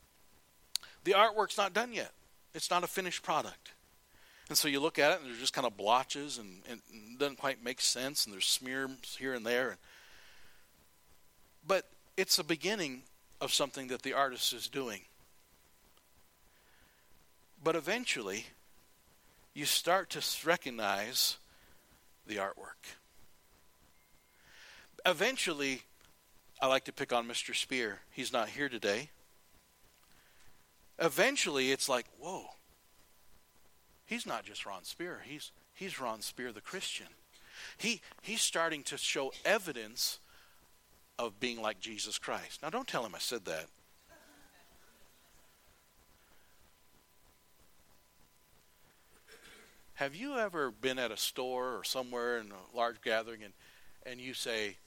the 1.05 1.13
artwork's 1.13 1.57
not 1.57 1.73
done 1.73 1.95
yet. 1.95 2.13
It's 2.55 2.71
not 2.71 2.85
a 2.85 2.87
finished 2.87 3.23
product. 3.23 3.73
And 4.51 4.59
so 4.59 4.69
you 4.69 4.81
look 4.81 4.99
at 4.99 5.13
it, 5.13 5.21
and 5.21 5.31
there's 5.31 5.39
just 5.39 5.55
kind 5.55 5.67
of 5.67 5.77
blotches, 5.79 6.37
and, 6.37 6.61
and 6.69 6.81
it 6.93 7.19
doesn't 7.19 7.39
quite 7.39 7.65
make 7.65 7.81
sense, 7.81 8.27
and 8.27 8.35
there's 8.35 8.47
smears 8.47 9.17
here 9.19 9.33
and 9.33 9.47
there. 9.47 9.79
But 11.67 11.87
it's 12.19 12.39
a 12.39 12.45
beginning 12.45 13.05
of 13.41 13.55
something 13.55 13.87
that 13.89 14.03
the 14.03 14.13
artist 14.13 14.53
is 14.53 14.69
doing. 14.69 15.03
But 17.63 17.77
eventually, 17.77 18.47
you 19.55 19.67
start 19.67 20.11
to 20.11 20.23
recognize 20.47 21.37
the 22.27 22.37
artwork. 22.37 22.97
Eventually, 25.05 25.83
I 26.61 26.67
like 26.67 26.85
to 26.85 26.93
pick 26.93 27.13
on 27.13 27.27
Mr. 27.27 27.55
Spear. 27.55 28.01
He's 28.11 28.33
not 28.33 28.51
here 28.51 28.69
today. 28.69 29.11
Eventually, 30.99 31.73
it's 31.73 31.89
like, 31.89 32.07
whoa, 32.19 32.45
he's 34.05 34.27
not 34.27 34.45
just 34.45 34.67
Ron 34.67 34.85
Spear. 34.85 35.23
He's 35.25 35.51
he's 35.73 35.99
Ron 35.99 36.21
Spear, 36.21 36.53
the 36.53 36.61
Christian. 36.61 37.07
He 37.79 38.03
he's 38.21 38.43
starting 38.43 38.83
to 38.85 38.99
show 38.99 39.33
evidence 39.45 40.19
of 41.19 41.41
being 41.41 41.61
like 41.61 41.81
Jesus 41.81 42.19
Christ. 42.19 42.63
Now, 42.63 42.71
don't 42.71 42.87
tell 42.87 43.05
him 43.05 43.15
I 43.15 43.19
said 43.19 43.47
that. 43.47 43.67
Have 50.01 50.15
you 50.15 50.39
ever 50.39 50.71
been 50.71 50.99
at 50.99 51.11
a 51.11 51.17
store 51.19 51.77
or 51.77 51.85
somewhere 51.85 52.39
in 52.39 52.53
a 52.53 52.75
large 52.75 53.03
gathering 53.03 53.43
and, 53.43 53.53
and 54.07 54.19
you 54.19 54.33
say, 54.33 54.79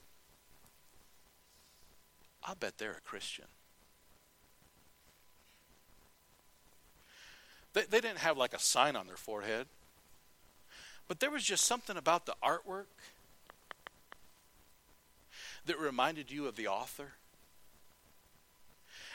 I 2.42 2.54
bet 2.54 2.78
they're 2.78 2.90
a 2.98 3.08
Christian? 3.08 3.44
They, 7.74 7.82
they 7.82 8.00
didn't 8.00 8.18
have 8.18 8.36
like 8.36 8.54
a 8.54 8.58
sign 8.58 8.96
on 8.96 9.06
their 9.06 9.16
forehead, 9.16 9.68
but 11.06 11.20
there 11.20 11.30
was 11.30 11.44
just 11.44 11.64
something 11.64 11.96
about 11.96 12.26
the 12.26 12.34
artwork 12.42 12.86
that 15.66 15.78
reminded 15.78 16.32
you 16.32 16.48
of 16.48 16.56
the 16.56 16.66
author. 16.66 17.12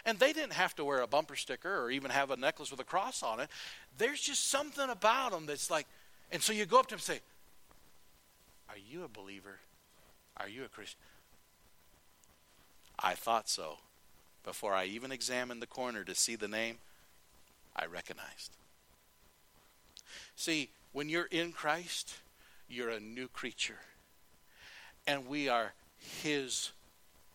And 0.05 0.17
they 0.19 0.33
didn't 0.33 0.53
have 0.53 0.75
to 0.75 0.85
wear 0.85 1.01
a 1.01 1.07
bumper 1.07 1.35
sticker 1.35 1.83
or 1.83 1.91
even 1.91 2.11
have 2.11 2.31
a 2.31 2.37
necklace 2.37 2.71
with 2.71 2.79
a 2.79 2.85
cross 2.85 3.21
on 3.23 3.39
it. 3.39 3.49
There's 3.97 4.21
just 4.21 4.49
something 4.49 4.89
about 4.89 5.31
them 5.31 5.45
that's 5.45 5.69
like, 5.69 5.87
and 6.31 6.41
so 6.41 6.53
you 6.53 6.65
go 6.65 6.79
up 6.79 6.87
to 6.87 6.95
them 6.95 6.97
and 6.97 7.03
say, 7.03 7.19
Are 8.69 8.77
you 8.77 9.03
a 9.03 9.07
believer? 9.07 9.59
Are 10.37 10.47
you 10.47 10.63
a 10.63 10.69
Christian? 10.69 10.99
I 12.97 13.13
thought 13.13 13.49
so. 13.49 13.77
Before 14.43 14.73
I 14.73 14.85
even 14.85 15.11
examined 15.11 15.61
the 15.61 15.67
corner 15.67 16.03
to 16.03 16.15
see 16.15 16.35
the 16.35 16.47
name, 16.47 16.77
I 17.75 17.85
recognized. 17.85 18.51
See, 20.35 20.69
when 20.93 21.09
you're 21.09 21.25
in 21.25 21.51
Christ, 21.51 22.15
you're 22.69 22.89
a 22.89 22.99
new 22.99 23.27
creature. 23.27 23.79
And 25.05 25.27
we 25.27 25.49
are 25.49 25.73
His 25.97 26.71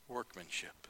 workmanship. 0.08 0.88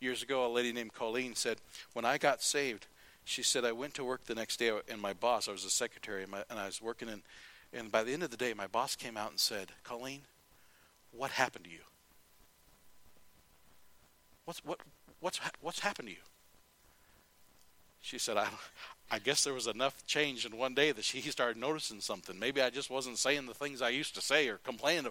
Years 0.00 0.22
ago, 0.22 0.46
a 0.46 0.48
lady 0.48 0.72
named 0.72 0.92
Colleen 0.92 1.34
said, 1.34 1.58
When 1.92 2.04
I 2.04 2.18
got 2.18 2.42
saved, 2.42 2.86
she 3.24 3.42
said, 3.42 3.64
I 3.64 3.72
went 3.72 3.94
to 3.94 4.04
work 4.04 4.24
the 4.24 4.34
next 4.34 4.58
day, 4.58 4.70
and 4.88 5.00
my 5.00 5.12
boss, 5.12 5.48
I 5.48 5.52
was 5.52 5.64
a 5.64 5.70
secretary, 5.70 6.22
and, 6.22 6.30
my, 6.30 6.44
and 6.50 6.58
I 6.58 6.66
was 6.66 6.82
working 6.82 7.08
in, 7.08 7.22
and 7.72 7.90
by 7.90 8.02
the 8.02 8.12
end 8.12 8.22
of 8.22 8.30
the 8.30 8.36
day, 8.36 8.54
my 8.54 8.66
boss 8.66 8.94
came 8.94 9.16
out 9.16 9.30
and 9.30 9.40
said, 9.40 9.72
Colleen, 9.82 10.22
what 11.10 11.30
happened 11.30 11.64
to 11.64 11.70
you? 11.70 11.80
What's, 14.44 14.64
what, 14.64 14.80
what's, 15.20 15.40
what's 15.60 15.80
happened 15.80 16.08
to 16.08 16.14
you? 16.14 16.20
She 18.00 18.18
said, 18.18 18.36
I, 18.36 18.48
I 19.10 19.18
guess 19.18 19.44
there 19.44 19.54
was 19.54 19.66
enough 19.66 20.04
change 20.06 20.44
in 20.44 20.58
one 20.58 20.74
day 20.74 20.92
that 20.92 21.04
she 21.04 21.20
started 21.22 21.56
noticing 21.56 22.00
something. 22.00 22.38
Maybe 22.38 22.60
I 22.60 22.68
just 22.68 22.90
wasn't 22.90 23.16
saying 23.16 23.46
the 23.46 23.54
things 23.54 23.80
I 23.80 23.88
used 23.88 24.14
to 24.16 24.20
say 24.20 24.48
or 24.48 24.58
complaining. 24.58 25.10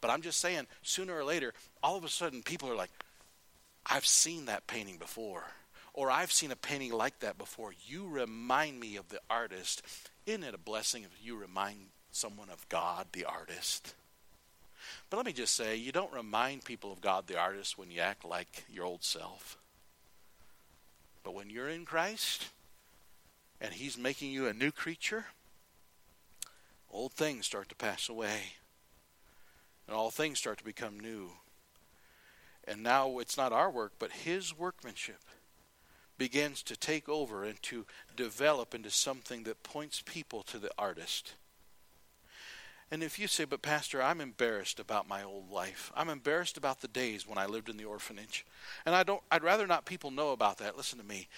But 0.00 0.10
I'm 0.10 0.22
just 0.22 0.38
saying, 0.38 0.68
sooner 0.82 1.16
or 1.16 1.24
later, 1.24 1.52
all 1.82 1.96
of 1.96 2.04
a 2.04 2.08
sudden, 2.08 2.42
people 2.42 2.70
are 2.70 2.76
like, 2.76 2.90
I've 3.90 4.06
seen 4.06 4.46
that 4.46 4.66
painting 4.66 4.98
before. 4.98 5.44
Or 5.94 6.10
I've 6.10 6.30
seen 6.30 6.52
a 6.52 6.56
painting 6.56 6.92
like 6.92 7.20
that 7.20 7.38
before. 7.38 7.72
You 7.86 8.06
remind 8.06 8.78
me 8.78 8.96
of 8.96 9.08
the 9.08 9.20
artist. 9.28 9.82
Isn't 10.26 10.44
it 10.44 10.54
a 10.54 10.58
blessing 10.58 11.02
if 11.02 11.24
you 11.24 11.36
remind 11.36 11.88
someone 12.12 12.50
of 12.50 12.68
God, 12.68 13.06
the 13.12 13.24
artist? 13.24 13.94
But 15.10 15.16
let 15.16 15.26
me 15.26 15.32
just 15.32 15.56
say, 15.56 15.76
you 15.76 15.90
don't 15.90 16.12
remind 16.12 16.64
people 16.64 16.92
of 16.92 17.00
God, 17.00 17.26
the 17.26 17.38
artist, 17.38 17.76
when 17.76 17.90
you 17.90 18.00
act 18.00 18.24
like 18.24 18.64
your 18.70 18.84
old 18.84 19.02
self. 19.02 19.58
But 21.24 21.34
when 21.34 21.50
you're 21.50 21.68
in 21.68 21.84
Christ 21.84 22.48
and 23.60 23.72
He's 23.72 23.98
making 23.98 24.30
you 24.30 24.46
a 24.46 24.54
new 24.54 24.70
creature, 24.70 25.26
old 26.90 27.12
things 27.12 27.46
start 27.46 27.68
to 27.70 27.74
pass 27.74 28.08
away 28.08 28.40
and 29.86 29.96
all 29.96 30.10
things 30.10 30.38
start 30.38 30.58
to 30.58 30.64
become 30.64 31.00
new. 31.00 31.30
And 32.68 32.82
now 32.82 33.18
it's 33.18 33.36
not 33.36 33.52
our 33.52 33.70
work, 33.70 33.92
but 33.98 34.12
His 34.12 34.56
workmanship 34.56 35.20
begins 36.18 36.62
to 36.64 36.76
take 36.76 37.08
over 37.08 37.44
and 37.44 37.60
to 37.62 37.86
develop 38.16 38.74
into 38.74 38.90
something 38.90 39.44
that 39.44 39.62
points 39.62 40.02
people 40.04 40.42
to 40.42 40.58
the 40.58 40.70
artist. 40.76 41.34
And 42.90 43.02
if 43.02 43.18
you 43.18 43.26
say, 43.26 43.44
but 43.44 43.62
Pastor, 43.62 44.02
I'm 44.02 44.20
embarrassed 44.20 44.80
about 44.80 45.08
my 45.08 45.22
old 45.22 45.50
life. 45.50 45.92
I'm 45.94 46.08
embarrassed 46.08 46.56
about 46.56 46.80
the 46.80 46.88
days 46.88 47.26
when 47.26 47.38
I 47.38 47.46
lived 47.46 47.68
in 47.68 47.76
the 47.76 47.84
orphanage. 47.84 48.46
And 48.86 48.94
I 48.94 49.02
don't 49.02 49.22
I'd 49.30 49.42
rather 49.42 49.66
not 49.66 49.84
people 49.84 50.10
know 50.10 50.30
about 50.32 50.58
that. 50.58 50.76
Listen 50.76 50.98
to 50.98 51.04
me. 51.04 51.28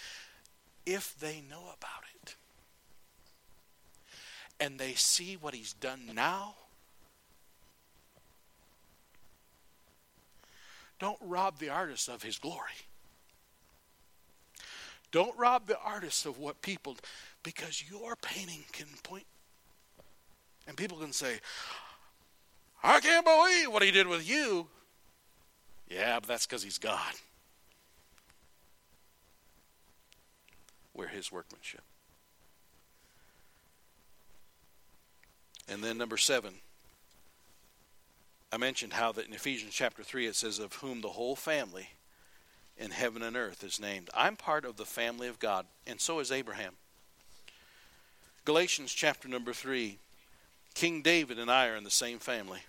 If 0.87 1.19
they 1.19 1.43
know 1.49 1.63
about 1.63 2.05
it 2.23 2.37
and 4.61 4.79
they 4.79 4.95
see 4.95 5.37
what 5.37 5.55
he's 5.55 5.73
done 5.73 6.03
now, 6.15 6.55
don't 11.01 11.19
rob 11.23 11.59
the 11.59 11.71
artist 11.71 12.09
of 12.09 12.23
his 12.23 12.39
glory. 12.39 12.87
Don't 15.11 15.37
rob 15.37 15.67
the 15.67 15.79
artist 15.81 16.27
of 16.27 16.39
what 16.39 16.63
people 16.63 16.97
because 17.43 17.83
your 17.91 18.15
painting 18.17 18.65
can 18.71 18.87
point 19.03 19.27
and 20.69 20.77
people 20.77 20.99
can 20.99 21.13
say, 21.13 21.41
I 22.83 23.01
can't 23.01 23.25
believe 23.25 23.73
what 23.73 23.83
he 23.83 23.91
did 23.91 24.07
with 24.07 24.29
you. 24.29 24.69
Yeah, 25.89 26.21
but 26.21 26.29
that's 26.29 26.47
because 26.47 26.63
he's 26.63 26.79
God. 26.79 27.15
We're 30.95 31.09
his 31.09 31.33
workmanship. 31.33 31.83
And 35.69 35.83
then 35.83 35.99
number 35.99 36.17
seven, 36.17 36.55
I 38.53 38.57
mentioned 38.57 38.95
how 38.95 39.13
that 39.13 39.27
in 39.27 39.33
Ephesians 39.33 39.75
chapter 39.75 40.03
3 40.03 40.27
it 40.27 40.37
says, 40.37 40.59
Of 40.59 40.75
whom 40.75 41.01
the 41.01 41.09
whole 41.11 41.37
family 41.37 41.91
in 42.77 42.91
heaven 42.91 43.23
and 43.23 43.37
earth 43.37 43.63
is 43.63 43.79
named. 43.79 44.11
I'm 44.15 44.37
part 44.37 44.65
of 44.65 44.77
the 44.77 44.85
family 44.85 45.29
of 45.29 45.39
God, 45.39 45.67
and 45.87 46.01
so 46.01 46.19
is 46.19 46.33
Abraham. 46.33 46.73
Galatians 48.45 48.93
chapter 48.93 49.29
number 49.29 49.53
3 49.53 49.99
King 50.75 51.03
David 51.03 51.39
and 51.39 51.51
I 51.51 51.69
are 51.69 51.77
in 51.77 51.85
the 51.85 51.91
same 51.91 52.19
family. 52.19 52.61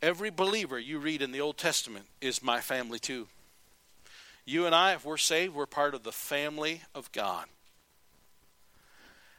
Every 0.00 0.30
believer 0.30 0.78
you 0.78 0.98
read 0.98 1.22
in 1.22 1.30
the 1.30 1.40
Old 1.40 1.58
Testament 1.58 2.06
is 2.20 2.42
my 2.42 2.60
family 2.60 2.98
too. 2.98 3.28
You 4.44 4.66
and 4.66 4.74
I, 4.74 4.94
if 4.94 5.04
we're 5.04 5.18
saved, 5.18 5.54
we're 5.54 5.66
part 5.66 5.94
of 5.94 6.02
the 6.02 6.10
family 6.10 6.82
of 6.94 7.12
God. 7.12 7.46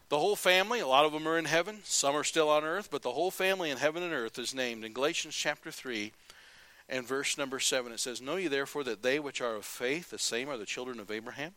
The 0.09 0.19
whole 0.19 0.35
family, 0.35 0.79
a 0.79 0.87
lot 0.87 1.05
of 1.05 1.11
them 1.11 1.27
are 1.27 1.37
in 1.37 1.45
heaven, 1.45 1.79
some 1.83 2.15
are 2.15 2.23
still 2.23 2.49
on 2.49 2.63
earth, 2.63 2.89
but 2.91 3.01
the 3.01 3.11
whole 3.11 3.31
family 3.31 3.69
in 3.71 3.77
heaven 3.77 4.03
and 4.03 4.13
earth 4.13 4.37
is 4.37 4.53
named 4.53 4.85
in 4.85 4.93
Galatians 4.93 5.35
chapter 5.35 5.71
3 5.71 6.11
and 6.89 7.07
verse 7.07 7.37
number 7.37 7.59
7. 7.59 7.91
It 7.91 7.99
says, 7.99 8.21
Know 8.21 8.35
ye 8.35 8.47
therefore 8.47 8.83
that 8.83 9.01
they 9.01 9.19
which 9.19 9.41
are 9.41 9.55
of 9.55 9.65
faith, 9.65 10.11
the 10.11 10.19
same 10.19 10.49
are 10.49 10.57
the 10.57 10.65
children 10.65 10.99
of 10.99 11.09
Abraham? 11.09 11.53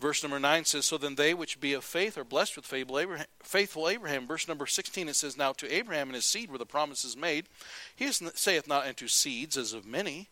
Verse 0.00 0.22
number 0.22 0.38
9 0.38 0.64
says, 0.64 0.86
So 0.86 0.96
then 0.96 1.16
they 1.16 1.34
which 1.34 1.60
be 1.60 1.72
of 1.72 1.82
faith 1.82 2.16
are 2.16 2.24
blessed 2.24 2.56
with 2.56 2.64
faithful 2.64 3.88
Abraham. 3.88 4.26
Verse 4.26 4.46
number 4.46 4.66
16 4.66 5.08
it 5.08 5.16
says, 5.16 5.36
Now 5.36 5.52
to 5.54 5.72
Abraham 5.72 6.08
and 6.08 6.14
his 6.14 6.24
seed 6.24 6.50
were 6.50 6.58
the 6.58 6.66
promises 6.66 7.16
made. 7.16 7.46
He 7.94 8.10
saith 8.12 8.68
not 8.68 8.86
unto 8.86 9.08
seeds 9.08 9.56
as 9.56 9.72
of 9.72 9.84
many, 9.84 10.28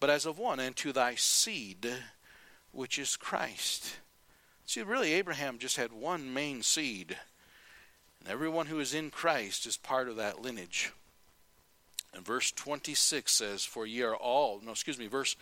but 0.00 0.08
as 0.08 0.24
of 0.24 0.38
one, 0.38 0.58
and 0.58 0.74
to 0.76 0.92
thy 0.92 1.14
seed, 1.14 1.86
which 2.72 2.98
is 2.98 3.16
Christ. 3.16 3.98
See, 4.66 4.82
really, 4.82 5.12
Abraham 5.14 5.58
just 5.58 5.76
had 5.76 5.92
one 5.92 6.34
main 6.34 6.62
seed, 6.62 7.16
and 8.20 8.28
everyone 8.28 8.66
who 8.66 8.80
is 8.80 8.92
in 8.92 9.10
Christ 9.10 9.64
is 9.64 9.76
part 9.76 10.08
of 10.08 10.16
that 10.16 10.42
lineage. 10.42 10.92
And 12.12 12.24
verse 12.24 12.50
26 12.50 13.30
says, 13.30 13.64
For 13.64 13.86
ye 13.86 14.02
are 14.02 14.16
all, 14.16 14.60
no, 14.64 14.72
excuse 14.72 14.98
me, 14.98 15.06
verse, 15.06 15.36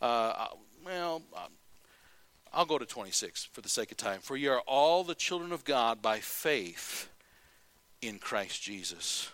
uh, 0.00 0.04
uh 0.04 0.48
well, 0.84 1.22
uh, 1.36 1.48
I'll 2.52 2.64
go 2.64 2.78
to 2.78 2.86
26 2.86 3.44
for 3.52 3.60
the 3.60 3.68
sake 3.68 3.90
of 3.90 3.98
time. 3.98 4.20
For 4.22 4.36
ye 4.36 4.48
are 4.48 4.60
all 4.60 5.04
the 5.04 5.14
children 5.14 5.52
of 5.52 5.64
God 5.64 6.00
by 6.00 6.20
faith 6.20 7.08
in 8.00 8.18
Christ 8.18 8.62
Jesus. 8.62 9.30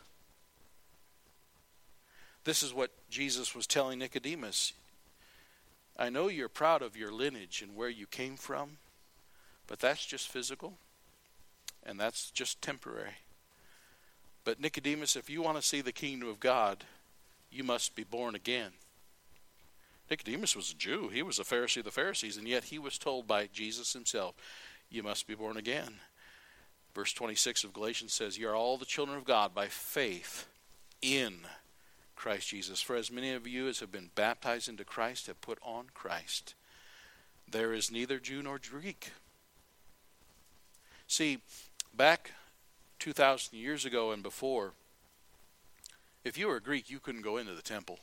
This 2.44 2.62
is 2.62 2.74
what 2.74 2.90
Jesus 3.10 3.54
was 3.54 3.66
telling 3.66 3.98
Nicodemus. 3.98 4.72
I 5.96 6.10
know 6.10 6.28
you're 6.28 6.48
proud 6.48 6.82
of 6.82 6.96
your 6.96 7.12
lineage 7.12 7.62
and 7.62 7.76
where 7.76 7.88
you 7.88 8.06
came 8.06 8.36
from, 8.36 8.78
but 9.66 9.78
that's 9.78 10.04
just 10.04 10.28
physical 10.28 10.78
and 11.84 11.98
that's 11.98 12.30
just 12.30 12.60
temporary. 12.60 13.18
But 14.44 14.60
Nicodemus, 14.60 15.16
if 15.16 15.30
you 15.30 15.42
want 15.42 15.56
to 15.56 15.66
see 15.66 15.80
the 15.80 15.92
kingdom 15.92 16.28
of 16.28 16.40
God, 16.40 16.84
you 17.50 17.64
must 17.64 17.96
be 17.96 18.04
born 18.04 18.34
again. 18.34 18.72
Nicodemus 20.10 20.54
was 20.54 20.70
a 20.70 20.76
Jew. 20.76 21.08
He 21.08 21.22
was 21.22 21.38
a 21.38 21.44
Pharisee 21.44 21.78
of 21.78 21.84
the 21.84 21.90
Pharisees, 21.90 22.36
and 22.36 22.46
yet 22.46 22.64
he 22.64 22.78
was 22.78 22.98
told 22.98 23.26
by 23.26 23.48
Jesus 23.52 23.92
himself, 23.92 24.34
You 24.88 25.02
must 25.02 25.26
be 25.26 25.34
born 25.34 25.56
again. 25.56 25.94
Verse 26.94 27.12
26 27.12 27.64
of 27.64 27.72
Galatians 27.72 28.12
says, 28.12 28.38
You 28.38 28.48
are 28.48 28.54
all 28.54 28.78
the 28.78 28.84
children 28.84 29.18
of 29.18 29.24
God 29.24 29.54
by 29.54 29.66
faith 29.66 30.46
in 31.02 31.40
Christ 32.14 32.48
Jesus. 32.48 32.80
For 32.80 32.96
as 32.96 33.10
many 33.10 33.32
of 33.32 33.46
you 33.46 33.68
as 33.68 33.80
have 33.80 33.92
been 33.92 34.10
baptized 34.14 34.68
into 34.68 34.84
Christ 34.84 35.26
have 35.26 35.40
put 35.40 35.58
on 35.62 35.86
Christ. 35.92 36.54
There 37.50 37.72
is 37.72 37.90
neither 37.90 38.18
Jew 38.18 38.42
nor 38.42 38.58
Greek. 38.58 39.10
See, 41.06 41.38
back 41.94 42.32
2,000 42.98 43.56
years 43.58 43.84
ago 43.84 44.12
and 44.12 44.22
before, 44.22 44.72
if 46.24 46.36
you 46.36 46.48
were 46.48 46.56
a 46.56 46.60
Greek, 46.60 46.90
you 46.90 46.98
couldn't 46.98 47.22
go 47.22 47.36
into 47.36 47.54
the 47.54 47.62
temple. 47.62 48.00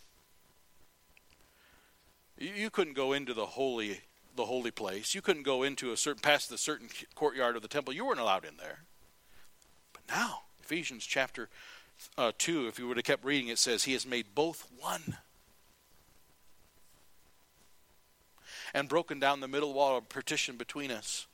You 2.37 2.69
couldn't 2.69 2.93
go 2.93 3.13
into 3.13 3.33
the 3.33 3.45
holy 3.45 4.01
the 4.35 4.45
holy 4.45 4.71
place. 4.71 5.13
You 5.13 5.21
couldn't 5.21 5.43
go 5.43 5.61
into 5.61 5.91
a 5.91 5.97
certain 5.97 6.21
past 6.21 6.49
the 6.49 6.57
certain 6.57 6.89
courtyard 7.13 7.55
of 7.55 7.61
the 7.61 7.67
temple. 7.67 7.93
You 7.93 8.05
weren't 8.05 8.19
allowed 8.19 8.45
in 8.45 8.57
there. 8.57 8.79
But 9.91 10.01
now, 10.09 10.41
Ephesians 10.63 11.05
chapter 11.05 11.49
uh, 12.17 12.31
2, 12.37 12.67
if 12.67 12.79
you 12.79 12.87
would 12.87 12.97
have 12.97 13.05
kept 13.05 13.23
reading, 13.23 13.49
it 13.49 13.59
says, 13.59 13.83
He 13.83 13.93
has 13.93 14.05
made 14.05 14.33
both 14.33 14.67
one. 14.79 15.17
And 18.73 18.89
broken 18.89 19.19
down 19.19 19.39
the 19.39 19.47
middle 19.47 19.73
wall 19.73 19.97
of 19.97 20.09
partition 20.09 20.57
between 20.57 20.89
us. 20.89 21.27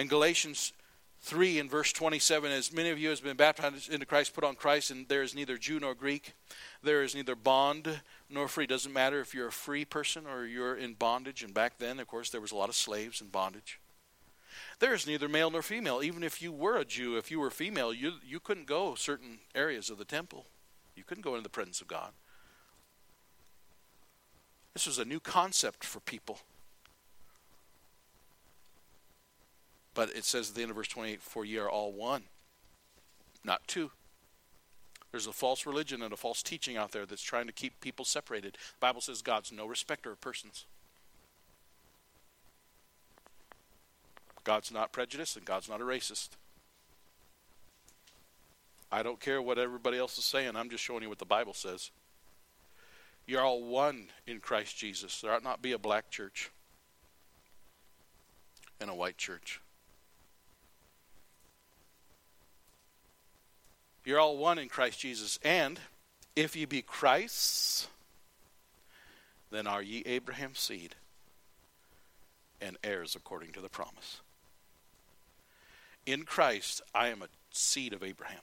In 0.00 0.08
Galatians 0.08 0.72
3 1.20 1.58
in 1.58 1.68
verse 1.68 1.92
27 1.92 2.50
as 2.50 2.72
many 2.72 2.88
of 2.88 2.98
you 2.98 3.10
has 3.10 3.20
been 3.20 3.36
baptized 3.36 3.92
into 3.92 4.06
christ 4.06 4.32
put 4.32 4.42
on 4.42 4.54
christ 4.54 4.90
and 4.90 5.06
there 5.08 5.22
is 5.22 5.34
neither 5.34 5.58
jew 5.58 5.78
nor 5.78 5.94
greek. 5.94 6.32
There 6.82 7.02
is 7.02 7.14
neither 7.14 7.34
bond 7.34 8.00
nor 8.30 8.48
free. 8.48 8.66
Doesn't 8.66 8.94
matter 8.94 9.20
if 9.20 9.34
you're 9.34 9.48
a 9.48 9.52
free 9.52 9.84
person 9.84 10.26
or 10.26 10.46
you're 10.46 10.74
in 10.74 10.94
bondage. 10.94 11.42
And 11.42 11.52
back 11.52 11.76
then 11.76 12.00
of 12.00 12.06
course 12.06 12.30
there 12.30 12.40
was 12.40 12.50
a 12.50 12.56
lot 12.56 12.70
of 12.70 12.76
slaves 12.76 13.20
in 13.20 13.28
bondage. 13.28 13.78
There 14.78 14.94
is 14.94 15.06
neither 15.06 15.28
male 15.28 15.50
nor 15.50 15.60
female. 15.60 16.02
Even 16.02 16.22
if 16.22 16.40
you 16.40 16.50
were 16.50 16.78
a 16.78 16.86
jew 16.86 17.18
if 17.18 17.30
you 17.30 17.38
were 17.38 17.50
female 17.50 17.92
you, 17.92 18.12
you 18.26 18.40
couldn't 18.40 18.66
go 18.66 18.94
certain 18.94 19.40
areas 19.54 19.90
of 19.90 19.98
the 19.98 20.06
temple. 20.06 20.46
You 20.96 21.04
couldn't 21.04 21.24
go 21.24 21.34
into 21.34 21.42
the 21.42 21.50
presence 21.50 21.82
of 21.82 21.88
god. 21.88 22.12
This 24.72 24.86
was 24.86 24.98
a 24.98 25.04
new 25.04 25.20
concept 25.20 25.84
for 25.84 26.00
people 26.00 26.38
But 30.00 30.16
it 30.16 30.24
says 30.24 30.48
at 30.48 30.54
the 30.54 30.62
end 30.62 30.70
of 30.70 30.78
verse 30.78 30.88
28 30.88 31.20
For 31.20 31.44
ye 31.44 31.58
are 31.58 31.68
all 31.68 31.92
one, 31.92 32.22
not 33.44 33.60
two, 33.68 33.90
There's 35.10 35.26
a 35.26 35.32
false 35.32 35.66
religion 35.66 36.00
and 36.00 36.10
a 36.10 36.16
false 36.16 36.42
teaching 36.42 36.74
out 36.74 36.92
there 36.92 37.04
that's 37.04 37.20
trying 37.20 37.46
to 37.48 37.52
keep 37.52 37.78
people 37.82 38.06
separated. 38.06 38.54
The 38.54 38.80
Bible 38.80 39.02
says 39.02 39.20
God's 39.20 39.52
no 39.52 39.66
respecter 39.66 40.10
of 40.10 40.18
persons. 40.18 40.64
God's 44.42 44.72
not 44.72 44.90
prejudiced 44.90 45.36
and 45.36 45.44
God's 45.44 45.68
not 45.68 45.82
a 45.82 45.84
racist. 45.84 46.30
I 48.90 49.02
don't 49.02 49.20
care 49.20 49.42
what 49.42 49.58
everybody 49.58 49.98
else 49.98 50.16
is 50.16 50.24
saying. 50.24 50.56
I'm 50.56 50.70
just 50.70 50.82
showing 50.82 51.02
you 51.02 51.10
what 51.10 51.18
the 51.18 51.26
Bible 51.26 51.52
says. 51.52 51.90
You're 53.26 53.42
all 53.42 53.62
one 53.62 54.06
in 54.26 54.40
Christ 54.40 54.78
Jesus. 54.78 55.20
There 55.20 55.30
ought 55.30 55.44
not 55.44 55.60
be 55.60 55.72
a 55.72 55.78
black 55.78 56.08
church 56.08 56.50
and 58.80 58.88
a 58.88 58.94
white 58.94 59.18
church. 59.18 59.60
You're 64.04 64.20
all 64.20 64.36
one 64.36 64.58
in 64.58 64.68
Christ 64.68 65.00
Jesus. 65.00 65.38
And 65.42 65.78
if 66.34 66.56
ye 66.56 66.64
be 66.64 66.82
Christ's, 66.82 67.88
then 69.50 69.66
are 69.66 69.82
ye 69.82 70.02
Abraham's 70.06 70.60
seed 70.60 70.94
and 72.60 72.76
heirs 72.84 73.14
according 73.14 73.52
to 73.52 73.60
the 73.60 73.68
promise. 73.68 74.20
In 76.06 76.24
Christ, 76.24 76.82
I 76.94 77.08
am 77.08 77.22
a 77.22 77.28
seed 77.50 77.92
of 77.92 78.02
Abraham. 78.02 78.40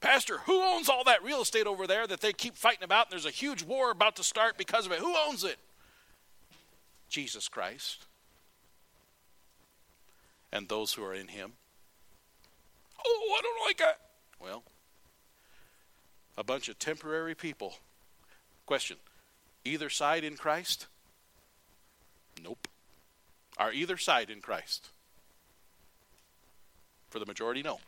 Pastor, 0.00 0.38
who 0.44 0.62
owns 0.62 0.88
all 0.88 1.04
that 1.04 1.24
real 1.24 1.40
estate 1.40 1.66
over 1.66 1.86
there 1.86 2.06
that 2.06 2.20
they 2.20 2.32
keep 2.32 2.54
fighting 2.56 2.84
about? 2.84 3.06
And 3.06 3.12
there's 3.12 3.26
a 3.26 3.30
huge 3.30 3.62
war 3.62 3.90
about 3.90 4.16
to 4.16 4.24
start 4.24 4.58
because 4.58 4.86
of 4.86 4.92
it. 4.92 4.98
Who 4.98 5.16
owns 5.16 5.42
it? 5.42 5.56
Jesus 7.08 7.48
Christ. 7.48 8.04
And 10.52 10.68
those 10.68 10.92
who 10.92 11.04
are 11.04 11.14
in 11.14 11.28
him. 11.28 11.52
Oh, 13.06 13.36
I 13.38 13.42
don't 13.42 13.66
like 13.66 13.78
that. 13.78 14.00
Well, 14.40 14.62
a 16.36 16.44
bunch 16.44 16.68
of 16.68 16.78
temporary 16.78 17.34
people. 17.34 17.74
Question 18.66 18.96
Either 19.64 19.90
side 19.90 20.24
in 20.24 20.36
Christ? 20.36 20.86
Nope. 22.42 22.68
Are 23.58 23.72
either 23.72 23.96
side 23.96 24.30
in 24.30 24.40
Christ? 24.40 24.90
For 27.10 27.18
the 27.18 27.26
majority, 27.26 27.62
no. 27.62 27.80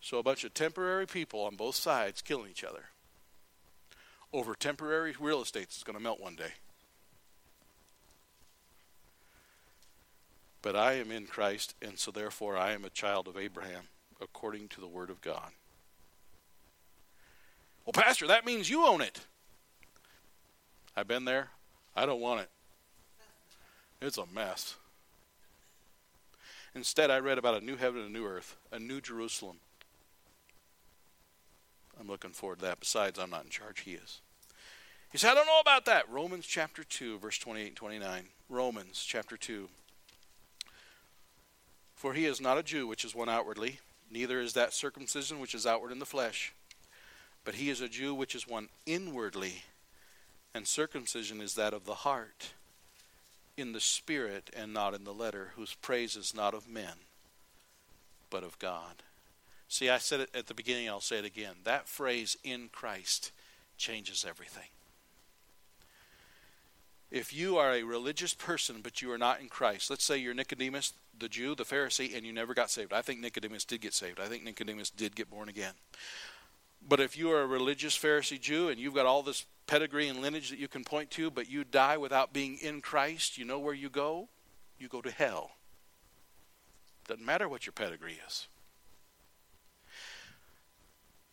So 0.00 0.18
a 0.18 0.22
bunch 0.22 0.44
of 0.44 0.54
temporary 0.54 1.06
people 1.06 1.40
on 1.42 1.56
both 1.56 1.76
sides 1.76 2.22
killing 2.22 2.50
each 2.50 2.64
other 2.64 2.86
over 4.32 4.54
temporary 4.54 5.14
real 5.18 5.42
estate 5.42 5.68
that's 5.68 5.82
going 5.82 5.96
to 5.96 6.02
melt 6.02 6.20
one 6.20 6.36
day. 6.36 6.52
But 10.62 10.76
I 10.76 10.94
am 10.94 11.10
in 11.10 11.26
Christ, 11.26 11.74
and 11.80 11.98
so 11.98 12.10
therefore 12.10 12.56
I 12.56 12.72
am 12.72 12.84
a 12.84 12.90
child 12.90 13.28
of 13.28 13.38
Abraham 13.38 13.84
according 14.20 14.68
to 14.68 14.80
the 14.80 14.88
Word 14.88 15.10
of 15.10 15.20
God. 15.20 15.52
Well, 17.84 17.92
Pastor, 17.92 18.26
that 18.26 18.44
means 18.44 18.68
you 18.68 18.86
own 18.86 19.00
it. 19.00 19.20
I've 20.96 21.08
been 21.08 21.24
there. 21.24 21.48
I 21.96 22.04
don't 22.04 22.20
want 22.20 22.42
it. 22.42 22.50
It's 24.02 24.18
a 24.18 24.26
mess. 24.32 24.76
Instead, 26.74 27.10
I 27.10 27.18
read 27.18 27.38
about 27.38 27.60
a 27.60 27.64
new 27.64 27.76
heaven 27.76 28.02
and 28.02 28.10
a 28.10 28.18
new 28.18 28.26
earth, 28.26 28.56
a 28.70 28.78
new 28.78 29.00
Jerusalem. 29.00 29.56
I'm 31.98 32.06
looking 32.06 32.30
forward 32.30 32.60
to 32.60 32.66
that. 32.66 32.80
Besides, 32.80 33.18
I'm 33.18 33.30
not 33.30 33.44
in 33.44 33.50
charge, 33.50 33.80
he 33.80 33.92
is. 33.92 34.20
He 35.10 35.18
said, 35.18 35.32
I 35.32 35.34
don't 35.34 35.46
know 35.46 35.60
about 35.60 35.84
that. 35.86 36.08
Romans 36.08 36.46
chapter 36.46 36.84
2, 36.84 37.18
verse 37.18 37.38
28 37.38 37.66
and 37.66 37.76
29. 37.76 38.24
Romans 38.48 39.04
chapter 39.06 39.36
2. 39.36 39.68
For 42.00 42.14
he 42.14 42.24
is 42.24 42.40
not 42.40 42.56
a 42.56 42.62
Jew, 42.62 42.86
which 42.86 43.04
is 43.04 43.14
one 43.14 43.28
outwardly, 43.28 43.78
neither 44.10 44.40
is 44.40 44.54
that 44.54 44.72
circumcision 44.72 45.38
which 45.38 45.54
is 45.54 45.66
outward 45.66 45.92
in 45.92 45.98
the 45.98 46.06
flesh, 46.06 46.54
but 47.44 47.56
he 47.56 47.68
is 47.68 47.82
a 47.82 47.90
Jew 47.90 48.14
which 48.14 48.34
is 48.34 48.48
one 48.48 48.70
inwardly, 48.86 49.64
and 50.54 50.66
circumcision 50.66 51.42
is 51.42 51.56
that 51.56 51.74
of 51.74 51.84
the 51.84 51.96
heart, 51.96 52.54
in 53.54 53.72
the 53.72 53.80
spirit 53.80 54.48
and 54.56 54.72
not 54.72 54.94
in 54.94 55.04
the 55.04 55.12
letter, 55.12 55.52
whose 55.56 55.74
praise 55.74 56.16
is 56.16 56.34
not 56.34 56.54
of 56.54 56.66
men, 56.66 56.94
but 58.30 58.44
of 58.44 58.58
God. 58.58 59.02
See, 59.68 59.90
I 59.90 59.98
said 59.98 60.20
it 60.20 60.30
at 60.34 60.46
the 60.46 60.54
beginning, 60.54 60.88
I'll 60.88 61.02
say 61.02 61.18
it 61.18 61.26
again. 61.26 61.56
That 61.64 61.86
phrase, 61.86 62.34
in 62.42 62.70
Christ, 62.72 63.30
changes 63.76 64.24
everything. 64.26 64.68
If 67.10 67.32
you 67.32 67.56
are 67.56 67.72
a 67.72 67.82
religious 67.82 68.34
person 68.34 68.80
but 68.82 69.02
you 69.02 69.10
are 69.12 69.18
not 69.18 69.40
in 69.40 69.48
Christ, 69.48 69.90
let's 69.90 70.04
say 70.04 70.18
you're 70.18 70.34
Nicodemus, 70.34 70.92
the 71.18 71.28
Jew, 71.28 71.54
the 71.54 71.64
Pharisee, 71.64 72.16
and 72.16 72.24
you 72.24 72.32
never 72.32 72.54
got 72.54 72.70
saved. 72.70 72.92
I 72.92 73.02
think 73.02 73.20
Nicodemus 73.20 73.64
did 73.64 73.80
get 73.80 73.94
saved. 73.94 74.20
I 74.20 74.26
think 74.26 74.44
Nicodemus 74.44 74.90
did 74.90 75.16
get 75.16 75.30
born 75.30 75.48
again. 75.48 75.74
But 76.86 77.00
if 77.00 77.18
you 77.18 77.30
are 77.32 77.42
a 77.42 77.46
religious 77.46 77.98
Pharisee 77.98 78.40
Jew 78.40 78.68
and 78.68 78.78
you've 78.78 78.94
got 78.94 79.06
all 79.06 79.22
this 79.22 79.44
pedigree 79.66 80.08
and 80.08 80.22
lineage 80.22 80.50
that 80.50 80.58
you 80.58 80.68
can 80.68 80.84
point 80.84 81.10
to, 81.12 81.30
but 81.30 81.50
you 81.50 81.64
die 81.64 81.96
without 81.96 82.32
being 82.32 82.58
in 82.58 82.80
Christ, 82.80 83.36
you 83.36 83.44
know 83.44 83.58
where 83.58 83.74
you 83.74 83.90
go? 83.90 84.28
You 84.78 84.88
go 84.88 85.02
to 85.02 85.10
hell. 85.10 85.52
Doesn't 87.06 87.26
matter 87.26 87.48
what 87.48 87.66
your 87.66 87.72
pedigree 87.72 88.18
is. 88.26 88.46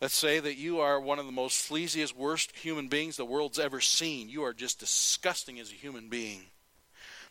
Let's 0.00 0.14
say 0.14 0.38
that 0.38 0.56
you 0.56 0.78
are 0.78 1.00
one 1.00 1.18
of 1.18 1.26
the 1.26 1.32
most 1.32 1.68
sleaziest, 1.68 2.14
worst 2.14 2.54
human 2.56 2.88
beings 2.88 3.16
the 3.16 3.24
world's 3.24 3.58
ever 3.58 3.80
seen. 3.80 4.28
You 4.28 4.44
are 4.44 4.54
just 4.54 4.78
disgusting 4.78 5.58
as 5.58 5.72
a 5.72 5.74
human 5.74 6.08
being. 6.08 6.42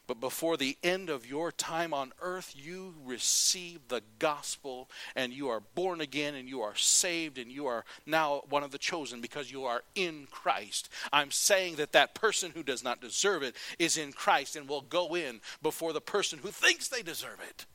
But 0.05 0.21
before 0.21 0.55
the 0.55 0.77
end 0.83 1.09
of 1.09 1.29
your 1.29 1.51
time 1.51 1.93
on 1.93 2.13
earth, 2.21 2.53
you 2.55 2.95
receive 3.05 3.89
the 3.89 4.01
gospel 4.19 4.89
and 5.15 5.33
you 5.33 5.49
are 5.49 5.59
born 5.75 5.99
again 5.99 6.33
and 6.33 6.47
you 6.47 6.61
are 6.61 6.75
saved 6.75 7.37
and 7.37 7.51
you 7.51 7.67
are 7.67 7.83
now 8.05 8.43
one 8.49 8.63
of 8.63 8.71
the 8.71 8.77
chosen 8.77 9.19
because 9.19 9.51
you 9.51 9.65
are 9.65 9.83
in 9.95 10.27
Christ. 10.31 10.89
I'm 11.11 11.31
saying 11.31 11.75
that 11.75 11.91
that 11.91 12.15
person 12.15 12.51
who 12.55 12.63
does 12.63 12.85
not 12.85 13.01
deserve 13.01 13.43
it 13.43 13.57
is 13.79 13.97
in 13.97 14.13
Christ 14.13 14.55
and 14.55 14.67
will 14.67 14.81
go 14.81 15.13
in 15.13 15.41
before 15.61 15.91
the 15.91 16.01
person 16.01 16.39
who 16.39 16.49
thinks 16.49 16.87
they 16.87 17.01
deserve 17.01 17.39
it 17.49 17.65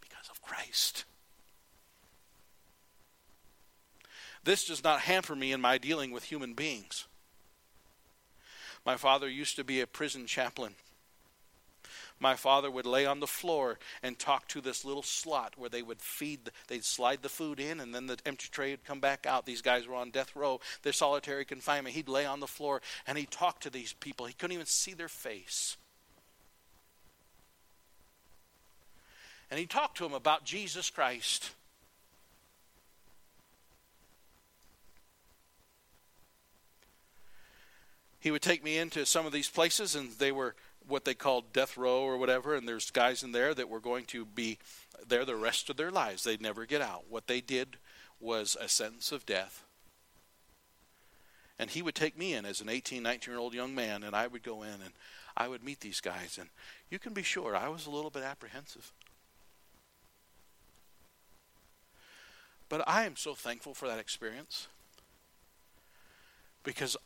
because 0.00 0.28
of 0.28 0.42
Christ. 0.42 1.04
This 4.48 4.64
does 4.64 4.82
not 4.82 5.00
hamper 5.00 5.36
me 5.36 5.52
in 5.52 5.60
my 5.60 5.76
dealing 5.76 6.10
with 6.10 6.24
human 6.24 6.54
beings. 6.54 7.04
My 8.82 8.96
father 8.96 9.28
used 9.28 9.56
to 9.56 9.62
be 9.62 9.82
a 9.82 9.86
prison 9.86 10.24
chaplain. 10.24 10.72
My 12.18 12.34
father 12.34 12.70
would 12.70 12.86
lay 12.86 13.04
on 13.04 13.20
the 13.20 13.26
floor 13.26 13.78
and 14.02 14.18
talk 14.18 14.48
to 14.48 14.62
this 14.62 14.86
little 14.86 15.02
slot 15.02 15.58
where 15.58 15.68
they 15.68 15.82
would 15.82 16.00
feed, 16.00 16.48
they'd 16.66 16.82
slide 16.82 17.20
the 17.20 17.28
food 17.28 17.60
in, 17.60 17.78
and 17.78 17.94
then 17.94 18.06
the 18.06 18.16
empty 18.24 18.48
tray 18.50 18.70
would 18.70 18.86
come 18.86 19.00
back 19.00 19.26
out. 19.26 19.44
These 19.44 19.60
guys 19.60 19.86
were 19.86 19.96
on 19.96 20.08
death 20.08 20.34
row, 20.34 20.60
they're 20.80 20.94
solitary 20.94 21.44
confinement. 21.44 21.94
He'd 21.94 22.08
lay 22.08 22.24
on 22.24 22.40
the 22.40 22.46
floor 22.46 22.80
and 23.06 23.18
he'd 23.18 23.30
talk 23.30 23.60
to 23.60 23.70
these 23.70 23.92
people. 23.92 24.24
He 24.24 24.32
couldn't 24.32 24.54
even 24.54 24.64
see 24.64 24.94
their 24.94 25.10
face. 25.10 25.76
And 29.50 29.60
he 29.60 29.66
talked 29.66 29.98
to 29.98 30.04
them 30.04 30.14
about 30.14 30.46
Jesus 30.46 30.88
Christ. 30.88 31.50
He 38.20 38.30
would 38.30 38.42
take 38.42 38.64
me 38.64 38.78
into 38.78 39.06
some 39.06 39.26
of 39.26 39.32
these 39.32 39.48
places, 39.48 39.94
and 39.94 40.12
they 40.12 40.32
were 40.32 40.54
what 40.86 41.04
they 41.04 41.14
called 41.14 41.52
death 41.52 41.76
row 41.76 42.00
or 42.00 42.16
whatever, 42.16 42.54
and 42.54 42.66
there's 42.66 42.90
guys 42.90 43.22
in 43.22 43.32
there 43.32 43.54
that 43.54 43.68
were 43.68 43.80
going 43.80 44.04
to 44.06 44.24
be 44.24 44.58
there 45.06 45.24
the 45.24 45.36
rest 45.36 45.70
of 45.70 45.76
their 45.76 45.90
lives. 45.90 46.24
They'd 46.24 46.40
never 46.40 46.66
get 46.66 46.80
out. 46.80 47.04
What 47.08 47.26
they 47.26 47.40
did 47.40 47.76
was 48.20 48.56
a 48.60 48.68
sentence 48.68 49.12
of 49.12 49.26
death. 49.26 49.64
And 51.58 51.70
he 51.70 51.82
would 51.82 51.94
take 51.94 52.16
me 52.16 52.34
in 52.34 52.46
as 52.46 52.60
an 52.60 52.68
18, 52.68 53.02
19 53.02 53.32
year 53.32 53.40
old 53.40 53.54
young 53.54 53.74
man, 53.74 54.02
and 54.02 54.14
I 54.14 54.26
would 54.26 54.42
go 54.42 54.62
in 54.62 54.74
and 54.74 54.92
I 55.36 55.48
would 55.48 55.62
meet 55.62 55.80
these 55.80 56.00
guys. 56.00 56.38
And 56.38 56.48
you 56.90 56.98
can 56.98 57.12
be 57.12 57.22
sure 57.22 57.54
I 57.54 57.68
was 57.68 57.86
a 57.86 57.90
little 57.90 58.10
bit 58.10 58.22
apprehensive. 58.22 58.92
But 62.68 62.86
I 62.86 63.04
am 63.04 63.16
so 63.16 63.34
thankful 63.34 63.74
for 63.74 63.88
that 63.88 63.98
experience 63.98 64.68
because 66.64 66.96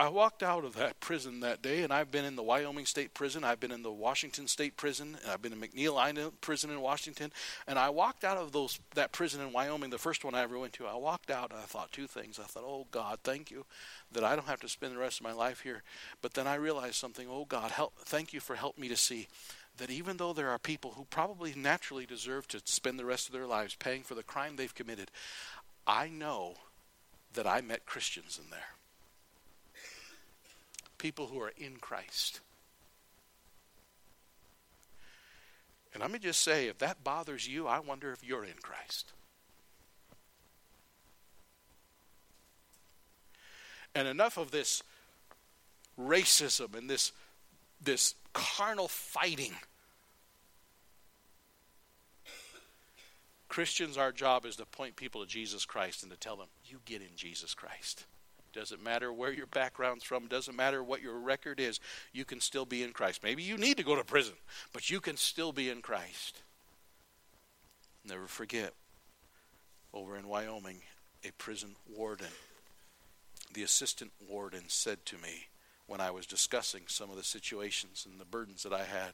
I 0.00 0.08
walked 0.08 0.42
out 0.42 0.64
of 0.64 0.76
that 0.76 0.98
prison 0.98 1.40
that 1.40 1.60
day, 1.60 1.82
and 1.82 1.92
I've 1.92 2.10
been 2.10 2.24
in 2.24 2.34
the 2.34 2.42
Wyoming 2.42 2.86
State 2.86 3.12
Prison, 3.12 3.44
I've 3.44 3.60
been 3.60 3.70
in 3.70 3.82
the 3.82 3.92
Washington 3.92 4.48
State 4.48 4.78
Prison, 4.78 5.18
and 5.22 5.30
I've 5.30 5.42
been 5.42 5.52
in 5.52 5.60
McNeil 5.60 6.00
Island 6.00 6.40
Prison 6.40 6.70
in 6.70 6.80
Washington. 6.80 7.30
And 7.66 7.78
I 7.78 7.90
walked 7.90 8.24
out 8.24 8.38
of 8.38 8.52
those 8.52 8.80
that 8.94 9.12
prison 9.12 9.42
in 9.42 9.52
Wyoming, 9.52 9.90
the 9.90 9.98
first 9.98 10.24
one 10.24 10.34
I 10.34 10.40
ever 10.40 10.58
went 10.58 10.72
to. 10.74 10.86
I 10.86 10.94
walked 10.94 11.30
out, 11.30 11.50
and 11.50 11.60
I 11.60 11.64
thought 11.64 11.92
two 11.92 12.06
things. 12.06 12.38
I 12.38 12.44
thought, 12.44 12.64
"Oh 12.64 12.86
God, 12.90 13.18
thank 13.22 13.50
you 13.50 13.66
that 14.10 14.24
I 14.24 14.34
don't 14.34 14.48
have 14.48 14.60
to 14.60 14.70
spend 14.70 14.94
the 14.94 14.98
rest 14.98 15.20
of 15.20 15.24
my 15.24 15.32
life 15.32 15.60
here." 15.60 15.82
But 16.22 16.32
then 16.32 16.46
I 16.46 16.54
realized 16.54 16.94
something. 16.94 17.28
Oh 17.28 17.44
God, 17.44 17.70
help! 17.70 17.92
Thank 17.98 18.32
you 18.32 18.40
for 18.40 18.56
helping 18.56 18.80
me 18.80 18.88
to 18.88 18.96
see 18.96 19.28
that 19.76 19.90
even 19.90 20.16
though 20.16 20.32
there 20.32 20.48
are 20.48 20.58
people 20.58 20.92
who 20.92 21.04
probably 21.10 21.52
naturally 21.54 22.06
deserve 22.06 22.48
to 22.48 22.62
spend 22.64 22.98
the 22.98 23.04
rest 23.04 23.26
of 23.26 23.34
their 23.34 23.46
lives 23.46 23.74
paying 23.74 24.02
for 24.04 24.14
the 24.14 24.22
crime 24.22 24.56
they've 24.56 24.74
committed, 24.74 25.10
I 25.86 26.08
know 26.08 26.54
that 27.34 27.46
I 27.46 27.60
met 27.60 27.84
Christians 27.84 28.40
in 28.42 28.48
there 28.48 28.79
people 31.00 31.26
who 31.26 31.40
are 31.40 31.52
in 31.56 31.78
Christ. 31.78 32.40
And 35.92 36.02
let 36.02 36.12
me 36.12 36.18
just 36.18 36.42
say, 36.42 36.68
if 36.68 36.78
that 36.78 37.02
bothers 37.02 37.48
you, 37.48 37.66
I 37.66 37.80
wonder 37.80 38.12
if 38.12 38.22
you're 38.22 38.44
in 38.44 38.58
Christ. 38.62 39.12
And 43.94 44.06
enough 44.06 44.36
of 44.36 44.50
this 44.50 44.82
racism 45.98 46.76
and 46.76 46.88
this, 46.88 47.12
this 47.82 48.14
carnal 48.34 48.86
fighting. 48.86 49.54
Christians, 53.48 53.96
our 53.96 54.12
job 54.12 54.44
is 54.44 54.56
to 54.56 54.66
point 54.66 54.94
people 54.94 55.22
to 55.22 55.26
Jesus 55.26 55.64
Christ 55.64 56.02
and 56.02 56.12
to 56.12 56.18
tell 56.18 56.36
them, 56.36 56.46
you 56.64 56.78
get 56.84 57.00
in 57.00 57.16
Jesus 57.16 57.54
Christ. 57.54 58.04
Doesn't 58.52 58.82
matter 58.82 59.12
where 59.12 59.32
your 59.32 59.46
background's 59.46 60.04
from, 60.04 60.26
doesn't 60.26 60.56
matter 60.56 60.82
what 60.82 61.02
your 61.02 61.18
record 61.18 61.60
is, 61.60 61.78
you 62.12 62.24
can 62.24 62.40
still 62.40 62.64
be 62.64 62.82
in 62.82 62.92
Christ. 62.92 63.22
Maybe 63.22 63.42
you 63.42 63.56
need 63.56 63.76
to 63.76 63.84
go 63.84 63.94
to 63.94 64.04
prison, 64.04 64.34
but 64.72 64.90
you 64.90 65.00
can 65.00 65.16
still 65.16 65.52
be 65.52 65.70
in 65.70 65.82
Christ. 65.82 66.42
Never 68.04 68.26
forget, 68.26 68.72
over 69.92 70.16
in 70.16 70.26
Wyoming, 70.26 70.80
a 71.24 71.30
prison 71.32 71.76
warden, 71.88 72.26
the 73.52 73.62
assistant 73.62 74.12
warden 74.28 74.64
said 74.68 75.04
to 75.06 75.18
me 75.18 75.48
when 75.86 76.00
I 76.00 76.10
was 76.10 76.26
discussing 76.26 76.82
some 76.86 77.10
of 77.10 77.16
the 77.16 77.24
situations 77.24 78.06
and 78.08 78.20
the 78.20 78.24
burdens 78.24 78.62
that 78.62 78.72
I 78.72 78.84
had, 78.84 79.12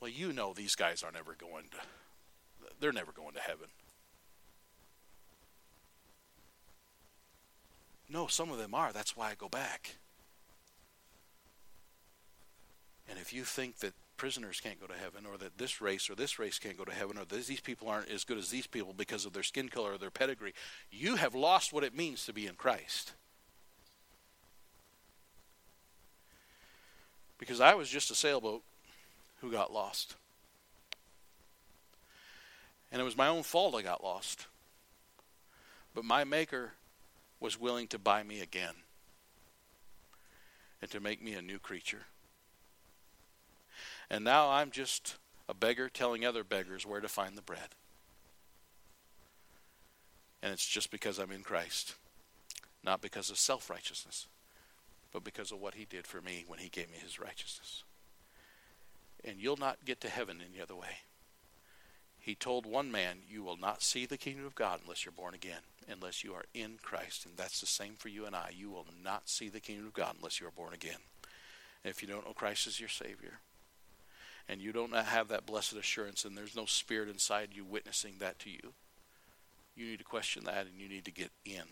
Well, 0.00 0.10
you 0.10 0.32
know 0.32 0.52
these 0.52 0.74
guys 0.74 1.02
are 1.02 1.12
never 1.12 1.34
going 1.34 1.64
to, 1.72 1.78
they're 2.80 2.92
never 2.92 3.12
going 3.12 3.34
to 3.34 3.40
heaven. 3.40 3.68
No, 8.10 8.26
some 8.26 8.50
of 8.50 8.58
them 8.58 8.74
are. 8.74 8.92
That's 8.92 9.16
why 9.16 9.30
I 9.30 9.34
go 9.34 9.48
back. 9.48 9.96
And 13.08 13.18
if 13.18 13.32
you 13.32 13.44
think 13.44 13.78
that 13.78 13.94
prisoners 14.16 14.60
can't 14.60 14.80
go 14.80 14.86
to 14.86 14.98
heaven, 14.98 15.24
or 15.24 15.38
that 15.38 15.58
this 15.58 15.80
race 15.80 16.10
or 16.10 16.14
this 16.14 16.38
race 16.38 16.58
can't 16.58 16.76
go 16.76 16.84
to 16.84 16.92
heaven, 16.92 17.16
or 17.16 17.24
these 17.24 17.60
people 17.60 17.88
aren't 17.88 18.10
as 18.10 18.24
good 18.24 18.36
as 18.36 18.50
these 18.50 18.66
people 18.66 18.92
because 18.92 19.24
of 19.24 19.32
their 19.32 19.44
skin 19.44 19.68
color 19.68 19.92
or 19.92 19.98
their 19.98 20.10
pedigree, 20.10 20.54
you 20.90 21.16
have 21.16 21.34
lost 21.34 21.72
what 21.72 21.84
it 21.84 21.96
means 21.96 22.26
to 22.26 22.32
be 22.32 22.46
in 22.46 22.54
Christ. 22.54 23.12
Because 27.38 27.60
I 27.60 27.74
was 27.74 27.88
just 27.88 28.10
a 28.10 28.14
sailboat 28.14 28.62
who 29.40 29.50
got 29.50 29.72
lost. 29.72 30.16
And 32.92 33.00
it 33.00 33.04
was 33.04 33.16
my 33.16 33.28
own 33.28 33.44
fault 33.44 33.74
I 33.74 33.82
got 33.82 34.04
lost. 34.04 34.46
But 35.94 36.04
my 36.04 36.24
Maker 36.24 36.72
was 37.40 37.58
willing 37.58 37.88
to 37.88 37.98
buy 37.98 38.22
me 38.22 38.40
again 38.40 38.74
and 40.80 40.90
to 40.90 41.00
make 41.00 41.22
me 41.22 41.34
a 41.34 41.42
new 41.42 41.58
creature. 41.58 42.06
And 44.10 44.24
now 44.24 44.50
I'm 44.50 44.70
just 44.70 45.16
a 45.48 45.54
beggar 45.54 45.88
telling 45.88 46.24
other 46.24 46.44
beggars 46.44 46.86
where 46.86 47.00
to 47.00 47.08
find 47.08 47.36
the 47.36 47.42
bread. 47.42 47.74
And 50.42 50.52
it's 50.52 50.66
just 50.66 50.90
because 50.90 51.18
I'm 51.18 51.32
in 51.32 51.42
Christ, 51.42 51.96
not 52.82 53.02
because 53.02 53.30
of 53.30 53.38
self 53.38 53.68
righteousness, 53.68 54.26
but 55.12 55.24
because 55.24 55.52
of 55.52 55.60
what 55.60 55.74
He 55.74 55.84
did 55.84 56.06
for 56.06 56.20
me 56.20 56.44
when 56.46 56.58
He 56.58 56.68
gave 56.68 56.90
me 56.90 56.96
His 57.02 57.20
righteousness. 57.20 57.84
And 59.24 59.38
you'll 59.38 59.58
not 59.58 59.84
get 59.84 60.00
to 60.00 60.08
heaven 60.08 60.38
any 60.40 60.62
other 60.62 60.74
way. 60.74 60.96
He 62.20 62.34
told 62.34 62.66
one 62.66 62.92
man, 62.92 63.18
You 63.28 63.42
will 63.42 63.56
not 63.56 63.82
see 63.82 64.06
the 64.06 64.18
kingdom 64.18 64.46
of 64.46 64.54
God 64.54 64.80
unless 64.82 65.04
you're 65.04 65.12
born 65.12 65.34
again, 65.34 65.62
unless 65.88 66.22
you 66.22 66.34
are 66.34 66.44
in 66.54 66.78
Christ. 66.82 67.24
And 67.24 67.36
that's 67.36 67.60
the 67.60 67.66
same 67.66 67.94
for 67.94 68.08
you 68.08 68.26
and 68.26 68.36
I. 68.36 68.50
You 68.54 68.70
will 68.70 68.86
not 69.02 69.28
see 69.28 69.48
the 69.48 69.60
kingdom 69.60 69.86
of 69.86 69.94
God 69.94 70.14
unless 70.18 70.40
you 70.40 70.46
are 70.46 70.52
born 70.52 70.74
again. 70.74 70.98
And 71.82 71.90
if 71.90 72.02
you 72.02 72.08
don't 72.08 72.26
know 72.26 72.34
Christ 72.34 72.66
as 72.66 72.78
your 72.78 72.90
Savior, 72.90 73.40
and 74.48 74.60
you 74.60 74.72
don't 74.72 74.94
have 74.94 75.28
that 75.28 75.46
blessed 75.46 75.74
assurance, 75.74 76.24
and 76.24 76.36
there's 76.36 76.56
no 76.56 76.66
spirit 76.66 77.08
inside 77.08 77.50
you 77.54 77.64
witnessing 77.64 78.16
that 78.18 78.38
to 78.40 78.50
you, 78.50 78.74
you 79.74 79.86
need 79.86 79.98
to 79.98 80.04
question 80.04 80.44
that 80.44 80.66
and 80.66 80.78
you 80.78 80.88
need 80.88 81.06
to 81.06 81.12
get 81.12 81.30
in 81.44 81.62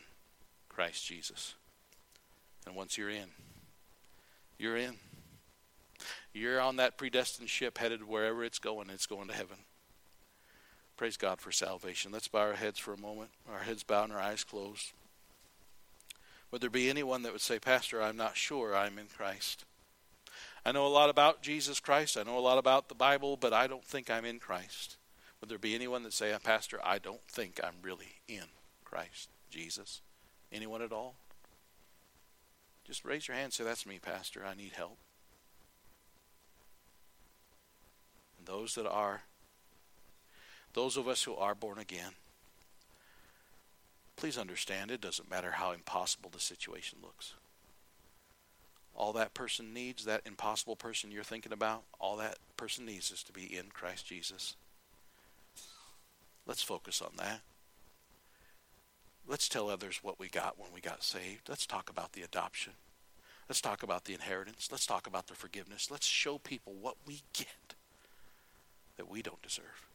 Christ 0.68 1.04
Jesus. 1.04 1.54
And 2.66 2.74
once 2.74 2.96
you're 2.96 3.10
in, 3.10 3.28
you're 4.58 4.76
in. 4.76 4.94
You're 6.32 6.60
on 6.60 6.76
that 6.76 6.96
predestined 6.96 7.50
ship 7.50 7.78
headed 7.78 8.06
wherever 8.06 8.44
it's 8.44 8.58
going, 8.58 8.88
it's 8.90 9.06
going 9.06 9.28
to 9.28 9.34
heaven. 9.34 9.56
Praise 10.98 11.16
God 11.16 11.40
for 11.40 11.52
salvation. 11.52 12.10
Let's 12.10 12.26
bow 12.26 12.40
our 12.40 12.54
heads 12.54 12.80
for 12.80 12.92
a 12.92 12.98
moment, 12.98 13.30
our 13.48 13.60
heads 13.60 13.84
bowed 13.84 14.10
and 14.10 14.12
our 14.12 14.18
eyes 14.18 14.42
closed. 14.42 14.92
Would 16.50 16.60
there 16.60 16.68
be 16.68 16.90
anyone 16.90 17.22
that 17.22 17.30
would 17.30 17.40
say, 17.40 17.60
Pastor, 17.60 18.02
I'm 18.02 18.16
not 18.16 18.36
sure 18.36 18.74
I'm 18.74 18.98
in 18.98 19.06
Christ? 19.06 19.64
I 20.66 20.72
know 20.72 20.84
a 20.84 20.88
lot 20.88 21.08
about 21.08 21.40
Jesus 21.40 21.78
Christ. 21.78 22.18
I 22.18 22.24
know 22.24 22.36
a 22.36 22.40
lot 22.40 22.58
about 22.58 22.88
the 22.88 22.96
Bible, 22.96 23.36
but 23.36 23.52
I 23.52 23.68
don't 23.68 23.84
think 23.84 24.10
I'm 24.10 24.24
in 24.24 24.40
Christ. 24.40 24.96
Would 25.40 25.48
there 25.48 25.58
be 25.58 25.76
anyone 25.76 26.02
that 26.02 26.12
say, 26.12 26.34
Pastor, 26.42 26.80
I 26.82 26.98
don't 26.98 27.22
think 27.28 27.60
I'm 27.62 27.76
really 27.80 28.16
in 28.26 28.46
Christ 28.84 29.28
Jesus? 29.50 30.00
Anyone 30.50 30.82
at 30.82 30.92
all? 30.92 31.14
Just 32.84 33.04
raise 33.04 33.28
your 33.28 33.36
hand 33.36 33.44
and 33.44 33.52
say, 33.52 33.62
That's 33.62 33.86
me, 33.86 34.00
Pastor. 34.00 34.44
I 34.44 34.54
need 34.56 34.72
help. 34.72 34.98
And 38.36 38.48
those 38.48 38.74
that 38.74 38.88
are, 38.88 39.22
those 40.74 40.96
of 40.96 41.08
us 41.08 41.22
who 41.22 41.34
are 41.34 41.54
born 41.54 41.78
again, 41.78 42.12
please 44.16 44.38
understand 44.38 44.90
it 44.90 45.00
doesn't 45.00 45.30
matter 45.30 45.52
how 45.52 45.72
impossible 45.72 46.30
the 46.32 46.40
situation 46.40 46.98
looks. 47.02 47.34
All 48.94 49.12
that 49.12 49.32
person 49.32 49.72
needs, 49.72 50.04
that 50.04 50.22
impossible 50.26 50.74
person 50.74 51.12
you're 51.12 51.22
thinking 51.22 51.52
about, 51.52 51.84
all 52.00 52.16
that 52.16 52.38
person 52.56 52.84
needs 52.84 53.10
is 53.10 53.22
to 53.24 53.32
be 53.32 53.44
in 53.44 53.66
Christ 53.72 54.06
Jesus. 54.06 54.56
Let's 56.46 56.62
focus 56.62 57.00
on 57.00 57.12
that. 57.18 57.40
Let's 59.26 59.48
tell 59.48 59.68
others 59.68 60.00
what 60.02 60.18
we 60.18 60.28
got 60.28 60.58
when 60.58 60.70
we 60.74 60.80
got 60.80 61.04
saved. 61.04 61.48
Let's 61.48 61.66
talk 61.66 61.90
about 61.90 62.12
the 62.12 62.22
adoption. 62.22 62.72
Let's 63.48 63.60
talk 63.60 63.82
about 63.82 64.04
the 64.04 64.14
inheritance. 64.14 64.68
Let's 64.70 64.86
talk 64.86 65.06
about 65.06 65.26
the 65.26 65.34
forgiveness. 65.34 65.90
Let's 65.90 66.06
show 66.06 66.38
people 66.38 66.74
what 66.80 66.96
we 67.06 67.22
get 67.34 67.74
that 68.96 69.08
we 69.08 69.22
don't 69.22 69.42
deserve 69.42 69.87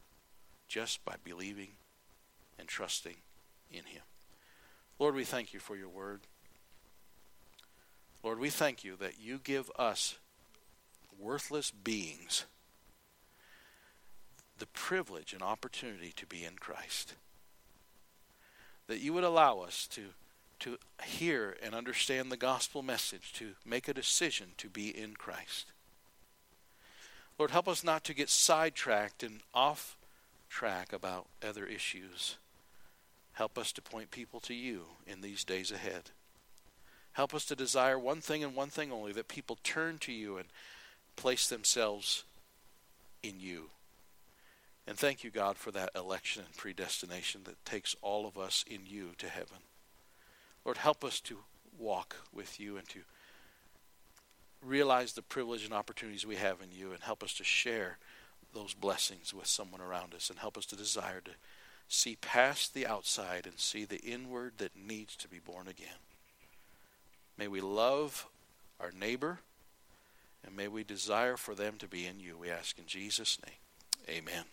just 0.73 1.05
by 1.05 1.13
believing 1.23 1.67
and 2.57 2.67
trusting 2.67 3.17
in 3.71 3.85
Him. 3.85 4.01
Lord, 4.97 5.13
we 5.13 5.23
thank 5.23 5.53
you 5.53 5.59
for 5.59 5.75
your 5.75 5.87
word. 5.87 6.21
Lord, 8.23 8.39
we 8.39 8.49
thank 8.49 8.83
you 8.83 8.95
that 8.95 9.19
you 9.21 9.39
give 9.43 9.69
us 9.77 10.17
worthless 11.19 11.69
beings 11.69 12.45
the 14.57 14.65
privilege 14.65 15.31
and 15.31 15.43
opportunity 15.43 16.11
to 16.15 16.25
be 16.25 16.43
in 16.43 16.55
Christ. 16.55 17.13
That 18.87 18.99
you 18.99 19.13
would 19.13 19.23
allow 19.23 19.59
us 19.59 19.85
to, 19.89 20.05
to 20.61 20.79
hear 21.03 21.55
and 21.61 21.75
understand 21.75 22.31
the 22.31 22.37
gospel 22.37 22.81
message, 22.81 23.31
to 23.33 23.51
make 23.63 23.87
a 23.87 23.93
decision 23.93 24.53
to 24.57 24.69
be 24.69 24.89
in 24.89 25.13
Christ. 25.13 25.67
Lord, 27.37 27.51
help 27.51 27.67
us 27.67 27.83
not 27.83 28.03
to 28.05 28.15
get 28.15 28.29
sidetracked 28.29 29.21
and 29.21 29.41
off 29.53 29.97
track 30.53 30.93
about 30.93 31.25
other 31.43 31.65
issues. 31.65 32.37
Help 33.33 33.57
us 33.57 33.71
to 33.71 33.81
point 33.81 34.11
people 34.11 34.39
to 34.41 34.53
you 34.53 34.83
in 35.07 35.21
these 35.21 35.43
days 35.43 35.71
ahead. 35.71 36.11
Help 37.13 37.33
us 37.33 37.43
to 37.45 37.55
desire 37.55 37.97
one 37.97 38.21
thing 38.21 38.43
and 38.43 38.55
one 38.55 38.69
thing 38.69 38.91
only 38.91 39.11
that 39.13 39.27
people 39.27 39.57
turn 39.63 39.97
to 39.97 40.11
you 40.11 40.37
and 40.37 40.47
place 41.15 41.47
themselves 41.47 42.23
in 43.23 43.39
you. 43.39 43.71
And 44.85 44.95
thank 44.95 45.23
you, 45.23 45.31
God, 45.31 45.57
for 45.57 45.71
that 45.71 45.89
election 45.95 46.43
and 46.45 46.55
predestination 46.55 47.41
that 47.45 47.65
takes 47.65 47.95
all 48.03 48.27
of 48.27 48.37
us 48.37 48.63
in 48.69 48.81
you 48.85 49.13
to 49.17 49.29
heaven. 49.29 49.57
Lord, 50.65 50.77
help 50.77 51.03
us 51.03 51.19
to 51.21 51.39
walk 51.79 52.17
with 52.31 52.59
you 52.59 52.77
and 52.77 52.87
to 52.89 52.99
realize 54.63 55.13
the 55.13 55.23
privilege 55.23 55.65
and 55.65 55.73
opportunities 55.73 56.27
we 56.27 56.35
have 56.35 56.61
in 56.61 56.69
you 56.71 56.91
and 56.91 57.01
help 57.01 57.23
us 57.23 57.33
to 57.35 57.43
share 57.43 57.97
those 58.53 58.73
blessings 58.73 59.33
with 59.33 59.47
someone 59.47 59.81
around 59.81 60.13
us 60.13 60.29
and 60.29 60.39
help 60.39 60.57
us 60.57 60.65
to 60.67 60.75
desire 60.75 61.21
to 61.21 61.31
see 61.87 62.15
past 62.15 62.73
the 62.73 62.87
outside 62.87 63.45
and 63.45 63.59
see 63.59 63.85
the 63.85 64.01
inward 64.01 64.53
that 64.57 64.75
needs 64.75 65.15
to 65.17 65.27
be 65.27 65.39
born 65.39 65.67
again. 65.67 65.99
May 67.37 67.47
we 67.47 67.61
love 67.61 68.27
our 68.79 68.91
neighbor 68.91 69.39
and 70.45 70.55
may 70.55 70.67
we 70.67 70.83
desire 70.83 71.37
for 71.37 71.55
them 71.55 71.75
to 71.79 71.87
be 71.87 72.05
in 72.05 72.19
you. 72.19 72.37
We 72.37 72.49
ask 72.49 72.77
in 72.77 72.85
Jesus' 72.85 73.37
name. 73.45 74.17
Amen. 74.17 74.43